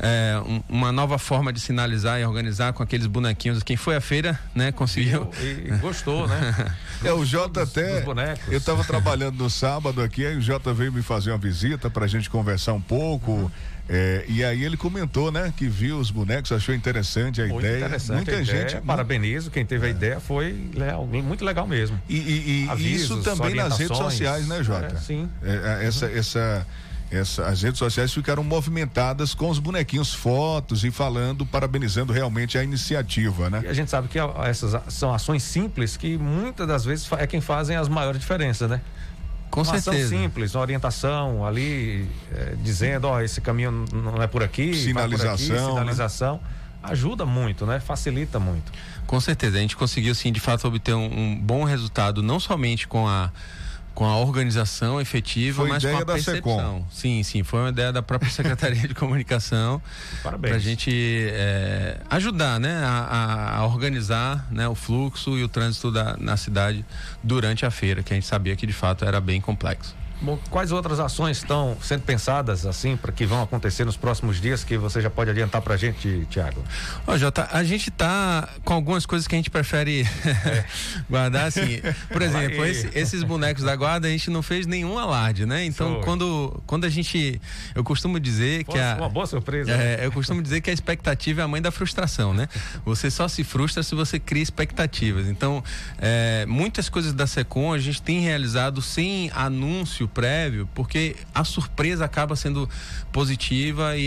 é, 0.00 0.36
um, 0.44 0.60
uma 0.68 0.90
nova 0.90 1.16
forma 1.16 1.52
de 1.52 1.60
sinalizar 1.60 2.18
e 2.18 2.24
organizar 2.24 2.72
com 2.72 2.82
aqueles 2.82 3.06
bonequinhos. 3.06 3.62
Quem 3.62 3.76
foi 3.76 3.94
à 3.94 4.00
feira, 4.00 4.36
né? 4.52 4.72
Conseguiu. 4.72 5.30
E, 5.40 5.68
e 5.68 5.78
gostou, 5.80 6.26
né? 6.26 6.74
é, 7.04 7.12
o 7.12 7.24
Jota 7.24 7.62
até. 7.62 8.02
Eu 8.48 8.58
estava 8.58 8.82
trabalhando 8.82 9.36
no 9.36 9.48
sábado 9.48 10.02
aqui, 10.02 10.26
aí 10.26 10.36
o 10.36 10.42
Jota 10.42 10.74
veio 10.74 10.92
me 10.92 11.02
fazer 11.02 11.30
uma 11.30 11.38
visita 11.38 11.88
para 11.88 12.04
a 12.04 12.08
gente 12.08 12.28
conversar 12.28 12.72
um 12.72 12.80
pouco. 12.80 13.30
Uhum 13.30 13.73
é, 13.88 14.24
e 14.28 14.42
aí 14.42 14.64
ele 14.64 14.76
comentou, 14.76 15.30
né, 15.30 15.52
que 15.56 15.68
viu 15.68 15.98
os 15.98 16.10
bonecos, 16.10 16.50
achou 16.52 16.74
interessante 16.74 17.42
a 17.42 17.46
muito 17.46 17.66
ideia. 17.66 17.78
Interessante 17.78 18.16
Muita 18.16 18.36
a 18.36 18.42
gente. 18.42 18.70
Ideia, 18.70 18.82
parabenizo, 18.82 19.50
quem 19.50 19.66
teve 19.66 19.86
é. 19.86 19.88
a 19.88 19.90
ideia 19.90 20.20
foi 20.20 20.70
legal, 20.74 21.06
muito 21.06 21.44
legal 21.44 21.66
mesmo. 21.66 22.00
E, 22.08 22.16
e, 22.16 22.64
e 22.64 22.68
Avisos, 22.70 23.18
isso 23.18 23.22
também 23.22 23.54
nas 23.54 23.78
redes 23.78 23.96
sociais, 23.96 24.48
né, 24.48 24.62
Jota? 24.62 24.94
É, 24.94 24.98
sim. 24.98 25.28
É, 25.42 25.82
é 25.82 25.86
essa, 25.86 26.06
essa, 26.06 26.66
essa, 27.10 27.46
as 27.46 27.60
redes 27.60 27.78
sociais 27.78 28.12
ficaram 28.12 28.42
movimentadas 28.42 29.34
com 29.34 29.50
os 29.50 29.58
bonequinhos, 29.58 30.14
fotos 30.14 30.82
e 30.82 30.90
falando, 30.90 31.44
parabenizando 31.44 32.10
realmente 32.10 32.56
a 32.56 32.64
iniciativa, 32.64 33.50
né? 33.50 33.60
E 33.64 33.68
a 33.68 33.74
gente 33.74 33.90
sabe 33.90 34.08
que 34.08 34.18
essas 34.46 34.80
são 34.94 35.12
ações 35.12 35.42
simples 35.42 35.94
que 35.94 36.16
muitas 36.16 36.66
das 36.66 36.86
vezes 36.86 37.06
é 37.18 37.26
quem 37.26 37.42
fazem 37.42 37.76
as 37.76 37.88
maiores 37.88 38.18
diferenças, 38.18 38.70
né? 38.70 38.80
Com 39.54 39.60
uma 39.62 39.78
certeza. 39.78 40.06
ação 40.06 40.18
simples, 40.18 40.52
uma 40.56 40.62
orientação 40.62 41.46
ali, 41.46 42.08
é, 42.32 42.56
dizendo, 42.60 43.06
ó, 43.06 43.20
esse 43.20 43.40
caminho 43.40 43.84
não 43.92 44.20
é 44.20 44.26
por 44.26 44.42
aqui, 44.42 44.74
sinalização, 44.74 45.46
por 45.46 45.54
aqui, 45.54 45.70
sinalização. 45.70 46.34
Né? 46.34 46.90
Ajuda 46.90 47.24
muito, 47.24 47.64
né? 47.64 47.78
Facilita 47.78 48.40
muito. 48.40 48.72
Com 49.06 49.20
certeza. 49.20 49.56
A 49.56 49.60
gente 49.60 49.76
conseguiu, 49.76 50.12
sim, 50.12 50.32
de 50.32 50.40
fato, 50.40 50.66
obter 50.66 50.92
um, 50.92 51.04
um 51.04 51.40
bom 51.40 51.62
resultado, 51.62 52.20
não 52.20 52.40
somente 52.40 52.88
com 52.88 53.06
a 53.06 53.30
com 53.94 54.04
a 54.04 54.16
organização 54.18 55.00
efetiva, 55.00 55.62
foi 55.62 55.68
mas 55.68 55.82
ideia 55.82 55.96
com 55.96 56.02
a 56.02 56.04
da 56.04 56.12
percepção. 56.14 56.56
Secom. 56.56 56.86
Sim, 56.90 57.22
sim, 57.22 57.42
foi 57.42 57.60
uma 57.60 57.68
ideia 57.68 57.92
da 57.92 58.02
própria 58.02 58.30
Secretaria 58.32 58.88
de 58.88 58.94
Comunicação. 58.94 59.80
Parabéns. 60.22 60.50
Para 60.50 60.56
a 60.56 60.60
gente 60.60 60.90
é, 61.30 61.98
ajudar, 62.10 62.58
né, 62.58 62.82
a, 62.84 63.58
a, 63.58 63.66
organizar, 63.66 64.46
né, 64.50 64.66
o 64.66 64.74
fluxo 64.74 65.38
e 65.38 65.44
o 65.44 65.48
trânsito 65.48 65.90
da, 65.90 66.16
na 66.18 66.36
cidade 66.36 66.84
durante 67.22 67.64
a 67.64 67.70
feira, 67.70 68.02
que 68.02 68.12
a 68.12 68.16
gente 68.16 68.26
sabia 68.26 68.56
que 68.56 68.66
de 68.66 68.72
fato 68.72 69.04
era 69.04 69.20
bem 69.20 69.40
complexo. 69.40 69.94
Bom, 70.20 70.38
quais 70.50 70.72
outras 70.72 71.00
ações 71.00 71.38
estão 71.38 71.76
sendo 71.82 72.02
pensadas 72.02 72.64
assim 72.64 72.96
para 72.96 73.12
que 73.12 73.26
vão 73.26 73.42
acontecer 73.42 73.84
nos 73.84 73.96
próximos 73.96 74.40
dias 74.40 74.64
que 74.64 74.76
você 74.76 75.00
já 75.00 75.10
pode 75.10 75.30
adiantar 75.30 75.60
para 75.60 75.74
a 75.74 75.76
gente, 75.76 76.26
Tiago? 76.30 76.62
Ó, 77.06 77.16
Jota, 77.18 77.48
a 77.52 77.62
gente 77.62 77.90
tá 77.90 78.48
com 78.64 78.74
algumas 78.74 79.04
coisas 79.06 79.28
que 79.28 79.34
a 79.34 79.38
gente 79.38 79.50
prefere 79.50 80.02
é. 80.02 80.64
guardar 81.08 81.46
assim. 81.46 81.80
Por 82.10 82.22
exemplo, 82.22 82.64
esse, 82.64 82.90
esses 82.94 83.22
bonecos 83.22 83.64
da 83.64 83.74
guarda 83.76 84.08
a 84.08 84.10
gente 84.10 84.30
não 84.30 84.42
fez 84.42 84.66
nenhum 84.66 84.98
alarde, 84.98 85.46
né? 85.46 85.64
Então, 85.64 86.00
quando, 86.02 86.62
quando 86.66 86.84
a 86.84 86.88
gente, 86.88 87.40
eu 87.74 87.84
costumo 87.84 88.18
dizer 88.18 88.64
que 88.64 88.78
a 88.78 88.96
uma 88.98 89.08
boa 89.08 89.26
surpresa. 89.26 89.70
É, 89.70 89.76
né? 89.76 90.06
eu 90.06 90.12
costumo 90.12 90.42
dizer 90.42 90.60
que 90.60 90.70
a 90.70 90.72
expectativa 90.72 91.40
é 91.40 91.44
a 91.44 91.48
mãe 91.48 91.60
da 91.60 91.70
frustração, 91.70 92.32
né? 92.32 92.48
Você 92.84 93.10
só 93.10 93.28
se 93.28 93.44
frustra 93.44 93.82
se 93.82 93.94
você 93.94 94.18
cria 94.18 94.42
expectativas. 94.42 95.28
Então, 95.28 95.62
é, 95.98 96.46
muitas 96.46 96.88
coisas 96.88 97.12
da 97.12 97.26
Secom 97.26 97.72
a 97.72 97.78
gente 97.78 98.00
tem 98.00 98.20
realizado 98.20 98.80
sem 98.80 99.30
anúncio 99.34 100.03
prévio, 100.08 100.68
porque 100.74 101.16
a 101.34 101.44
surpresa 101.44 102.04
acaba 102.04 102.36
sendo 102.36 102.68
positiva 103.12 103.96
e, 103.96 104.02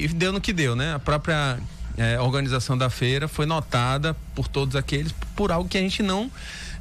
e, 0.00 0.04
e 0.04 0.08
deu 0.08 0.32
no 0.32 0.40
que 0.40 0.52
deu, 0.52 0.74
né? 0.74 0.94
A 0.94 0.98
própria 0.98 1.58
é, 1.96 2.20
organização 2.20 2.76
da 2.76 2.90
feira 2.90 3.28
foi 3.28 3.46
notada 3.46 4.14
por 4.34 4.48
todos 4.48 4.76
aqueles 4.76 5.12
por 5.36 5.52
algo 5.52 5.68
que 5.68 5.78
a 5.78 5.80
gente 5.80 6.02
não 6.02 6.30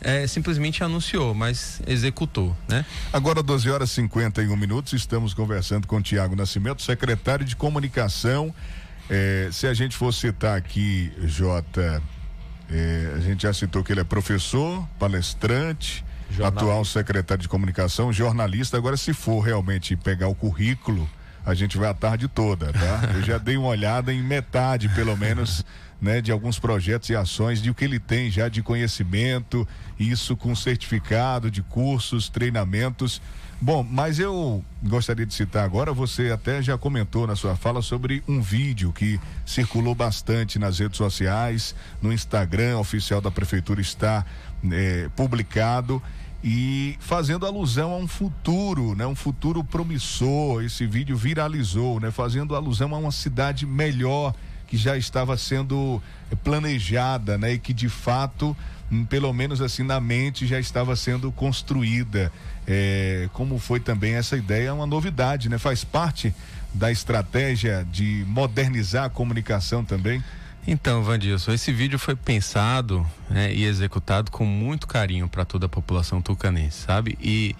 é, 0.01 0.27
simplesmente 0.27 0.83
anunciou, 0.83 1.33
mas 1.33 1.81
executou, 1.87 2.55
né? 2.67 2.85
Agora 3.11 3.41
12 3.41 3.69
horas 3.69 3.89
e 3.91 3.95
51 3.95 4.55
minutos, 4.57 4.93
estamos 4.93 5.33
conversando 5.33 5.87
com 5.87 6.01
Tiago 6.01 6.35
Nascimento, 6.35 6.81
secretário 6.81 7.45
de 7.45 7.55
comunicação. 7.55 8.53
É, 9.09 9.49
se 9.51 9.65
a 9.65 9.73
gente 9.73 9.95
for 9.95 10.13
citar 10.13 10.57
aqui, 10.57 11.11
Jota, 11.23 12.01
é, 12.69 13.13
a 13.15 13.19
gente 13.19 13.43
já 13.43 13.53
citou 13.53 13.83
que 13.83 13.93
ele 13.93 14.01
é 14.01 14.03
professor, 14.03 14.85
palestrante, 14.99 16.03
atual 16.43 16.83
secretário 16.85 17.41
de 17.41 17.49
comunicação, 17.49 18.11
jornalista. 18.11 18.77
Agora, 18.77 18.97
se 18.97 19.13
for 19.13 19.39
realmente 19.41 19.95
pegar 19.95 20.27
o 20.27 20.35
currículo, 20.35 21.09
a 21.45 21.53
gente 21.53 21.77
vai 21.77 21.89
a 21.89 21.93
tarde 21.93 22.27
toda, 22.27 22.71
tá? 22.71 23.11
Eu 23.13 23.21
já 23.21 23.37
dei 23.37 23.57
uma 23.57 23.67
olhada 23.67 24.13
em 24.13 24.23
metade, 24.23 24.87
pelo 24.89 25.15
menos, 25.17 25.65
né, 26.01 26.21
de 26.21 26.31
alguns 26.31 26.57
projetos 26.57 27.09
e 27.09 27.15
ações, 27.15 27.61
de 27.61 27.69
o 27.69 27.75
que 27.75 27.83
ele 27.83 27.99
tem 27.99 28.31
já 28.31 28.47
de 28.47 28.61
conhecimento, 28.61 29.67
isso 29.99 30.35
com 30.35 30.55
certificado 30.55 31.51
de 31.51 31.61
cursos, 31.61 32.29
treinamentos. 32.29 33.21
Bom, 33.61 33.81
mas 33.81 34.19
eu 34.19 34.63
gostaria 34.83 35.25
de 35.25 35.33
citar 35.33 35.63
agora, 35.63 35.93
você 35.93 36.31
até 36.31 36.61
já 36.61 36.77
comentou 36.77 37.25
na 37.25 37.35
sua 37.35 37.55
fala 37.55 37.81
sobre 37.81 38.21
um 38.27 38.41
vídeo 38.41 38.91
que 38.91 39.17
circulou 39.45 39.95
bastante 39.95 40.59
nas 40.59 40.79
redes 40.79 40.97
sociais, 40.97 41.73
no 42.01 42.11
Instagram 42.11 42.77
oficial 42.77 43.21
da 43.21 43.31
prefeitura 43.31 43.79
está 43.79 44.25
eh, 44.71 45.09
publicado 45.15 46.01
e 46.43 46.97
fazendo 46.99 47.45
alusão 47.45 47.93
a 47.93 47.97
um 47.97 48.07
futuro, 48.07 48.95
né, 48.95 49.07
um 49.07 49.15
futuro 49.15 49.63
promissor. 49.63 50.63
Esse 50.63 50.85
vídeo 50.85 51.15
viralizou, 51.15 51.99
né, 51.99 52.11
fazendo 52.11 52.55
alusão 52.55 52.93
a 52.93 52.97
uma 52.97 53.11
cidade 53.11 53.65
melhor 53.65 54.35
que 54.67 54.75
já 54.75 54.97
estava 54.97 55.37
sendo 55.37 56.01
planejada, 56.43 57.37
né, 57.37 57.53
e 57.53 57.59
que 57.59 57.73
de 57.73 57.87
fato, 57.87 58.55
hum, 58.91 59.05
pelo 59.05 59.31
menos 59.31 59.61
assim 59.61 59.83
na 59.83 60.01
mente, 60.01 60.45
já 60.45 60.59
estava 60.59 60.95
sendo 60.95 61.31
construída. 61.31 62.31
É, 62.67 63.29
como 63.33 63.57
foi 63.59 63.79
também 63.79 64.15
essa 64.15 64.35
ideia, 64.35 64.69
é 64.69 64.73
uma 64.73 64.85
novidade, 64.85 65.49
né? 65.49 65.57
Faz 65.57 65.83
parte 65.83 66.33
da 66.73 66.91
estratégia 66.91 67.85
de 67.91 68.25
modernizar 68.27 69.05
a 69.05 69.09
comunicação 69.09 69.83
também. 69.83 70.23
Então, 70.65 71.03
Vandilson, 71.03 71.51
esse 71.51 71.73
vídeo 71.73 71.99
foi 71.99 72.15
pensado 72.15 73.05
né, 73.29 73.53
e 73.53 73.65
executado 73.65 74.31
com 74.31 74.45
muito 74.45 74.87
carinho 74.87 75.27
para 75.27 75.43
toda 75.43 75.65
a 75.65 75.69
população 75.69 76.21
tucanense, 76.21 76.83
sabe? 76.83 77.17
E, 77.21 77.53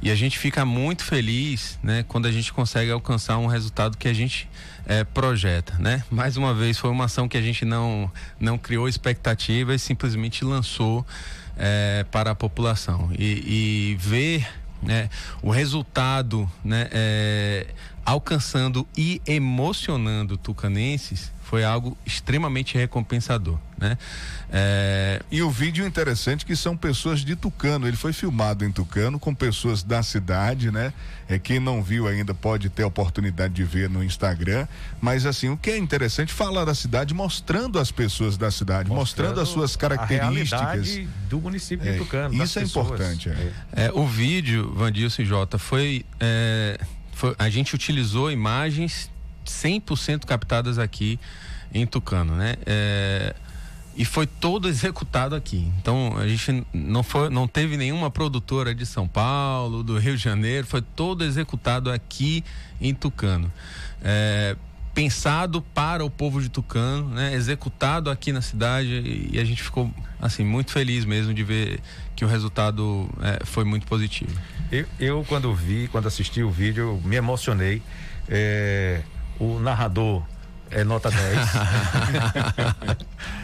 e 0.00 0.10
a 0.10 0.14
gente 0.14 0.38
fica 0.38 0.64
muito 0.64 1.04
feliz 1.04 1.78
né, 1.82 2.06
quando 2.08 2.24
a 2.24 2.32
gente 2.32 2.50
consegue 2.50 2.90
alcançar 2.90 3.36
um 3.36 3.46
resultado 3.46 3.98
que 3.98 4.08
a 4.08 4.14
gente 4.14 4.48
é, 4.86 5.04
projeta, 5.04 5.74
né? 5.78 6.02
Mais 6.10 6.38
uma 6.38 6.54
vez, 6.54 6.78
foi 6.78 6.88
uma 6.88 7.04
ação 7.04 7.28
que 7.28 7.36
a 7.36 7.42
gente 7.42 7.66
não, 7.66 8.10
não 8.40 8.56
criou 8.56 8.88
expectativa 8.88 9.74
e 9.74 9.78
simplesmente 9.78 10.42
lançou 10.42 11.06
é, 11.54 12.06
para 12.10 12.30
a 12.30 12.34
população. 12.34 13.10
E, 13.18 13.92
e 13.92 13.96
ver 14.00 14.48
né, 14.82 15.10
o 15.42 15.50
resultado 15.50 16.50
né, 16.64 16.88
é, 16.92 17.66
alcançando 18.06 18.88
e 18.96 19.20
emocionando 19.26 20.38
tucanenses 20.38 21.30
foi 21.48 21.64
algo 21.64 21.96
extremamente 22.04 22.76
recompensador, 22.76 23.58
né? 23.78 23.96
É... 24.52 25.22
E 25.30 25.40
o 25.40 25.50
vídeo 25.50 25.86
interessante 25.86 26.44
que 26.44 26.54
são 26.54 26.76
pessoas 26.76 27.20
de 27.20 27.34
Tucano, 27.34 27.88
ele 27.88 27.96
foi 27.96 28.12
filmado 28.12 28.66
em 28.66 28.70
Tucano 28.70 29.18
com 29.18 29.34
pessoas 29.34 29.82
da 29.82 30.02
cidade, 30.02 30.70
né? 30.70 30.92
É 31.26 31.38
quem 31.38 31.58
não 31.58 31.82
viu 31.82 32.06
ainda 32.06 32.34
pode 32.34 32.68
ter 32.68 32.82
a 32.82 32.86
oportunidade 32.86 33.54
de 33.54 33.64
ver 33.64 33.88
no 33.88 34.04
Instagram, 34.04 34.68
mas 35.00 35.24
assim, 35.24 35.48
o 35.48 35.56
que 35.56 35.70
é 35.70 35.78
interessante 35.78 36.34
falar 36.34 36.66
da 36.66 36.74
cidade 36.74 37.14
mostrando 37.14 37.78
as 37.78 37.90
pessoas 37.90 38.36
da 38.36 38.50
cidade, 38.50 38.90
mostrando, 38.90 39.28
mostrando 39.28 39.40
as 39.40 39.48
suas 39.48 39.74
características 39.74 41.00
do 41.30 41.40
município 41.40 41.88
é, 41.88 41.92
de 41.92 41.98
Tucano. 41.98 42.34
Isso 42.44 42.58
é 42.58 42.62
pessoas. 42.62 42.86
importante. 42.88 43.30
É. 43.30 43.86
é. 43.86 43.92
o 43.94 44.06
vídeo, 44.06 44.70
Vandilson 44.74 45.24
Jota, 45.24 45.56
foi, 45.56 46.04
é, 46.20 46.78
foi 47.14 47.34
a 47.38 47.48
gente 47.48 47.74
utilizou 47.74 48.30
imagens 48.30 49.10
100% 49.48 50.24
captadas 50.24 50.78
aqui 50.78 51.18
em 51.72 51.86
Tucano, 51.86 52.34
né? 52.34 52.56
É, 52.64 53.34
e 53.96 54.04
foi 54.04 54.26
todo 54.26 54.68
executado 54.70 55.34
aqui. 55.34 55.70
Então 55.80 56.16
a 56.16 56.26
gente 56.26 56.64
não 56.72 57.02
foi, 57.02 57.28
não 57.28 57.46
teve 57.46 57.76
nenhuma 57.76 58.10
produtora 58.10 58.74
de 58.74 58.86
São 58.86 59.08
Paulo, 59.08 59.82
do 59.82 59.98
Rio 59.98 60.16
de 60.16 60.22
Janeiro, 60.22 60.66
foi 60.66 60.82
todo 60.82 61.24
executado 61.24 61.90
aqui 61.90 62.44
em 62.80 62.94
Tucano. 62.94 63.52
É, 64.02 64.56
pensado 64.94 65.62
para 65.62 66.04
o 66.04 66.10
povo 66.10 66.40
de 66.40 66.48
Tucano, 66.48 67.08
né? 67.10 67.34
Executado 67.34 68.10
aqui 68.10 68.32
na 68.32 68.40
cidade 68.40 69.28
e 69.30 69.38
a 69.38 69.44
gente 69.44 69.62
ficou 69.62 69.92
assim 70.20 70.44
muito 70.44 70.72
feliz 70.72 71.04
mesmo 71.04 71.32
de 71.32 71.44
ver 71.44 71.80
que 72.16 72.24
o 72.24 72.28
resultado 72.28 73.08
é, 73.20 73.44
foi 73.44 73.64
muito 73.64 73.86
positivo. 73.86 74.36
Eu, 74.70 74.86
eu, 74.98 75.24
quando 75.28 75.54
vi, 75.54 75.88
quando 75.88 76.06
assisti 76.06 76.42
o 76.42 76.50
vídeo, 76.50 77.00
me 77.04 77.16
emocionei. 77.16 77.80
É, 78.28 79.02
o 79.38 79.58
narrador 79.58 80.22
é 80.70 80.84
nota 80.84 81.10
10. 81.10 81.38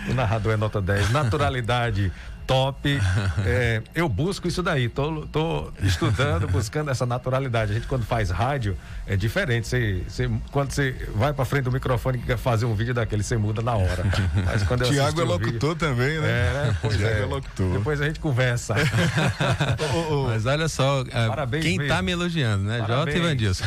o 0.10 0.14
narrador 0.14 0.52
é 0.52 0.56
nota 0.56 0.80
10. 0.80 1.10
Naturalidade 1.10 2.12
top. 2.46 3.00
É, 3.46 3.82
eu 3.94 4.08
busco 4.08 4.48
isso 4.48 4.62
daí, 4.62 4.88
tô, 4.88 5.26
tô 5.26 5.70
estudando, 5.82 6.48
buscando 6.48 6.90
essa 6.90 7.04
naturalidade. 7.04 7.72
A 7.72 7.74
gente 7.74 7.86
quando 7.86 8.04
faz 8.04 8.30
rádio 8.30 8.76
é 9.06 9.16
diferente. 9.16 9.66
Você, 9.66 10.02
você 10.06 10.30
quando 10.50 10.70
você 10.70 10.94
vai 11.14 11.32
para 11.32 11.44
frente 11.44 11.64
do 11.64 11.72
microfone 11.72 12.18
e 12.18 12.22
quer 12.22 12.38
fazer 12.38 12.64
um 12.64 12.74
vídeo 12.74 12.94
daquele, 12.94 13.22
você 13.22 13.36
muda 13.36 13.60
na 13.60 13.74
hora. 13.74 14.04
Mas 14.46 14.62
quando 14.62 14.82
eu 14.82 14.90
Tiago 14.90 15.20
é 15.20 15.24
locutor 15.24 15.52
vídeo, 15.52 15.74
também, 15.74 16.18
né? 16.20 16.26
É, 16.26 16.52
né? 16.52 16.76
Pois 16.82 16.96
Tiago 16.96 17.14
é. 17.14 17.22
é 17.22 17.26
locutor. 17.26 17.72
Depois 17.72 18.00
a 18.00 18.06
gente 18.06 18.20
conversa. 18.20 18.74
Mas 20.28 20.46
olha 20.46 20.68
só, 20.68 21.04
é, 21.10 21.28
Parabéns 21.28 21.64
quem 21.64 21.80
está 21.80 22.00
me 22.00 22.12
elogiando, 22.12 22.64
né? 22.64 22.78
Parabéns. 22.78 23.16
Jota 23.16 23.18
e 23.18 23.20
Vandilson. 23.20 23.64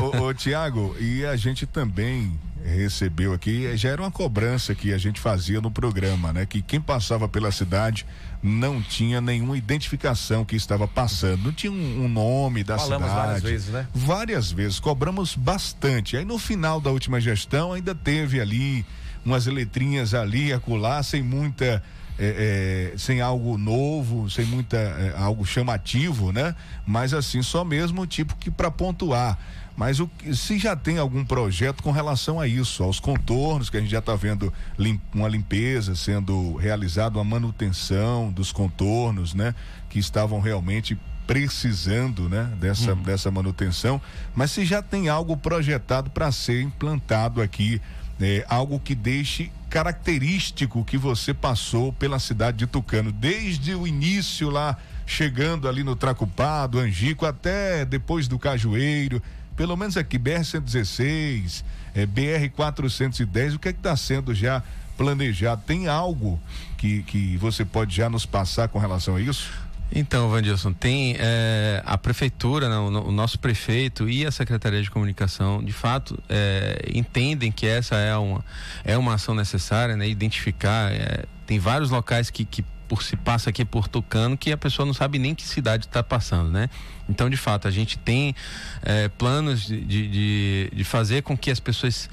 ô, 0.00 0.26
ô 0.28 0.34
Tiago, 0.34 0.96
e 0.98 1.24
a 1.26 1.36
gente 1.36 1.66
também 1.66 2.38
recebeu 2.64 3.32
aqui, 3.32 3.76
já 3.76 3.90
era 3.90 4.02
uma 4.02 4.10
cobrança 4.10 4.74
que 4.74 4.92
a 4.92 4.98
gente 4.98 5.20
fazia 5.20 5.60
no 5.60 5.70
programa, 5.70 6.32
né? 6.32 6.46
Que 6.46 6.60
quem 6.62 6.80
passava 6.80 7.28
pela 7.28 7.50
cidade 7.50 8.06
não 8.42 8.80
tinha 8.82 9.20
nenhuma 9.20 9.56
identificação 9.56 10.44
que 10.44 10.56
estava 10.56 10.88
passando, 10.88 11.44
não 11.44 11.52
tinha 11.52 11.70
um, 11.70 12.04
um 12.04 12.08
nome 12.08 12.64
da 12.64 12.78
Falamos 12.78 13.08
cidade. 13.08 13.26
várias 13.26 13.42
vezes, 13.42 13.68
né? 13.68 13.86
Várias 13.94 14.52
vezes, 14.52 14.80
cobramos 14.80 15.34
bastante. 15.34 16.16
Aí 16.16 16.24
no 16.24 16.38
final 16.38 16.80
da 16.80 16.90
última 16.90 17.20
gestão 17.20 17.72
ainda 17.72 17.94
teve 17.94 18.40
ali 18.40 18.84
umas 19.24 19.46
letrinhas 19.46 20.14
ali 20.14 20.52
acolá, 20.52 21.02
sem 21.02 21.22
muita 21.22 21.82
é, 22.18 22.92
é, 22.92 22.98
sem 22.98 23.22
algo 23.22 23.56
novo, 23.56 24.28
sem 24.28 24.44
muita 24.44 24.76
é, 24.76 25.14
algo 25.16 25.44
chamativo, 25.46 26.32
né? 26.32 26.54
Mas 26.86 27.14
assim, 27.14 27.42
só 27.42 27.64
mesmo 27.64 28.06
tipo 28.06 28.36
que 28.36 28.50
para 28.50 28.70
pontuar. 28.70 29.38
Mas 29.80 29.98
o, 29.98 30.10
se 30.34 30.58
já 30.58 30.76
tem 30.76 30.98
algum 30.98 31.24
projeto 31.24 31.82
com 31.82 31.90
relação 31.90 32.38
a 32.38 32.46
isso, 32.46 32.82
aos 32.82 33.00
contornos, 33.00 33.70
que 33.70 33.78
a 33.78 33.80
gente 33.80 33.88
já 33.88 34.00
está 34.00 34.14
vendo 34.14 34.52
lim, 34.78 35.00
uma 35.14 35.26
limpeza 35.26 35.94
sendo 35.94 36.54
realizada, 36.56 37.16
uma 37.16 37.24
manutenção 37.24 38.30
dos 38.30 38.52
contornos, 38.52 39.32
né? 39.32 39.54
Que 39.88 39.98
estavam 39.98 40.38
realmente 40.38 40.98
precisando, 41.26 42.28
né? 42.28 42.52
Dessa, 42.60 42.92
uhum. 42.92 43.02
dessa 43.02 43.30
manutenção. 43.30 43.98
Mas 44.34 44.50
se 44.50 44.66
já 44.66 44.82
tem 44.82 45.08
algo 45.08 45.34
projetado 45.34 46.10
para 46.10 46.30
ser 46.30 46.60
implantado 46.60 47.40
aqui, 47.40 47.80
é, 48.20 48.44
algo 48.50 48.78
que 48.78 48.94
deixe 48.94 49.50
característico 49.70 50.84
que 50.84 50.98
você 50.98 51.32
passou 51.32 51.90
pela 51.90 52.18
cidade 52.18 52.58
de 52.58 52.66
Tucano, 52.66 53.10
desde 53.10 53.74
o 53.74 53.86
início 53.86 54.50
lá, 54.50 54.76
chegando 55.06 55.66
ali 55.66 55.82
no 55.82 55.96
Tracupado, 55.96 56.78
Angico, 56.78 57.24
até 57.24 57.86
depois 57.86 58.28
do 58.28 58.38
Cajueiro, 58.38 59.22
pelo 59.60 59.76
menos 59.76 59.98
aqui, 59.98 60.18
BR-116, 60.18 61.62
é, 61.94 62.06
BR-410, 62.06 63.56
o 63.56 63.58
que 63.58 63.68
é 63.68 63.72
que 63.74 63.78
está 63.78 63.94
sendo 63.94 64.34
já 64.34 64.62
planejado? 64.96 65.60
Tem 65.66 65.86
algo 65.86 66.40
que, 66.78 67.02
que 67.02 67.36
você 67.36 67.62
pode 67.62 67.94
já 67.94 68.08
nos 68.08 68.24
passar 68.24 68.68
com 68.68 68.78
relação 68.78 69.16
a 69.16 69.20
isso? 69.20 69.52
Então, 69.92 70.30
Vandilson, 70.30 70.72
tem 70.72 71.14
é, 71.18 71.82
a 71.84 71.98
prefeitura, 71.98 72.70
né, 72.70 72.78
o, 72.78 73.08
o, 73.08 73.12
nosso 73.12 73.38
prefeito 73.38 74.08
e 74.08 74.24
a 74.24 74.30
Secretaria 74.30 74.80
de 74.80 74.90
Comunicação, 74.90 75.62
de 75.62 75.74
fato, 75.74 76.18
é, 76.26 76.82
entendem 76.94 77.52
que 77.52 77.66
essa 77.66 77.96
é 77.96 78.16
uma, 78.16 78.42
é 78.82 78.96
uma 78.96 79.12
ação 79.12 79.34
necessária, 79.34 79.94
né? 79.94 80.08
Identificar, 80.08 80.90
é, 80.90 81.26
tem 81.46 81.58
vários 81.58 81.90
locais 81.90 82.30
que, 82.30 82.46
que 82.46 82.64
por 82.90 83.04
se 83.04 83.14
passa 83.14 83.50
aqui 83.50 83.64
por 83.64 83.86
Tucano 83.86 84.36
que 84.36 84.50
a 84.50 84.56
pessoa 84.56 84.84
não 84.84 84.92
sabe 84.92 85.16
nem 85.16 85.32
que 85.32 85.44
cidade 85.44 85.86
está 85.86 86.02
passando, 86.02 86.50
né? 86.50 86.68
Então, 87.08 87.30
de 87.30 87.36
fato, 87.36 87.68
a 87.68 87.70
gente 87.70 87.96
tem 87.96 88.34
é, 88.82 89.06
planos 89.06 89.64
de, 89.64 89.80
de, 89.84 90.70
de 90.74 90.84
fazer 90.84 91.22
com 91.22 91.38
que 91.38 91.52
as 91.52 91.60
pessoas 91.60 92.10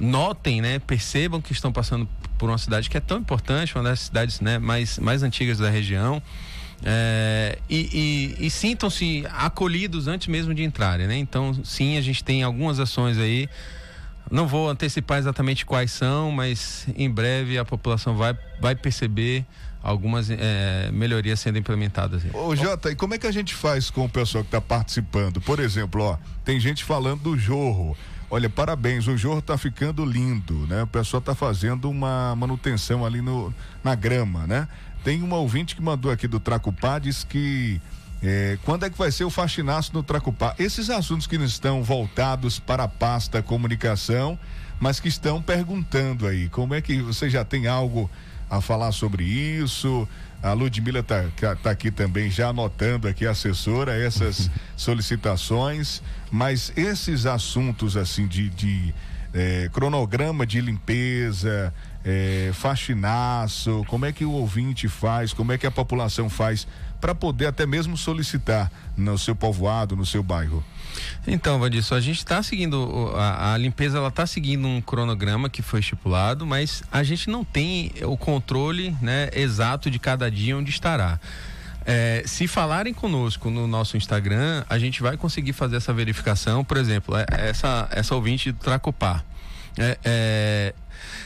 notem, 0.00 0.62
né, 0.62 0.78
percebam 0.78 1.38
que 1.38 1.52
estão 1.52 1.70
passando 1.70 2.08
por 2.38 2.48
uma 2.48 2.56
cidade 2.56 2.88
que 2.88 2.96
é 2.96 3.00
tão 3.00 3.18
importante, 3.18 3.74
uma 3.74 3.84
das 3.84 4.00
cidades 4.00 4.40
né, 4.40 4.58
mais, 4.58 4.98
mais 4.98 5.22
antigas 5.22 5.58
da 5.58 5.68
região. 5.68 6.22
É, 6.82 7.58
e, 7.68 8.36
e, 8.40 8.46
e 8.46 8.50
sintam-se 8.50 9.26
acolhidos 9.30 10.08
antes 10.08 10.28
mesmo 10.28 10.54
de 10.54 10.62
entrarem, 10.62 11.06
né? 11.06 11.18
Então, 11.18 11.52
sim, 11.62 11.98
a 11.98 12.00
gente 12.00 12.24
tem 12.24 12.42
algumas 12.42 12.80
ações 12.80 13.18
aí. 13.18 13.50
Não 14.30 14.46
vou 14.46 14.70
antecipar 14.70 15.18
exatamente 15.18 15.66
quais 15.66 15.90
são, 15.90 16.32
mas 16.32 16.86
em 16.96 17.10
breve 17.10 17.58
a 17.58 17.66
população 17.66 18.16
vai, 18.16 18.36
vai 18.58 18.74
perceber 18.74 19.44
algumas 19.90 20.28
é, 20.30 20.90
melhorias 20.92 21.40
sendo 21.40 21.58
implementadas. 21.58 22.22
Ô 22.34 22.54
Jota, 22.56 22.90
e 22.90 22.96
como 22.96 23.14
é 23.14 23.18
que 23.18 23.26
a 23.26 23.32
gente 23.32 23.54
faz 23.54 23.90
com 23.90 24.04
o 24.04 24.08
pessoal 24.08 24.42
que 24.42 24.48
está 24.48 24.60
participando? 24.60 25.40
Por 25.40 25.60
exemplo, 25.60 26.02
ó, 26.02 26.18
tem 26.44 26.58
gente 26.58 26.84
falando 26.84 27.22
do 27.22 27.38
jorro. 27.38 27.96
Olha, 28.28 28.50
parabéns, 28.50 29.06
o 29.06 29.16
jorro 29.16 29.38
está 29.38 29.56
ficando 29.56 30.04
lindo, 30.04 30.66
né? 30.66 30.82
O 30.82 30.86
pessoal 30.88 31.20
está 31.20 31.34
fazendo 31.34 31.88
uma 31.88 32.34
manutenção 32.34 33.06
ali 33.06 33.20
no, 33.20 33.54
na 33.84 33.94
grama, 33.94 34.46
né? 34.46 34.66
tem 35.06 35.22
uma 35.22 35.36
ouvinte 35.36 35.76
que 35.76 35.80
mandou 35.80 36.10
aqui 36.10 36.26
do 36.26 36.40
Tracupá, 36.40 36.98
diz 36.98 37.22
que 37.22 37.80
é, 38.20 38.58
quando 38.64 38.84
é 38.84 38.90
que 38.90 38.98
vai 38.98 39.12
ser 39.12 39.22
o 39.22 39.30
faxinaço 39.30 39.92
no 39.94 40.02
Tracupá? 40.02 40.52
Esses 40.58 40.90
assuntos 40.90 41.28
que 41.28 41.38
não 41.38 41.44
estão 41.44 41.80
voltados 41.80 42.58
para 42.58 42.82
a 42.82 42.88
pasta 42.88 43.40
comunicação, 43.40 44.36
mas 44.80 44.98
que 44.98 45.06
estão 45.06 45.40
perguntando 45.40 46.26
aí, 46.26 46.48
como 46.48 46.74
é 46.74 46.80
que 46.80 47.00
você 47.00 47.30
já 47.30 47.44
tem 47.44 47.68
algo 47.68 48.10
a 48.48 48.60
falar 48.60 48.92
sobre 48.92 49.24
isso? 49.24 50.08
A 50.42 50.52
Ludmila 50.52 51.00
está 51.00 51.24
tá 51.62 51.70
aqui 51.70 51.90
também 51.90 52.30
já 52.30 52.48
anotando 52.48 53.08
aqui, 53.08 53.26
assessora, 53.26 53.96
essas 53.96 54.50
solicitações, 54.76 56.02
mas 56.30 56.72
esses 56.76 57.26
assuntos 57.26 57.96
assim 57.96 58.26
de, 58.26 58.48
de 58.50 58.94
é, 59.34 59.68
cronograma 59.72 60.46
de 60.46 60.60
limpeza, 60.60 61.72
é, 62.04 62.50
faxinaço, 62.54 63.84
como 63.88 64.06
é 64.06 64.12
que 64.12 64.24
o 64.24 64.30
ouvinte 64.30 64.88
faz, 64.88 65.32
como 65.32 65.52
é 65.52 65.58
que 65.58 65.66
a 65.66 65.70
população 65.70 66.30
faz 66.30 66.66
para 67.00 67.14
poder 67.14 67.46
até 67.46 67.66
mesmo 67.66 67.96
solicitar 67.96 68.70
no 68.96 69.18
seu 69.18 69.34
povoado, 69.34 69.96
no 69.96 70.06
seu 70.06 70.22
bairro? 70.22 70.64
Então, 71.26 71.58
Vandisso, 71.58 71.94
a 71.94 72.00
gente 72.00 72.18
está 72.18 72.42
seguindo 72.42 73.12
a, 73.16 73.54
a, 73.54 73.58
limpeza, 73.58 73.98
ela 73.98 74.08
está 74.08 74.26
seguindo 74.26 74.66
um 74.66 74.80
cronograma 74.80 75.48
que 75.48 75.62
foi 75.62 75.80
estipulado, 75.80 76.46
mas 76.46 76.82
a 76.90 77.02
gente 77.02 77.28
não 77.28 77.44
tem 77.44 77.92
o 78.02 78.16
controle, 78.16 78.96
né, 79.00 79.30
exato 79.32 79.90
de 79.90 79.98
cada 79.98 80.30
dia 80.30 80.56
onde 80.56 80.70
estará. 80.70 81.18
É, 81.84 82.24
se 82.26 82.48
falarem 82.48 82.92
conosco 82.92 83.48
no 83.48 83.68
nosso 83.68 83.96
Instagram, 83.96 84.64
a 84.68 84.76
gente 84.76 85.00
vai 85.00 85.16
conseguir 85.16 85.52
fazer 85.52 85.76
essa 85.76 85.92
verificação. 85.92 86.64
Por 86.64 86.76
exemplo, 86.78 87.16
é, 87.16 87.24
essa, 87.30 87.88
essa 87.92 88.14
ouvinte 88.14 88.50
do 88.50 88.58
Tracopá. 88.58 89.22
É, 89.78 89.98
é, 90.04 90.74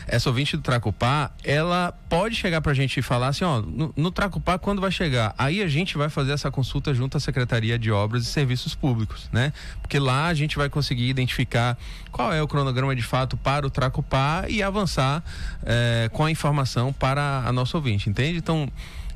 essa 0.07 0.29
ouvinte 0.29 0.57
do 0.57 0.63
Tracupá, 0.63 1.31
ela 1.45 1.93
pode 2.09 2.35
chegar 2.35 2.61
para 2.61 2.73
a 2.73 2.75
gente 2.75 2.99
e 2.99 3.03
falar 3.03 3.29
assim, 3.29 3.45
ó, 3.45 3.61
no, 3.61 3.93
no 3.97 4.11
Tracupá 4.11 4.59
quando 4.59 4.81
vai 4.81 4.91
chegar? 4.91 5.35
Aí 5.39 5.63
a 5.63 5.69
gente 5.69 5.97
vai 5.97 6.09
fazer 6.09 6.33
essa 6.33 6.51
consulta 6.51 6.93
junto 6.93 7.17
à 7.17 7.21
Secretaria 7.21 7.79
de 7.79 7.93
Obras 7.93 8.25
e 8.25 8.27
Serviços 8.27 8.75
Públicos, 8.75 9.29
né? 9.33 9.53
Porque 9.81 9.99
lá 9.99 10.27
a 10.27 10.35
gente 10.35 10.57
vai 10.57 10.69
conseguir 10.69 11.09
identificar 11.09 11.79
qual 12.11 12.33
é 12.33 12.43
o 12.43 12.49
cronograma 12.49 12.95
de 12.97 13.03
fato 13.03 13.37
para 13.37 13.67
o 13.67 13.71
Tracupá 13.71 14.45
e 14.49 14.63
avançar 14.63 15.23
é, 15.65 16.11
com 16.13 16.25
a 16.25 16.31
informação 16.31 16.93
para 16.93 17.45
a 17.47 17.53
nossa 17.53 17.77
ouvinte, 17.77 18.11
entende? 18.11 18.39
Então, 18.39 18.69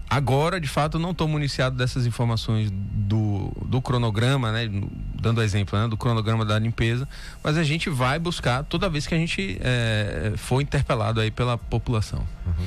Agora, 0.08 0.60
de 0.60 0.68
fato, 0.68 0.98
não 0.98 1.10
estou 1.10 1.26
municiado 1.26 1.76
dessas 1.76 2.06
informações 2.06 2.70
do, 2.70 3.50
do 3.64 3.80
cronograma, 3.80 4.52
né? 4.52 4.70
Dando 5.20 5.42
exemplo, 5.42 5.78
né? 5.78 5.88
Do 5.88 5.96
cronograma 5.96 6.44
da 6.44 6.58
limpeza, 6.58 7.08
mas 7.42 7.56
a 7.56 7.64
gente 7.64 7.88
vai 7.90 8.18
buscar 8.18 8.62
toda 8.64 8.88
vez 8.88 9.06
que 9.06 9.14
a 9.14 9.18
gente 9.18 9.58
é, 9.60 10.34
for 10.36 10.60
interpelado 10.60 11.20
aí 11.20 11.30
pela 11.30 11.56
população. 11.56 12.26
Uhum. 12.46 12.66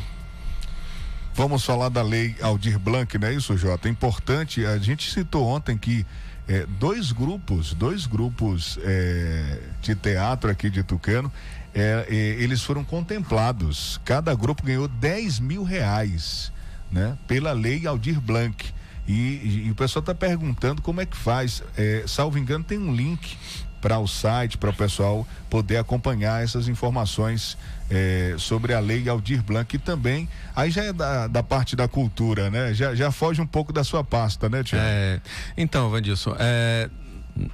Vamos 1.33 1.63
falar 1.63 1.89
da 1.89 2.01
lei 2.01 2.35
Aldir 2.41 2.79
Blanc, 2.79 3.15
não 3.19 3.27
é 3.27 3.33
isso, 3.33 3.55
Jota? 3.55 3.87
É 3.87 3.91
importante, 3.91 4.65
a 4.65 4.79
gente 4.79 5.11
citou 5.11 5.45
ontem 5.45 5.77
que 5.77 6.03
é, 6.47 6.65
dois 6.65 7.11
grupos, 7.11 7.75
dois 7.75 8.07
grupos 8.07 8.79
é, 8.81 9.59
de 9.81 9.93
teatro 9.95 10.49
aqui 10.49 10.69
de 10.69 10.81
Tucano, 10.81 11.31
é, 11.75 12.07
eles 12.09 12.63
foram 12.63 12.83
contemplados. 12.83 14.01
Cada 14.03 14.33
grupo 14.33 14.63
ganhou 14.63 14.87
10 14.87 15.39
mil 15.39 15.63
reais 15.63 16.51
né? 16.91 17.17
Pela 17.27 17.53
lei 17.53 17.85
Aldir 17.87 18.19
Blanc. 18.19 18.65
E, 19.07 19.63
e, 19.65 19.71
o 19.71 19.75
pessoal 19.75 20.01
está 20.01 20.13
perguntando 20.13 20.81
como 20.81 20.99
é 20.99 21.05
que 21.05 21.15
faz. 21.15 21.63
É, 21.77 22.03
salvo 22.05 22.37
engano, 22.37 22.63
tem 22.63 22.77
um 22.77 22.93
link 22.93 23.37
para 23.79 23.99
o 23.99 24.07
site, 24.07 24.57
para 24.57 24.69
o 24.69 24.73
pessoal 24.73 25.25
poder 25.49 25.77
acompanhar 25.77 26.43
essas 26.43 26.67
informações 26.67 27.57
é, 27.89 28.35
sobre 28.37 28.73
a 28.73 28.79
lei 28.79 29.07
Aldir 29.07 29.41
Blanc, 29.41 29.73
e 29.73 29.79
também, 29.79 30.27
aí 30.55 30.69
já 30.69 30.83
é 30.83 30.91
da, 30.91 31.27
da 31.27 31.43
parte 31.43 31.75
da 31.75 31.87
cultura, 31.87 32.49
né? 32.49 32.73
Já, 32.73 32.93
já 32.95 33.11
foge 33.11 33.39
um 33.41 33.47
pouco 33.47 33.71
da 33.71 33.83
sua 33.83 34.03
pasta, 34.03 34.49
né, 34.49 34.63
Tiago? 34.63 34.85
É, 34.85 35.21
então, 35.55 35.89
Vandilson, 35.89 36.35
é, 36.37 36.89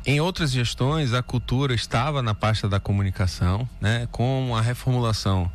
em 0.05 0.19
outras 0.19 0.51
gestões, 0.51 1.13
a 1.13 1.21
cultura 1.21 1.73
estava 1.73 2.21
na 2.21 2.33
pasta 2.33 2.69
da 2.69 2.79
comunicação, 2.79 3.67
né, 3.81 4.07
com 4.11 4.55
a 4.55 4.61
reformulação 4.61 5.51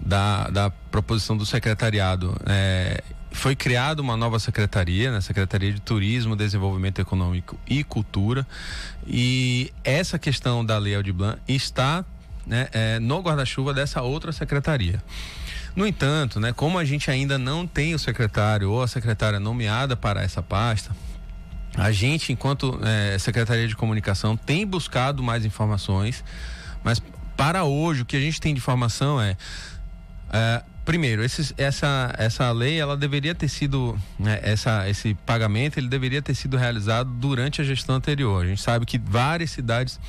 da, 0.00 0.48
da 0.48 0.70
proposição 0.70 1.36
do 1.36 1.46
secretariado. 1.46 2.36
É, 2.46 3.02
foi 3.30 3.54
criada 3.54 4.02
uma 4.02 4.16
nova 4.16 4.38
secretaria, 4.38 5.12
né, 5.12 5.20
Secretaria 5.20 5.72
de 5.72 5.80
Turismo, 5.80 6.34
Desenvolvimento 6.34 7.00
Econômico 7.00 7.58
e 7.66 7.84
Cultura. 7.84 8.46
E 9.06 9.72
essa 9.84 10.18
questão 10.18 10.64
da 10.64 10.76
Lei 10.78 10.94
Aldir 10.94 11.14
Blanc 11.14 11.38
está 11.48 12.04
né, 12.46 12.68
é, 12.72 12.98
no 12.98 13.20
guarda-chuva 13.20 13.72
dessa 13.72 14.02
outra 14.02 14.32
secretaria. 14.32 15.02
No 15.76 15.86
entanto, 15.86 16.40
né, 16.40 16.52
como 16.52 16.78
a 16.78 16.84
gente 16.84 17.10
ainda 17.10 17.38
não 17.38 17.66
tem 17.66 17.94
o 17.94 17.98
secretário 17.98 18.70
ou 18.70 18.82
a 18.82 18.88
secretária 18.88 19.38
nomeada 19.38 19.96
para 19.96 20.22
essa 20.22 20.42
pasta, 20.42 20.90
a 21.76 21.92
gente, 21.92 22.32
enquanto 22.32 22.80
é, 22.82 23.16
Secretaria 23.18 23.68
de 23.68 23.76
Comunicação, 23.76 24.36
tem 24.36 24.66
buscado 24.66 25.22
mais 25.22 25.44
informações, 25.44 26.24
mas 26.82 27.00
para 27.36 27.64
hoje 27.64 28.02
o 28.02 28.04
que 28.04 28.16
a 28.16 28.20
gente 28.20 28.40
tem 28.40 28.52
de 28.52 28.58
informação 28.58 29.20
é, 29.20 29.36
é 30.32 30.62
primeiro, 30.84 31.22
esses, 31.22 31.52
essa, 31.56 32.14
essa 32.18 32.50
lei, 32.52 32.80
ela 32.80 32.96
deveria 32.96 33.34
ter 33.34 33.48
sido, 33.48 33.98
né, 34.18 34.40
essa, 34.42 34.88
esse 34.88 35.14
pagamento, 35.26 35.78
ele 35.78 35.88
deveria 35.88 36.22
ter 36.22 36.34
sido 36.34 36.56
realizado 36.56 37.10
durante 37.10 37.60
a 37.60 37.64
gestão 37.64 37.94
anterior. 37.94 38.44
A 38.44 38.48
gente 38.48 38.60
sabe 38.60 38.86
que 38.86 38.98
várias 38.98 39.50
cidades 39.50 40.00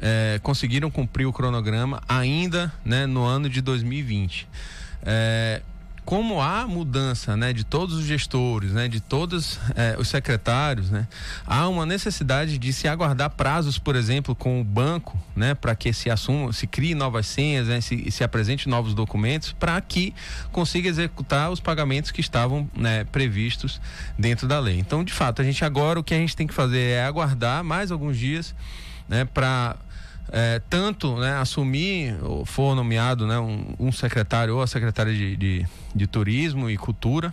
é, 0.00 0.40
conseguiram 0.42 0.90
cumprir 0.90 1.26
o 1.26 1.32
cronograma 1.32 2.02
ainda 2.08 2.72
né, 2.84 3.06
no 3.06 3.24
ano 3.24 3.48
de 3.48 3.60
2020. 3.60 4.48
É, 5.02 5.62
como 6.10 6.42
há 6.42 6.66
mudança 6.66 7.36
né, 7.36 7.52
de 7.52 7.62
todos 7.62 7.94
os 7.94 8.04
gestores, 8.04 8.72
né, 8.72 8.88
de 8.88 8.98
todos 8.98 9.60
eh, 9.76 9.94
os 9.96 10.08
secretários, 10.08 10.90
né, 10.90 11.06
há 11.46 11.68
uma 11.68 11.86
necessidade 11.86 12.58
de 12.58 12.72
se 12.72 12.88
aguardar 12.88 13.30
prazos, 13.30 13.78
por 13.78 13.94
exemplo, 13.94 14.34
com 14.34 14.60
o 14.60 14.64
banco, 14.64 15.16
né, 15.36 15.54
para 15.54 15.72
que 15.76 15.92
se 15.92 16.10
assuma, 16.10 16.52
se 16.52 16.66
crie 16.66 16.96
novas 16.96 17.28
senhas, 17.28 17.68
né, 17.68 17.80
se, 17.80 18.10
se 18.10 18.24
apresente 18.24 18.68
novos 18.68 18.92
documentos, 18.92 19.52
para 19.52 19.80
que 19.80 20.12
consiga 20.50 20.88
executar 20.88 21.48
os 21.48 21.60
pagamentos 21.60 22.10
que 22.10 22.20
estavam 22.20 22.68
né, 22.74 23.04
previstos 23.04 23.80
dentro 24.18 24.48
da 24.48 24.58
lei. 24.58 24.80
Então, 24.80 25.04
de 25.04 25.12
fato, 25.12 25.40
a 25.40 25.44
gente 25.44 25.64
agora 25.64 26.00
o 26.00 26.02
que 26.02 26.12
a 26.12 26.18
gente 26.18 26.34
tem 26.34 26.48
que 26.48 26.54
fazer 26.54 26.94
é 26.94 27.04
aguardar 27.04 27.62
mais 27.62 27.92
alguns 27.92 28.18
dias 28.18 28.52
né, 29.08 29.24
para 29.24 29.76
é, 30.32 30.60
tanto 30.70 31.16
né, 31.16 31.34
assumir, 31.34 32.16
ou 32.22 32.44
for 32.44 32.74
nomeado 32.74 33.26
né, 33.26 33.38
um, 33.38 33.74
um, 33.78 33.92
secretário 33.92 34.56
ou 34.56 34.62
a 34.62 34.66
secretária 34.66 35.12
de, 35.12 35.36
de, 35.36 35.66
de 35.94 36.06
turismo 36.06 36.70
e 36.70 36.76
cultura, 36.76 37.32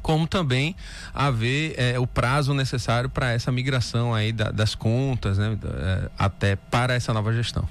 como 0.00 0.26
também 0.26 0.76
haver 1.12 1.74
é, 1.76 1.98
o 1.98 2.06
prazo 2.06 2.54
necessário 2.54 3.10
para 3.10 3.32
essa 3.32 3.50
migração 3.50 4.14
aí 4.14 4.32
da, 4.32 4.50
das 4.50 4.74
contas, 4.74 5.36
né, 5.36 5.58
é, 5.64 6.10
até 6.18 6.56
para 6.56 6.94
essa 6.94 7.12
nova 7.12 7.32
gestão. 7.32 7.68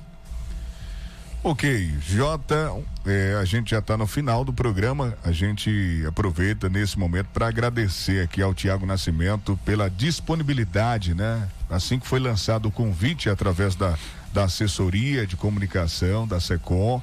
Ok, 1.47 1.93
Jota, 2.01 2.73
é, 3.05 3.37
a 3.39 3.45
gente 3.45 3.69
já 3.69 3.77
está 3.77 3.95
no 3.95 4.07
final 4.07 4.43
do 4.43 4.51
programa. 4.51 5.15
A 5.23 5.31
gente 5.31 6.03
aproveita 6.07 6.67
nesse 6.67 6.97
momento 6.97 7.27
para 7.27 7.47
agradecer 7.47 8.23
aqui 8.23 8.41
ao 8.41 8.51
Tiago 8.51 8.83
Nascimento 8.83 9.55
pela 9.63 9.87
disponibilidade, 9.87 11.13
né? 11.13 11.47
Assim 11.69 11.99
que 11.99 12.07
foi 12.07 12.19
lançado 12.19 12.67
o 12.67 12.71
convite 12.71 13.29
através 13.29 13.75
da 13.75 13.95
da 14.35 14.43
assessoria 14.43 15.25
de 15.25 15.37
comunicação 15.37 16.27
da 16.27 16.41
SECOM, 16.41 17.01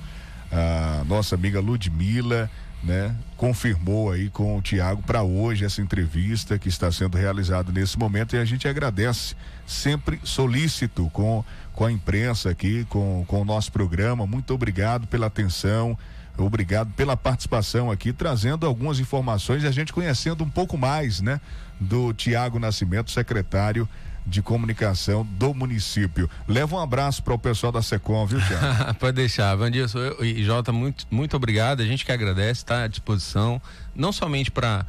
a 0.52 1.02
nossa 1.06 1.34
amiga 1.34 1.60
Ludmila, 1.60 2.50
né, 2.82 3.16
confirmou 3.38 4.10
aí 4.10 4.28
com 4.28 4.58
o 4.58 4.60
Tiago 4.60 5.02
para 5.02 5.22
hoje 5.22 5.64
essa 5.64 5.80
entrevista 5.80 6.58
que 6.58 6.68
está 6.68 6.92
sendo 6.92 7.16
realizada 7.16 7.72
nesse 7.72 7.98
momento 7.98 8.36
e 8.36 8.38
a 8.38 8.44
gente 8.44 8.68
agradece 8.68 9.34
sempre 9.66 10.20
solícito 10.24 11.08
com 11.10 11.42
com 11.72 11.86
a 11.86 11.90
imprensa 11.90 12.50
aqui, 12.50 12.84
com, 12.90 13.24
com 13.26 13.40
o 13.40 13.44
nosso 13.46 13.72
programa. 13.72 14.26
Muito 14.26 14.52
obrigado 14.52 15.06
pela 15.06 15.28
atenção, 15.28 15.96
obrigado 16.36 16.92
pela 16.92 17.16
participação 17.16 17.90
aqui, 17.90 18.12
trazendo 18.12 18.66
algumas 18.66 19.00
informações 19.00 19.62
e 19.62 19.66
a 19.66 19.70
gente 19.70 19.90
conhecendo 19.90 20.44
um 20.44 20.50
pouco 20.50 20.76
mais, 20.76 21.22
né, 21.22 21.40
do 21.80 22.12
Tiago 22.12 22.58
Nascimento, 22.58 23.10
secretário 23.10 23.88
de 24.26 24.40
comunicação 24.40 25.26
do 25.38 25.52
município. 25.52 26.30
Leva 26.46 26.76
um 26.76 26.78
abraço 26.78 27.22
para 27.22 27.34
o 27.34 27.38
pessoal 27.38 27.72
da 27.72 27.82
Secom, 27.82 28.24
viu, 28.26 28.40
Tiago? 28.40 28.94
Pode 29.00 29.16
deixar. 29.16 29.54
Vandilson 29.56 29.98
e 30.20 30.42
Jota, 30.44 30.72
muito, 30.72 31.06
muito 31.10 31.36
obrigado. 31.36 31.80
A 31.82 31.86
gente 31.86 32.04
que 32.04 32.12
agradece, 32.12 32.60
está 32.60 32.84
à 32.84 32.86
disposição, 32.86 33.60
não 33.94 34.12
somente 34.12 34.50
para 34.50 34.84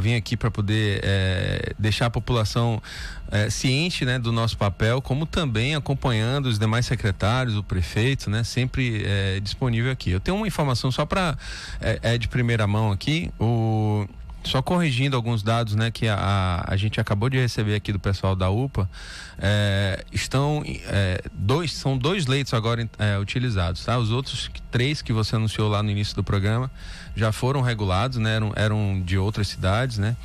vir 0.00 0.14
aqui 0.14 0.36
para 0.36 0.50
poder 0.50 1.00
é, 1.02 1.74
deixar 1.78 2.06
a 2.06 2.10
população 2.10 2.80
é, 3.30 3.50
ciente 3.50 4.04
né, 4.04 4.18
do 4.18 4.32
nosso 4.32 4.56
papel, 4.56 5.02
como 5.02 5.26
também 5.26 5.74
acompanhando 5.74 6.46
os 6.46 6.58
demais 6.58 6.86
secretários, 6.86 7.56
o 7.56 7.62
prefeito, 7.62 8.30
né, 8.30 8.44
sempre 8.44 9.02
é, 9.04 9.40
disponível 9.40 9.90
aqui. 9.90 10.10
Eu 10.10 10.20
tenho 10.20 10.36
uma 10.36 10.46
informação 10.46 10.90
só 10.90 11.04
para 11.04 11.36
é, 11.80 12.16
de 12.16 12.28
primeira 12.28 12.66
mão 12.66 12.92
aqui. 12.92 13.30
O 13.38 14.06
só 14.44 14.62
corrigindo 14.62 15.16
alguns 15.16 15.42
dados, 15.42 15.74
né, 15.74 15.90
que 15.90 16.08
a, 16.08 16.64
a 16.66 16.76
gente 16.76 17.00
acabou 17.00 17.28
de 17.28 17.38
receber 17.38 17.74
aqui 17.74 17.92
do 17.92 17.98
pessoal 17.98 18.34
da 18.34 18.48
UPA, 18.48 18.88
é, 19.38 20.04
estão 20.12 20.62
é, 20.66 21.22
dois, 21.32 21.72
são 21.72 21.96
dois 21.98 22.26
leitos 22.26 22.54
agora 22.54 22.88
é, 22.98 23.18
utilizados, 23.18 23.84
tá? 23.84 23.98
Os 23.98 24.10
outros 24.10 24.50
três 24.70 25.02
que 25.02 25.12
você 25.12 25.36
anunciou 25.36 25.68
lá 25.68 25.82
no 25.82 25.90
início 25.90 26.14
do 26.14 26.24
programa 26.24 26.70
já 27.14 27.32
foram 27.32 27.60
regulados, 27.60 28.18
né? 28.18 28.36
Eram, 28.36 28.52
eram 28.56 29.02
de 29.04 29.18
outras 29.18 29.48
cidades, 29.48 29.98
né? 29.98 30.16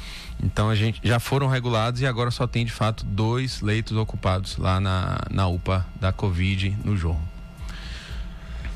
Então 0.41 0.69
a 0.69 0.75
gente 0.75 0.99
já 1.03 1.19
foram 1.19 1.47
regulados 1.47 2.01
e 2.01 2.07
agora 2.07 2.31
só 2.31 2.47
tem 2.47 2.65
de 2.65 2.71
fato 2.71 3.05
dois 3.05 3.61
leitos 3.61 3.95
ocupados 3.95 4.57
lá 4.57 4.79
na, 4.79 5.19
na 5.29 5.47
UPA 5.47 5.85
da 5.99 6.11
Covid 6.11 6.77
no 6.83 6.97
Jorro. 6.97 7.32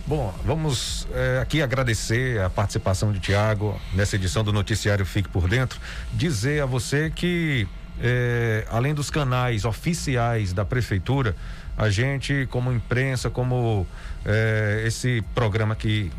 Bom, 0.08 0.34
vamos 0.46 1.06
é, 1.14 1.40
aqui 1.42 1.62
agradecer 1.62 2.40
a 2.40 2.50
participação 2.50 3.12
de 3.12 3.20
Tiago 3.20 3.78
nessa 3.94 4.16
edição 4.16 4.42
do 4.42 4.54
Noticiário 4.54 5.06
Fique 5.06 5.28
por 5.28 5.50
Dentro. 5.50 5.82
Dizer 6.14 6.64
a 6.64 6.66
você 6.66 7.12
que, 7.14 7.68
é, 8.00 8.66
além 8.72 8.94
dos 8.94 9.10
canais 9.10 9.66
oficiais 9.66 10.54
da 10.54 10.64
Prefeitura, 10.64 11.36
a 11.78 11.90
gente, 11.90 12.48
como 12.50 12.72
imprensa, 12.72 13.30
como 13.30 13.86
é, 14.26 14.84
esse 14.88 15.22
programa 15.36 15.76
que 15.76 16.10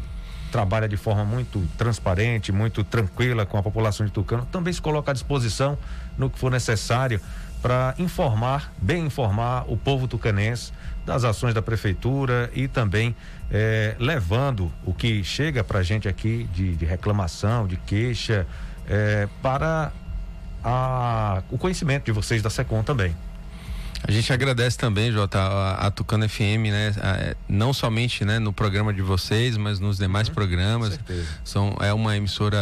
trabalha 0.53 0.87
de 0.87 0.99
forma 0.99 1.25
muito 1.25 1.67
transparente, 1.79 2.53
muito 2.53 2.85
tranquila 2.85 3.47
com 3.47 3.57
a 3.57 3.63
população 3.63 4.05
de 4.05 4.13
Tucano, 4.13 4.47
também 4.53 4.71
se 4.71 4.83
coloca 4.83 5.13
à 5.13 5.15
disposição 5.15 5.79
no 6.19 6.29
que 6.29 6.39
for 6.39 6.51
necessário 6.51 7.23
para 7.63 7.95
informar, 7.99 8.71
bem 8.77 9.07
informar 9.07 9.65
o 9.67 9.79
povo 9.79 10.07
tucanense 10.07 10.73
das 11.09 11.25
ações 11.25 11.55
da 11.55 11.63
prefeitura 11.63 12.51
e 12.55 12.69
também 12.69 13.17
é, 13.51 13.97
levando 13.99 14.71
o 14.85 14.93
que 14.93 15.25
chega 15.25 15.65
para 15.65 15.79
a 15.79 15.83
gente 15.83 16.07
aqui 16.07 16.47
de, 16.53 16.77
de, 16.77 16.85
reclamação, 16.85 17.67
de 17.67 17.79
queixa, 17.79 18.47
é, 18.87 19.27
para 19.43 19.91
a, 20.63 21.43
o 21.51 21.57
conhecimento 21.57 22.05
de 22.05 22.13
vocês 22.13 22.43
da 22.43 22.51
SECOM 22.51 22.83
também. 22.83 23.17
A 24.07 24.13
gente 24.13 24.33
agradece 24.33 24.77
também, 24.77 25.11
Jota, 25.11 25.41
a, 25.41 25.87
a 25.87 25.91
Tucano 25.91 26.29
FM, 26.29 26.71
né? 26.71 26.95
A, 27.01 27.09
é, 27.17 27.37
não 27.49 27.73
somente 27.73 28.25
né, 28.25 28.39
no 28.39 28.53
programa 28.53 28.93
de 28.93 29.03
vocês, 29.03 29.57
mas 29.57 29.81
nos 29.81 29.97
demais 29.97 30.29
uhum, 30.29 30.35
programas. 30.35 31.01
São, 31.43 31.75
é 31.81 31.93
uma 31.93 32.17
emissora 32.17 32.59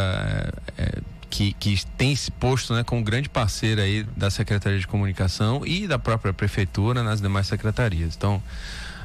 é, 0.77 0.83
é, 0.83 0.91
que, 1.29 1.53
que 1.53 1.85
tem 1.97 2.15
se 2.15 2.31
posto 2.31 2.73
né, 2.73 2.83
como 2.83 3.03
grande 3.03 3.29
parceira 3.29 3.83
aí 3.83 4.03
da 4.15 4.29
Secretaria 4.29 4.79
de 4.79 4.87
Comunicação 4.87 5.65
e 5.65 5.87
da 5.87 5.99
própria 5.99 6.33
Prefeitura 6.33 7.03
nas 7.03 7.21
demais 7.21 7.47
secretarias. 7.47 8.15
Então, 8.15 8.41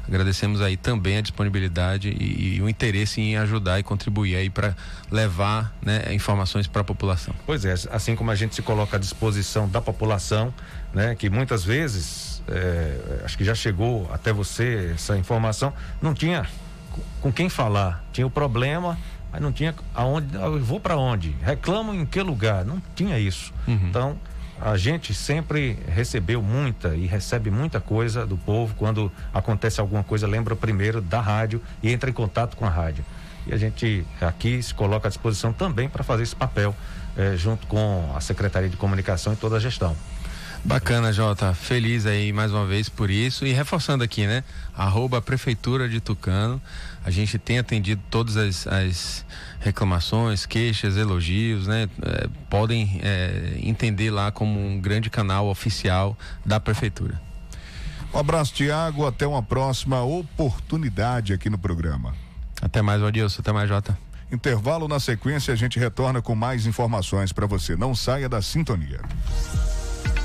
agradecemos 0.06 0.60
aí 0.60 0.76
também 0.76 1.18
a 1.18 1.20
disponibilidade 1.20 2.08
e, 2.08 2.56
e 2.56 2.62
o 2.62 2.68
interesse 2.68 3.20
em 3.20 3.36
ajudar 3.36 3.78
e 3.80 3.82
contribuir 3.82 4.36
aí 4.36 4.50
para 4.50 4.74
levar 5.10 5.74
né, 5.82 6.12
informações 6.12 6.66
para 6.66 6.82
a 6.82 6.84
população. 6.84 7.34
Pois 7.46 7.64
é, 7.64 7.74
assim 7.90 8.14
como 8.16 8.30
a 8.30 8.34
gente 8.34 8.54
se 8.54 8.62
coloca 8.62 8.96
à 8.96 9.00
disposição 9.00 9.68
da 9.68 9.80
população, 9.80 10.52
né, 10.92 11.14
que 11.14 11.28
muitas 11.30 11.64
vezes 11.64 12.42
é, 12.48 13.22
acho 13.24 13.36
que 13.38 13.44
já 13.44 13.54
chegou 13.54 14.08
até 14.12 14.32
você 14.32 14.92
essa 14.94 15.16
informação, 15.16 15.72
não 16.00 16.14
tinha 16.14 16.46
com 17.20 17.32
quem 17.32 17.48
falar, 17.48 18.04
tinha 18.12 18.26
o 18.26 18.30
problema, 18.30 18.98
mas 19.32 19.40
não 19.40 19.50
tinha 19.50 19.74
aonde, 19.94 20.34
eu 20.34 20.62
vou 20.62 20.78
para 20.78 20.96
onde? 20.96 21.34
Reclamo 21.42 21.94
em 21.94 22.04
que 22.04 22.20
lugar? 22.20 22.64
Não 22.64 22.82
tinha 22.94 23.18
isso. 23.18 23.52
Uhum. 23.66 23.80
Então, 23.88 24.18
a 24.60 24.76
gente 24.76 25.14
sempre 25.14 25.78
recebeu 25.88 26.42
muita 26.42 26.94
e 26.94 27.06
recebe 27.06 27.50
muita 27.50 27.80
coisa 27.80 28.26
do 28.26 28.36
povo. 28.36 28.74
Quando 28.76 29.10
acontece 29.32 29.80
alguma 29.80 30.04
coisa, 30.04 30.26
lembra 30.26 30.54
primeiro 30.54 31.00
da 31.00 31.20
rádio 31.20 31.60
e 31.82 31.90
entra 31.90 32.10
em 32.10 32.12
contato 32.12 32.56
com 32.56 32.66
a 32.66 32.70
rádio. 32.70 33.04
E 33.46 33.52
a 33.52 33.56
gente 33.56 34.06
aqui 34.20 34.62
se 34.62 34.72
coloca 34.72 35.08
à 35.08 35.10
disposição 35.10 35.52
também 35.52 35.88
para 35.88 36.04
fazer 36.04 36.22
esse 36.22 36.36
papel 36.36 36.76
eh, 37.16 37.34
junto 37.36 37.66
com 37.66 38.12
a 38.14 38.20
Secretaria 38.20 38.68
de 38.68 38.76
Comunicação 38.76 39.32
e 39.32 39.36
toda 39.36 39.56
a 39.56 39.60
gestão. 39.60 39.96
Bacana, 40.64 41.12
Jota. 41.12 41.52
Feliz 41.54 42.06
aí 42.06 42.32
mais 42.32 42.52
uma 42.52 42.64
vez 42.64 42.88
por 42.88 43.10
isso. 43.10 43.44
E 43.44 43.52
reforçando 43.52 44.04
aqui, 44.04 44.26
né? 44.26 44.44
Arroba 44.76 45.20
Prefeitura 45.20 45.88
de 45.88 46.00
Tucano. 46.00 46.62
A 47.04 47.10
gente 47.10 47.36
tem 47.36 47.58
atendido 47.58 48.00
todas 48.08 48.36
as, 48.36 48.66
as 48.68 49.26
reclamações, 49.58 50.46
queixas, 50.46 50.96
elogios, 50.96 51.66
né? 51.66 51.88
É, 52.02 52.28
podem 52.48 53.00
é, 53.02 53.58
entender 53.60 54.10
lá 54.10 54.30
como 54.30 54.64
um 54.64 54.80
grande 54.80 55.10
canal 55.10 55.48
oficial 55.48 56.16
da 56.46 56.60
Prefeitura. 56.60 57.20
Um 58.14 58.18
abraço, 58.18 58.54
Tiago. 58.54 59.04
Até 59.04 59.26
uma 59.26 59.42
próxima 59.42 60.00
oportunidade 60.02 61.32
aqui 61.32 61.50
no 61.50 61.58
programa. 61.58 62.14
Até 62.60 62.80
mais, 62.80 63.02
Adilson. 63.02 63.40
Até 63.40 63.52
mais, 63.52 63.68
Jota. 63.68 63.98
Intervalo 64.30 64.86
na 64.86 65.00
sequência, 65.00 65.52
a 65.52 65.56
gente 65.56 65.78
retorna 65.78 66.22
com 66.22 66.36
mais 66.36 66.66
informações 66.66 67.32
para 67.32 67.46
você. 67.46 67.74
Não 67.74 67.94
saia 67.94 68.28
da 68.28 68.40
sintonia. 68.40 69.00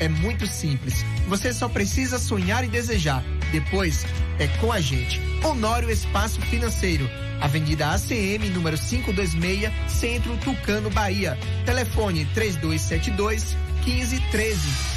é 0.00 0.08
muito 0.08 0.46
simples. 0.46 1.04
Você 1.28 1.52
só 1.52 1.68
precisa 1.68 2.18
sonhar 2.18 2.64
e 2.64 2.68
desejar. 2.68 3.22
Depois 3.52 4.04
é 4.38 4.46
com 4.58 4.72
a 4.72 4.80
gente. 4.80 5.20
Honório 5.42 5.90
Espaço 5.90 6.40
Financeiro. 6.42 7.08
Avenida 7.40 7.90
ACM, 7.90 8.48
número 8.54 8.78
526, 8.78 9.70
Centro 9.88 10.36
Tucano, 10.38 10.88
Bahia. 10.90 11.38
Telefone 11.66 12.24
3272 12.34 13.56
1513. 13.84 14.93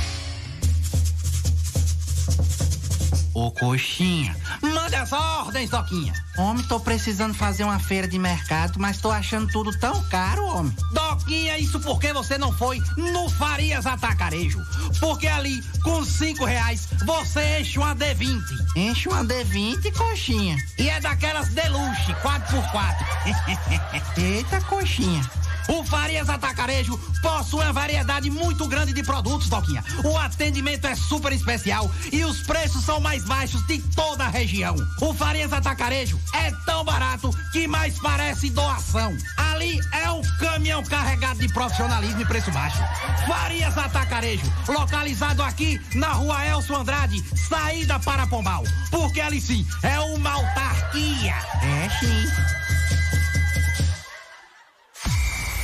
Ô 3.37 3.51
coxinha, 3.51 4.35
manda 4.63 4.99
as 4.99 5.13
ordens, 5.13 5.69
Doquinha. 5.69 6.11
Homem, 6.39 6.63
tô 6.63 6.79
precisando 6.79 7.35
fazer 7.35 7.65
uma 7.65 7.77
feira 7.77 8.07
de 8.07 8.17
mercado, 8.17 8.79
mas 8.79 8.99
tô 8.99 9.11
achando 9.11 9.47
tudo 9.51 9.77
tão 9.77 10.03
caro, 10.05 10.43
homem. 10.43 10.75
Doquinha, 10.91 11.55
isso 11.59 11.79
porque 11.81 12.11
você 12.11 12.35
não 12.35 12.51
foi 12.51 12.81
no 12.97 13.29
Farias 13.29 13.85
Atacarejo. 13.85 14.59
Porque 14.99 15.27
ali, 15.27 15.61
com 15.83 16.03
cinco 16.03 16.45
reais, 16.45 16.87
você 17.05 17.59
enche 17.59 17.77
uma 17.77 17.95
D20. 17.95 18.41
Enche 18.75 19.07
uma 19.07 19.23
D20, 19.23 19.95
coxinha. 19.95 20.57
E 20.79 20.89
é 20.89 20.99
daquelas 20.99 21.49
deluxe, 21.49 22.15
4x4. 22.23 24.17
Eita, 24.17 24.59
coxinha. 24.61 25.21
O 25.67 25.83
Farias 25.83 26.29
Atacarejo 26.29 26.97
possui 27.21 27.61
uma 27.61 27.73
variedade 27.73 28.29
muito 28.29 28.67
grande 28.67 28.93
de 28.93 29.03
produtos, 29.03 29.49
Doquinha. 29.49 29.83
O 30.03 30.17
atendimento 30.17 30.87
é 30.87 30.95
super 30.95 31.33
especial 31.33 31.89
e 32.11 32.23
os 32.23 32.41
preços 32.41 32.83
são 32.85 32.99
mais 32.99 33.23
baixos 33.25 33.65
de 33.67 33.79
toda 33.95 34.25
a 34.25 34.29
região. 34.29 34.75
O 35.01 35.13
Farias 35.13 35.51
Atacarejo 35.51 36.19
é 36.33 36.51
tão 36.65 36.83
barato 36.83 37.29
que 37.51 37.67
mais 37.67 37.99
parece 37.99 38.49
doação. 38.49 39.15
Ali 39.37 39.79
é 39.91 40.09
um 40.11 40.21
caminhão 40.39 40.83
carregado 40.83 41.39
de 41.39 41.47
profissionalismo 41.49 42.21
e 42.21 42.25
preço 42.25 42.51
baixo. 42.51 42.79
Farias 43.27 43.77
Atacarejo, 43.77 44.51
localizado 44.67 45.43
aqui 45.43 45.79
na 45.95 46.13
rua 46.13 46.45
Elcio 46.45 46.75
Andrade, 46.75 47.23
saída 47.49 47.99
para 47.99 48.27
Pombal. 48.27 48.63
Porque 48.89 49.19
ali 49.19 49.41
sim 49.41 49.65
é 49.83 49.99
uma 49.99 50.31
autarquia. 50.31 51.35
É 51.61 51.89
sim. 51.99 52.66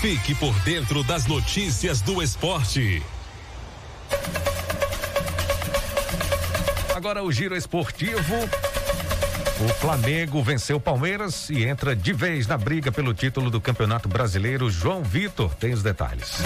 Fique 0.03 0.35
por 0.35 0.53
dentro 0.65 1.01
das 1.01 1.25
notícias 1.27 2.01
do 2.01 2.21
esporte. 2.21 3.01
Agora 6.93 7.23
o 7.23 7.31
giro 7.31 7.55
esportivo. 7.55 8.35
O 9.61 9.69
Flamengo 9.75 10.43
venceu 10.43 10.75
o 10.75 10.79
Palmeiras 10.81 11.49
e 11.49 11.63
entra 11.63 11.95
de 11.95 12.11
vez 12.11 12.45
na 12.45 12.57
briga 12.57 12.91
pelo 12.91 13.13
título 13.13 13.49
do 13.49 13.61
Campeonato 13.61 14.09
Brasileiro. 14.09 14.69
João 14.69 15.03
Vitor 15.03 15.55
tem 15.55 15.71
os 15.71 15.81
detalhes. 15.81 16.43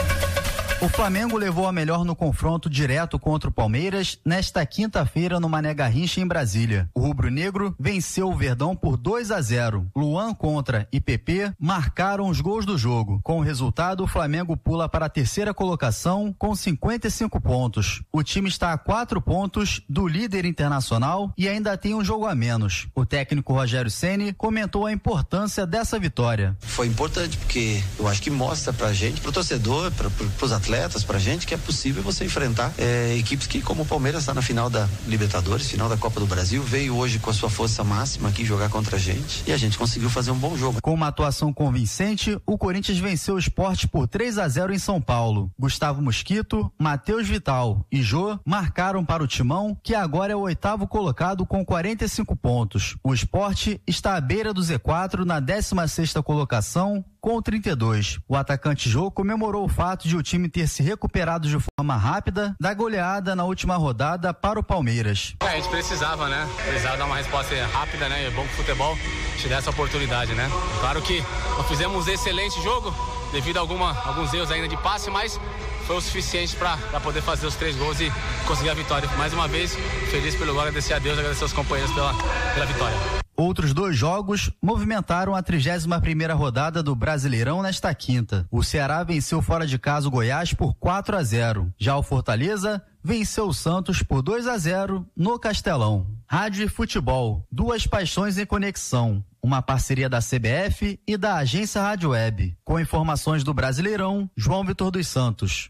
O 0.79 0.87
Flamengo 0.87 1.37
levou 1.37 1.67
a 1.67 1.71
melhor 1.71 2.05
no 2.05 2.15
confronto 2.15 2.69
direto 2.69 3.17
contra 3.17 3.49
o 3.49 3.51
Palmeiras 3.51 4.19
nesta 4.23 4.63
quinta-feira 4.63 5.39
no 5.39 5.49
Mané 5.49 5.73
Garrincha 5.73 6.21
em 6.21 6.27
Brasília. 6.27 6.87
O 6.93 6.99
rubro-negro 6.99 7.75
venceu 7.79 8.29
o 8.29 8.35
Verdão 8.35 8.75
por 8.75 8.95
2 8.95 9.31
a 9.31 9.41
0. 9.41 9.89
Luan 9.95 10.35
contra 10.35 10.87
e 10.91 11.01
PP 11.01 11.51
marcaram 11.59 12.29
os 12.29 12.41
gols 12.41 12.63
do 12.63 12.77
jogo. 12.77 13.19
Com 13.23 13.39
o 13.39 13.41
resultado, 13.41 14.03
o 14.03 14.07
Flamengo 14.07 14.55
pula 14.55 14.87
para 14.87 15.07
a 15.07 15.09
terceira 15.09 15.51
colocação 15.51 16.33
com 16.37 16.55
55 16.55 17.41
pontos. 17.41 18.03
O 18.13 18.21
time 18.21 18.47
está 18.47 18.71
a 18.71 18.77
quatro 18.77 19.19
pontos 19.19 19.81
do 19.89 20.07
líder 20.07 20.45
internacional 20.45 21.33
e 21.35 21.49
ainda 21.49 21.75
tem 21.75 21.95
um 21.95 22.05
jogo 22.05 22.27
a 22.27 22.35
menos. 22.35 22.87
O 22.93 23.03
técnico 23.03 23.51
Rogério 23.51 23.89
Ceni 23.89 24.31
comentou 24.31 24.85
a 24.85 24.91
importância 24.91 25.65
dessa 25.65 25.97
vitória. 25.97 26.55
Foi 26.59 26.85
importante 26.85 27.35
porque 27.35 27.81
eu 27.97 28.07
acho 28.07 28.21
que 28.21 28.29
mostra 28.29 28.71
pra 28.71 28.93
gente, 28.93 29.21
pro 29.21 29.31
torcedor, 29.31 29.91
para 29.93 30.11
pros 30.11 30.51
atletas 30.51 30.66
atletas, 30.67 31.01
pra 31.01 31.17
gente, 31.17 31.47
que 31.47 31.53
é 31.53 31.57
possível 31.57 32.03
você 32.03 32.25
enfrentar 32.25 32.73
é, 32.77 33.15
equipes 33.17 33.47
que, 33.47 33.61
como 33.61 33.83
o 33.83 33.85
Palmeiras 33.85 34.23
está 34.23 34.33
na 34.33 34.41
final 34.41 34.69
da 34.69 34.85
Libertadores, 35.07 35.69
final 35.69 35.87
da 35.87 35.95
Copa 35.95 36.19
do 36.19 36.27
Brasil, 36.27 36.61
veio 36.61 36.97
hoje 36.97 37.19
com 37.19 37.29
a 37.29 37.33
sua 37.33 37.49
força 37.49 37.85
máxima 37.85 38.27
aqui 38.27 38.43
jogar 38.43 38.67
contra 38.69 38.97
a 38.97 38.99
gente 38.99 39.45
e 39.47 39.53
a 39.53 39.57
gente 39.57 39.77
conseguiu 39.77 40.09
fazer 40.09 40.31
um 40.31 40.37
bom 40.37 40.57
jogo. 40.57 40.81
Com 40.81 40.93
uma 40.93 41.07
atuação 41.07 41.53
convincente, 41.53 42.37
o 42.45 42.57
Corinthians 42.57 42.97
venceu 42.97 43.35
o 43.35 43.39
esporte 43.39 43.87
por 43.87 44.09
3 44.09 44.37
a 44.39 44.47
0 44.49 44.73
em 44.73 44.77
São 44.77 44.99
Paulo. 44.99 45.49
Gustavo 45.57 46.01
Mosquito, 46.01 46.69
Matheus 46.77 47.25
Vital 47.25 47.85
e 47.89 48.01
Jô 48.01 48.37
marcaram 48.45 49.05
para 49.05 49.23
o 49.23 49.27
Timão, 49.27 49.77
que 49.81 49.95
agora 49.95 50.33
é 50.33 50.35
o 50.35 50.41
oitavo 50.41 50.85
colocado 50.85 51.45
com 51.45 51.63
45 51.63 52.35
pontos. 52.35 52.97
O 53.01 53.13
esporte 53.13 53.79
está 53.87 54.17
à 54.17 54.21
beira 54.21 54.53
do 54.53 54.61
Z4 54.61 55.23
na 55.23 55.39
16 55.39 55.89
sexta 55.89 56.21
colocação 56.21 57.05
com 57.27 57.41
32. 57.41 58.19
O 58.25 58.37
atacante 58.37 58.89
Jô 58.89 59.11
comemorou 59.11 59.65
o 59.65 59.67
fato 59.67 60.07
de 60.07 60.15
o 60.15 60.23
time 60.23 60.47
ter 60.47 60.65
se 60.65 60.81
recuperado 60.81 61.49
de 61.49 61.57
forma 61.77 61.97
rápida 61.97 62.55
da 62.57 62.73
goleada 62.73 63.35
na 63.35 63.43
última 63.43 63.75
rodada 63.75 64.33
para 64.33 64.57
o 64.57 64.63
Palmeiras. 64.63 65.35
É, 65.41 65.47
a 65.47 65.55
gente 65.57 65.67
precisava, 65.67 66.29
né? 66.29 66.47
Precisava 66.65 66.95
dar 66.95 67.03
uma 67.03 67.17
resposta 67.17 67.53
rápida, 67.65 68.07
né? 68.07 68.27
É 68.27 68.29
bom 68.29 68.43
que 68.43 68.53
o 68.53 68.55
futebol 68.55 68.97
te 69.35 69.49
dê 69.49 69.55
essa 69.55 69.71
oportunidade, 69.71 70.33
né? 70.35 70.49
Claro 70.79 71.01
que 71.01 71.21
nós 71.57 71.67
fizemos 71.67 72.07
um 72.07 72.09
excelente 72.09 72.61
jogo, 72.63 72.95
devido 73.33 73.57
a 73.57 73.59
alguma, 73.59 73.91
alguns 74.05 74.33
erros 74.33 74.49
ainda 74.49 74.69
de 74.69 74.77
passe, 74.77 75.09
mas 75.09 75.37
foi 75.85 75.97
o 75.97 76.01
suficiente 76.01 76.55
para 76.55 76.77
poder 77.01 77.21
fazer 77.21 77.45
os 77.45 77.55
três 77.55 77.75
gols 77.75 77.99
e 77.99 78.09
conseguir 78.47 78.69
a 78.69 78.73
vitória. 78.73 79.09
Mais 79.17 79.33
uma 79.33 79.49
vez, 79.49 79.75
feliz 80.09 80.33
pelo 80.33 80.53
gol, 80.53 80.61
agradecer 80.61 80.93
a 80.93 80.99
Deus, 80.99 81.19
agradecer 81.19 81.43
aos 81.43 81.51
companheiros 81.51 81.93
pela, 81.93 82.13
pela 82.53 82.65
vitória. 82.65 83.26
Outros 83.39 83.71
dois 83.71 83.95
jogos 83.95 84.51
movimentaram 84.59 85.35
a 85.35 85.43
31 85.43 86.01
primeira 86.01 86.33
rodada 86.33 86.81
do 86.81 86.95
Brasileirão 86.95 87.61
nesta 87.61 87.93
quinta. 87.93 88.47
O 88.49 88.63
Ceará 88.63 89.03
venceu 89.03 89.43
fora 89.43 89.67
de 89.67 89.77
casa 89.77 90.07
o 90.07 90.11
Goiás 90.11 90.55
por 90.55 90.73
4 90.73 91.15
a 91.15 91.21
0. 91.21 91.71
Já 91.77 91.95
o 91.95 92.01
Fortaleza 92.01 92.81
venceu 93.03 93.47
o 93.47 93.53
Santos 93.53 94.01
por 94.01 94.23
2 94.23 94.47
a 94.47 94.57
0 94.57 95.05
no 95.15 95.37
Castelão. 95.37 96.07
Rádio 96.27 96.65
e 96.65 96.67
futebol, 96.67 97.45
duas 97.51 97.85
paixões 97.85 98.39
em 98.39 98.45
conexão. 98.45 99.23
Uma 99.39 99.61
parceria 99.61 100.09
da 100.09 100.17
CBF 100.17 100.99
e 101.07 101.15
da 101.15 101.35
agência 101.35 101.79
Rádio 101.79 102.09
Web. 102.09 102.57
Com 102.65 102.79
informações 102.79 103.43
do 103.43 103.53
Brasileirão, 103.53 104.27
João 104.35 104.65
Vitor 104.65 104.89
dos 104.89 105.07
Santos. 105.07 105.69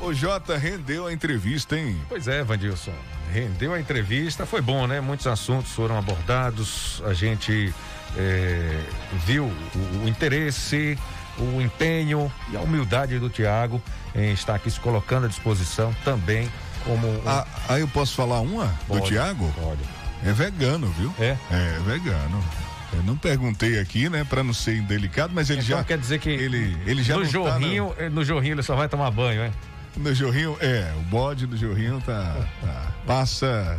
O 0.00 0.14
Jota 0.14 0.56
rendeu 0.56 1.06
a 1.06 1.12
entrevista, 1.12 1.78
hein? 1.78 2.00
Pois 2.08 2.26
é, 2.26 2.42
Vandilson. 2.42 2.92
Rendeu 3.32 3.74
a 3.74 3.80
entrevista, 3.80 4.46
foi 4.46 4.60
bom, 4.60 4.86
né? 4.86 5.00
Muitos 5.00 5.26
assuntos 5.26 5.72
foram 5.72 5.98
abordados, 5.98 7.02
a 7.06 7.12
gente 7.12 7.72
é, 8.16 8.80
viu 9.26 9.44
o, 9.44 10.04
o, 10.04 10.08
interesse, 10.08 10.98
o 11.38 11.60
empenho 11.60 12.32
e 12.50 12.56
a 12.56 12.60
humildade 12.60 13.18
do 13.18 13.28
Tiago 13.28 13.80
em 14.14 14.32
estar 14.32 14.54
aqui 14.54 14.70
se 14.70 14.80
colocando 14.80 15.26
à 15.26 15.28
disposição 15.28 15.94
também 16.04 16.50
como. 16.84 17.06
Um... 17.06 17.22
Ah, 17.26 17.46
aí 17.68 17.80
eu 17.82 17.88
posso 17.88 18.14
falar 18.14 18.40
uma 18.40 18.66
pode, 18.88 19.02
do 19.02 19.06
Tiago? 19.06 19.52
Pode. 19.60 19.80
É 20.24 20.32
vegano, 20.32 20.88
viu? 20.98 21.14
É? 21.18 21.36
É 21.50 21.78
vegano. 21.84 22.42
Eu 22.92 23.02
não 23.04 23.16
perguntei 23.16 23.78
aqui, 23.78 24.08
né, 24.08 24.24
para 24.28 24.42
não 24.42 24.52
ser 24.52 24.76
indelicado, 24.76 25.32
mas 25.32 25.48
ele 25.48 25.60
então 25.60 25.78
já 25.78 25.84
quer 25.84 25.96
dizer 25.96 26.18
que 26.18 26.28
ele 26.28 26.76
ele 26.84 27.02
já 27.04 27.16
no 27.16 27.24
jorrinho, 27.24 27.94
tá 27.96 28.10
no 28.10 28.24
jorrinho 28.24 28.54
ele 28.54 28.62
só 28.64 28.74
vai 28.74 28.88
tomar 28.88 29.10
banho, 29.12 29.44
hein? 29.44 29.52
No 29.96 30.14
Jorrinho, 30.14 30.56
é, 30.60 30.92
o 30.98 31.02
bode 31.02 31.46
do 31.46 31.56
Jorrinho 31.56 32.00
tá, 32.00 32.36
tá 32.60 32.92
passa. 33.06 33.78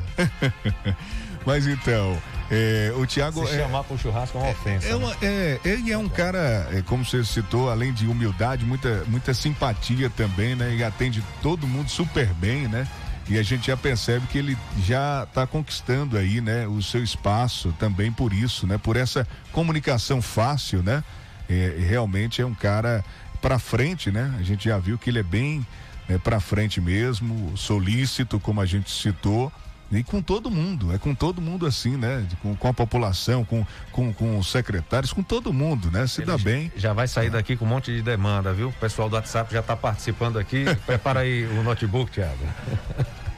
Mas 1.45 1.65
então, 1.65 2.21
é, 2.51 2.93
o 2.95 3.05
Thiago. 3.07 3.47
Se 3.47 3.55
é, 3.55 3.59
chamar 3.59 3.83
pro 3.83 3.97
churrasco 3.97 4.37
é 4.37 4.41
uma 4.41 4.51
ofensa. 4.51 4.87
É, 4.87 4.95
uma, 4.95 5.09
né? 5.09 5.17
é, 5.21 5.59
ele 5.63 5.91
é 5.91 5.97
um 5.97 6.09
cara, 6.09 6.67
é, 6.71 6.81
como 6.81 7.03
você 7.03 7.23
citou, 7.23 7.69
além 7.69 7.93
de 7.93 8.05
humildade, 8.07 8.65
muita, 8.65 9.03
muita 9.07 9.33
simpatia 9.33 10.09
também, 10.09 10.55
né? 10.55 10.75
E 10.75 10.83
atende 10.83 11.23
todo 11.41 11.65
mundo 11.65 11.89
super 11.89 12.27
bem, 12.35 12.67
né? 12.67 12.87
E 13.29 13.39
a 13.39 13.43
gente 13.43 13.67
já 13.67 13.77
percebe 13.77 14.27
que 14.27 14.37
ele 14.37 14.57
já 14.85 15.23
está 15.23 15.47
conquistando 15.47 16.17
aí, 16.17 16.41
né, 16.41 16.67
o 16.67 16.81
seu 16.81 17.01
espaço 17.01 17.73
também 17.79 18.11
por 18.11 18.33
isso, 18.33 18.67
né? 18.67 18.77
Por 18.77 18.97
essa 18.97 19.25
comunicação 19.51 20.21
fácil, 20.21 20.83
né? 20.83 21.03
É, 21.49 21.75
realmente 21.79 22.41
é 22.41 22.45
um 22.45 22.53
cara 22.53 23.03
para 23.41 23.57
frente, 23.57 24.11
né? 24.11 24.35
A 24.37 24.43
gente 24.43 24.65
já 24.67 24.77
viu 24.77 24.97
que 24.97 25.09
ele 25.09 25.19
é 25.19 25.23
bem 25.23 25.65
é, 26.11 26.17
para 26.17 26.39
frente 26.39 26.81
mesmo, 26.81 27.55
solícito, 27.57 28.39
como 28.39 28.61
a 28.61 28.65
gente 28.65 28.91
citou. 28.91 29.51
E 29.91 30.03
com 30.03 30.21
todo 30.21 30.49
mundo, 30.49 30.93
é 30.93 30.97
com 30.97 31.13
todo 31.13 31.41
mundo 31.41 31.65
assim, 31.65 31.97
né? 31.97 32.25
Com, 32.41 32.55
com 32.55 32.67
a 32.69 32.73
população, 32.73 33.43
com, 33.43 33.65
com, 33.91 34.13
com 34.13 34.39
os 34.39 34.49
secretários, 34.49 35.11
com 35.11 35.21
todo 35.21 35.51
mundo, 35.51 35.91
né? 35.91 36.07
Se 36.07 36.21
Ele 36.21 36.27
dá 36.27 36.37
bem. 36.37 36.71
Já 36.77 36.93
vai 36.93 37.09
sair 37.09 37.29
daqui 37.29 37.57
com 37.57 37.65
um 37.65 37.67
monte 37.67 37.93
de 37.93 38.01
demanda, 38.01 38.53
viu? 38.53 38.69
O 38.69 38.73
pessoal 38.73 39.09
do 39.09 39.15
WhatsApp 39.15 39.51
já 39.53 39.59
está 39.59 39.75
participando 39.75 40.39
aqui. 40.39 40.63
Prepara 40.87 41.21
aí 41.21 41.45
o 41.45 41.61
notebook, 41.61 42.09
Thiago. 42.09 42.45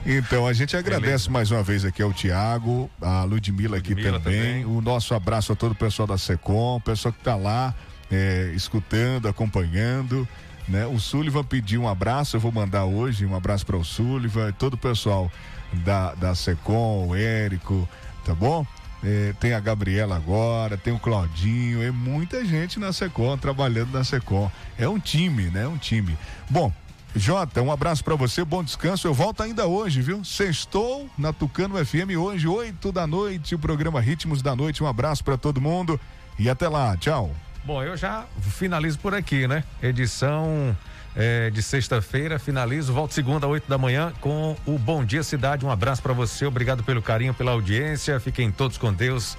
Então, 0.05 0.45
a 0.45 0.53
gente 0.53 0.77
agradece 0.77 1.07
Beleza. 1.07 1.31
mais 1.31 1.49
uma 1.49 1.63
vez 1.63 1.85
aqui 1.85 2.03
ao 2.03 2.13
Tiago, 2.13 2.87
a 3.01 3.23
Ludmilla 3.23 3.77
aqui 3.77 3.95
Ludmilla 3.95 4.19
também, 4.19 4.41
também, 4.41 4.65
o 4.65 4.79
nosso 4.79 5.15
abraço 5.15 5.53
a 5.53 5.55
todo 5.55 5.71
o 5.71 5.75
pessoal 5.75 6.05
da 6.07 6.19
SECOM, 6.19 6.75
o 6.75 6.81
pessoal 6.81 7.11
que 7.11 7.19
está 7.19 7.35
lá 7.35 7.73
é, 8.11 8.51
escutando, 8.53 9.27
acompanhando. 9.27 10.27
Né? 10.67 10.85
O 10.85 10.99
Sullivan 10.99 11.43
pediu 11.43 11.83
um 11.83 11.89
abraço, 11.89 12.35
eu 12.35 12.39
vou 12.39 12.51
mandar 12.51 12.85
hoje 12.85 13.25
um 13.25 13.35
abraço 13.35 13.65
para 13.65 13.77
o 13.77 13.83
Sullivan 13.83 14.49
e 14.49 14.53
todo 14.53 14.75
o 14.75 14.77
pessoal 14.77 15.31
da, 15.73 16.13
da 16.15 16.35
Secom, 16.35 17.07
o 17.09 17.15
Érico, 17.15 17.87
tá 18.23 18.33
bom? 18.33 18.65
É, 19.03 19.33
tem 19.39 19.53
a 19.53 19.59
Gabriela 19.59 20.15
agora, 20.15 20.77
tem 20.77 20.93
o 20.93 20.99
Claudinho, 20.99 21.83
é 21.83 21.91
muita 21.91 22.45
gente 22.45 22.79
na 22.79 22.93
Secom, 22.93 23.37
trabalhando 23.37 23.91
na 23.91 24.03
Secom. 24.03 24.49
É 24.77 24.87
um 24.87 24.99
time, 24.99 25.43
né? 25.49 25.67
Um 25.67 25.77
time. 25.77 26.17
Bom, 26.49 26.71
Jota, 27.15 27.61
um 27.61 27.71
abraço 27.71 28.03
para 28.03 28.15
você, 28.15 28.43
bom 28.43 28.63
descanso. 28.63 29.05
Eu 29.05 29.13
volto 29.13 29.43
ainda 29.43 29.67
hoje, 29.67 30.01
viu? 30.01 30.23
Sextou 30.23 31.07
na 31.17 31.31
Tucano 31.31 31.83
FM 31.85 32.17
hoje, 32.17 32.47
8 32.47 32.91
da 32.91 33.05
noite, 33.05 33.53
o 33.53 33.59
programa 33.59 34.01
Ritmos 34.01 34.41
da 34.41 34.55
Noite. 34.55 34.81
Um 34.81 34.87
abraço 34.87 35.23
para 35.23 35.37
todo 35.37 35.61
mundo 35.61 35.99
e 36.39 36.49
até 36.49 36.67
lá. 36.67 36.97
Tchau. 36.97 37.29
Bom, 37.65 37.81
eu 37.81 37.95
já 37.95 38.25
finalizo 38.41 38.99
por 38.99 39.13
aqui, 39.13 39.47
né? 39.47 39.63
Edição 39.81 40.75
é, 41.15 41.49
de 41.49 41.63
sexta-feira, 41.63 42.37
finalizo. 42.37 42.91
Volto 42.91 43.13
segunda, 43.13 43.47
oito 43.47 43.69
da 43.69 43.77
manhã, 43.77 44.11
com 44.19 44.55
o 44.65 44.77
Bom 44.77 45.05
Dia 45.05 45.23
Cidade. 45.23 45.65
Um 45.65 45.71
abraço 45.71 46.01
para 46.01 46.13
você, 46.13 46.45
obrigado 46.45 46.83
pelo 46.83 47.01
carinho, 47.01 47.33
pela 47.33 47.51
audiência. 47.51 48.19
Fiquem 48.19 48.51
todos 48.51 48.77
com 48.77 48.91
Deus 48.93 49.37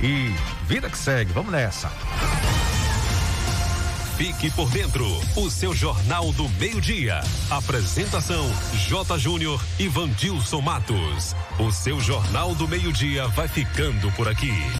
e 0.00 0.32
vida 0.66 0.88
que 0.88 0.98
segue. 0.98 1.32
Vamos 1.32 1.50
nessa. 1.50 1.90
Fique 4.16 4.50
por 4.52 4.70
dentro, 4.70 5.04
o 5.36 5.50
seu 5.50 5.74
Jornal 5.74 6.32
do 6.32 6.48
Meio-Dia. 6.50 7.20
Apresentação: 7.50 8.48
J. 8.88 9.18
Júnior 9.18 9.62
e 9.78 9.88
Vandilson 9.88 10.62
Matos. 10.62 11.34
O 11.58 11.70
seu 11.70 12.00
Jornal 12.00 12.54
do 12.54 12.66
Meio-Dia 12.66 13.26
vai 13.28 13.46
ficando 13.46 14.10
por 14.12 14.26
aqui. 14.26 14.54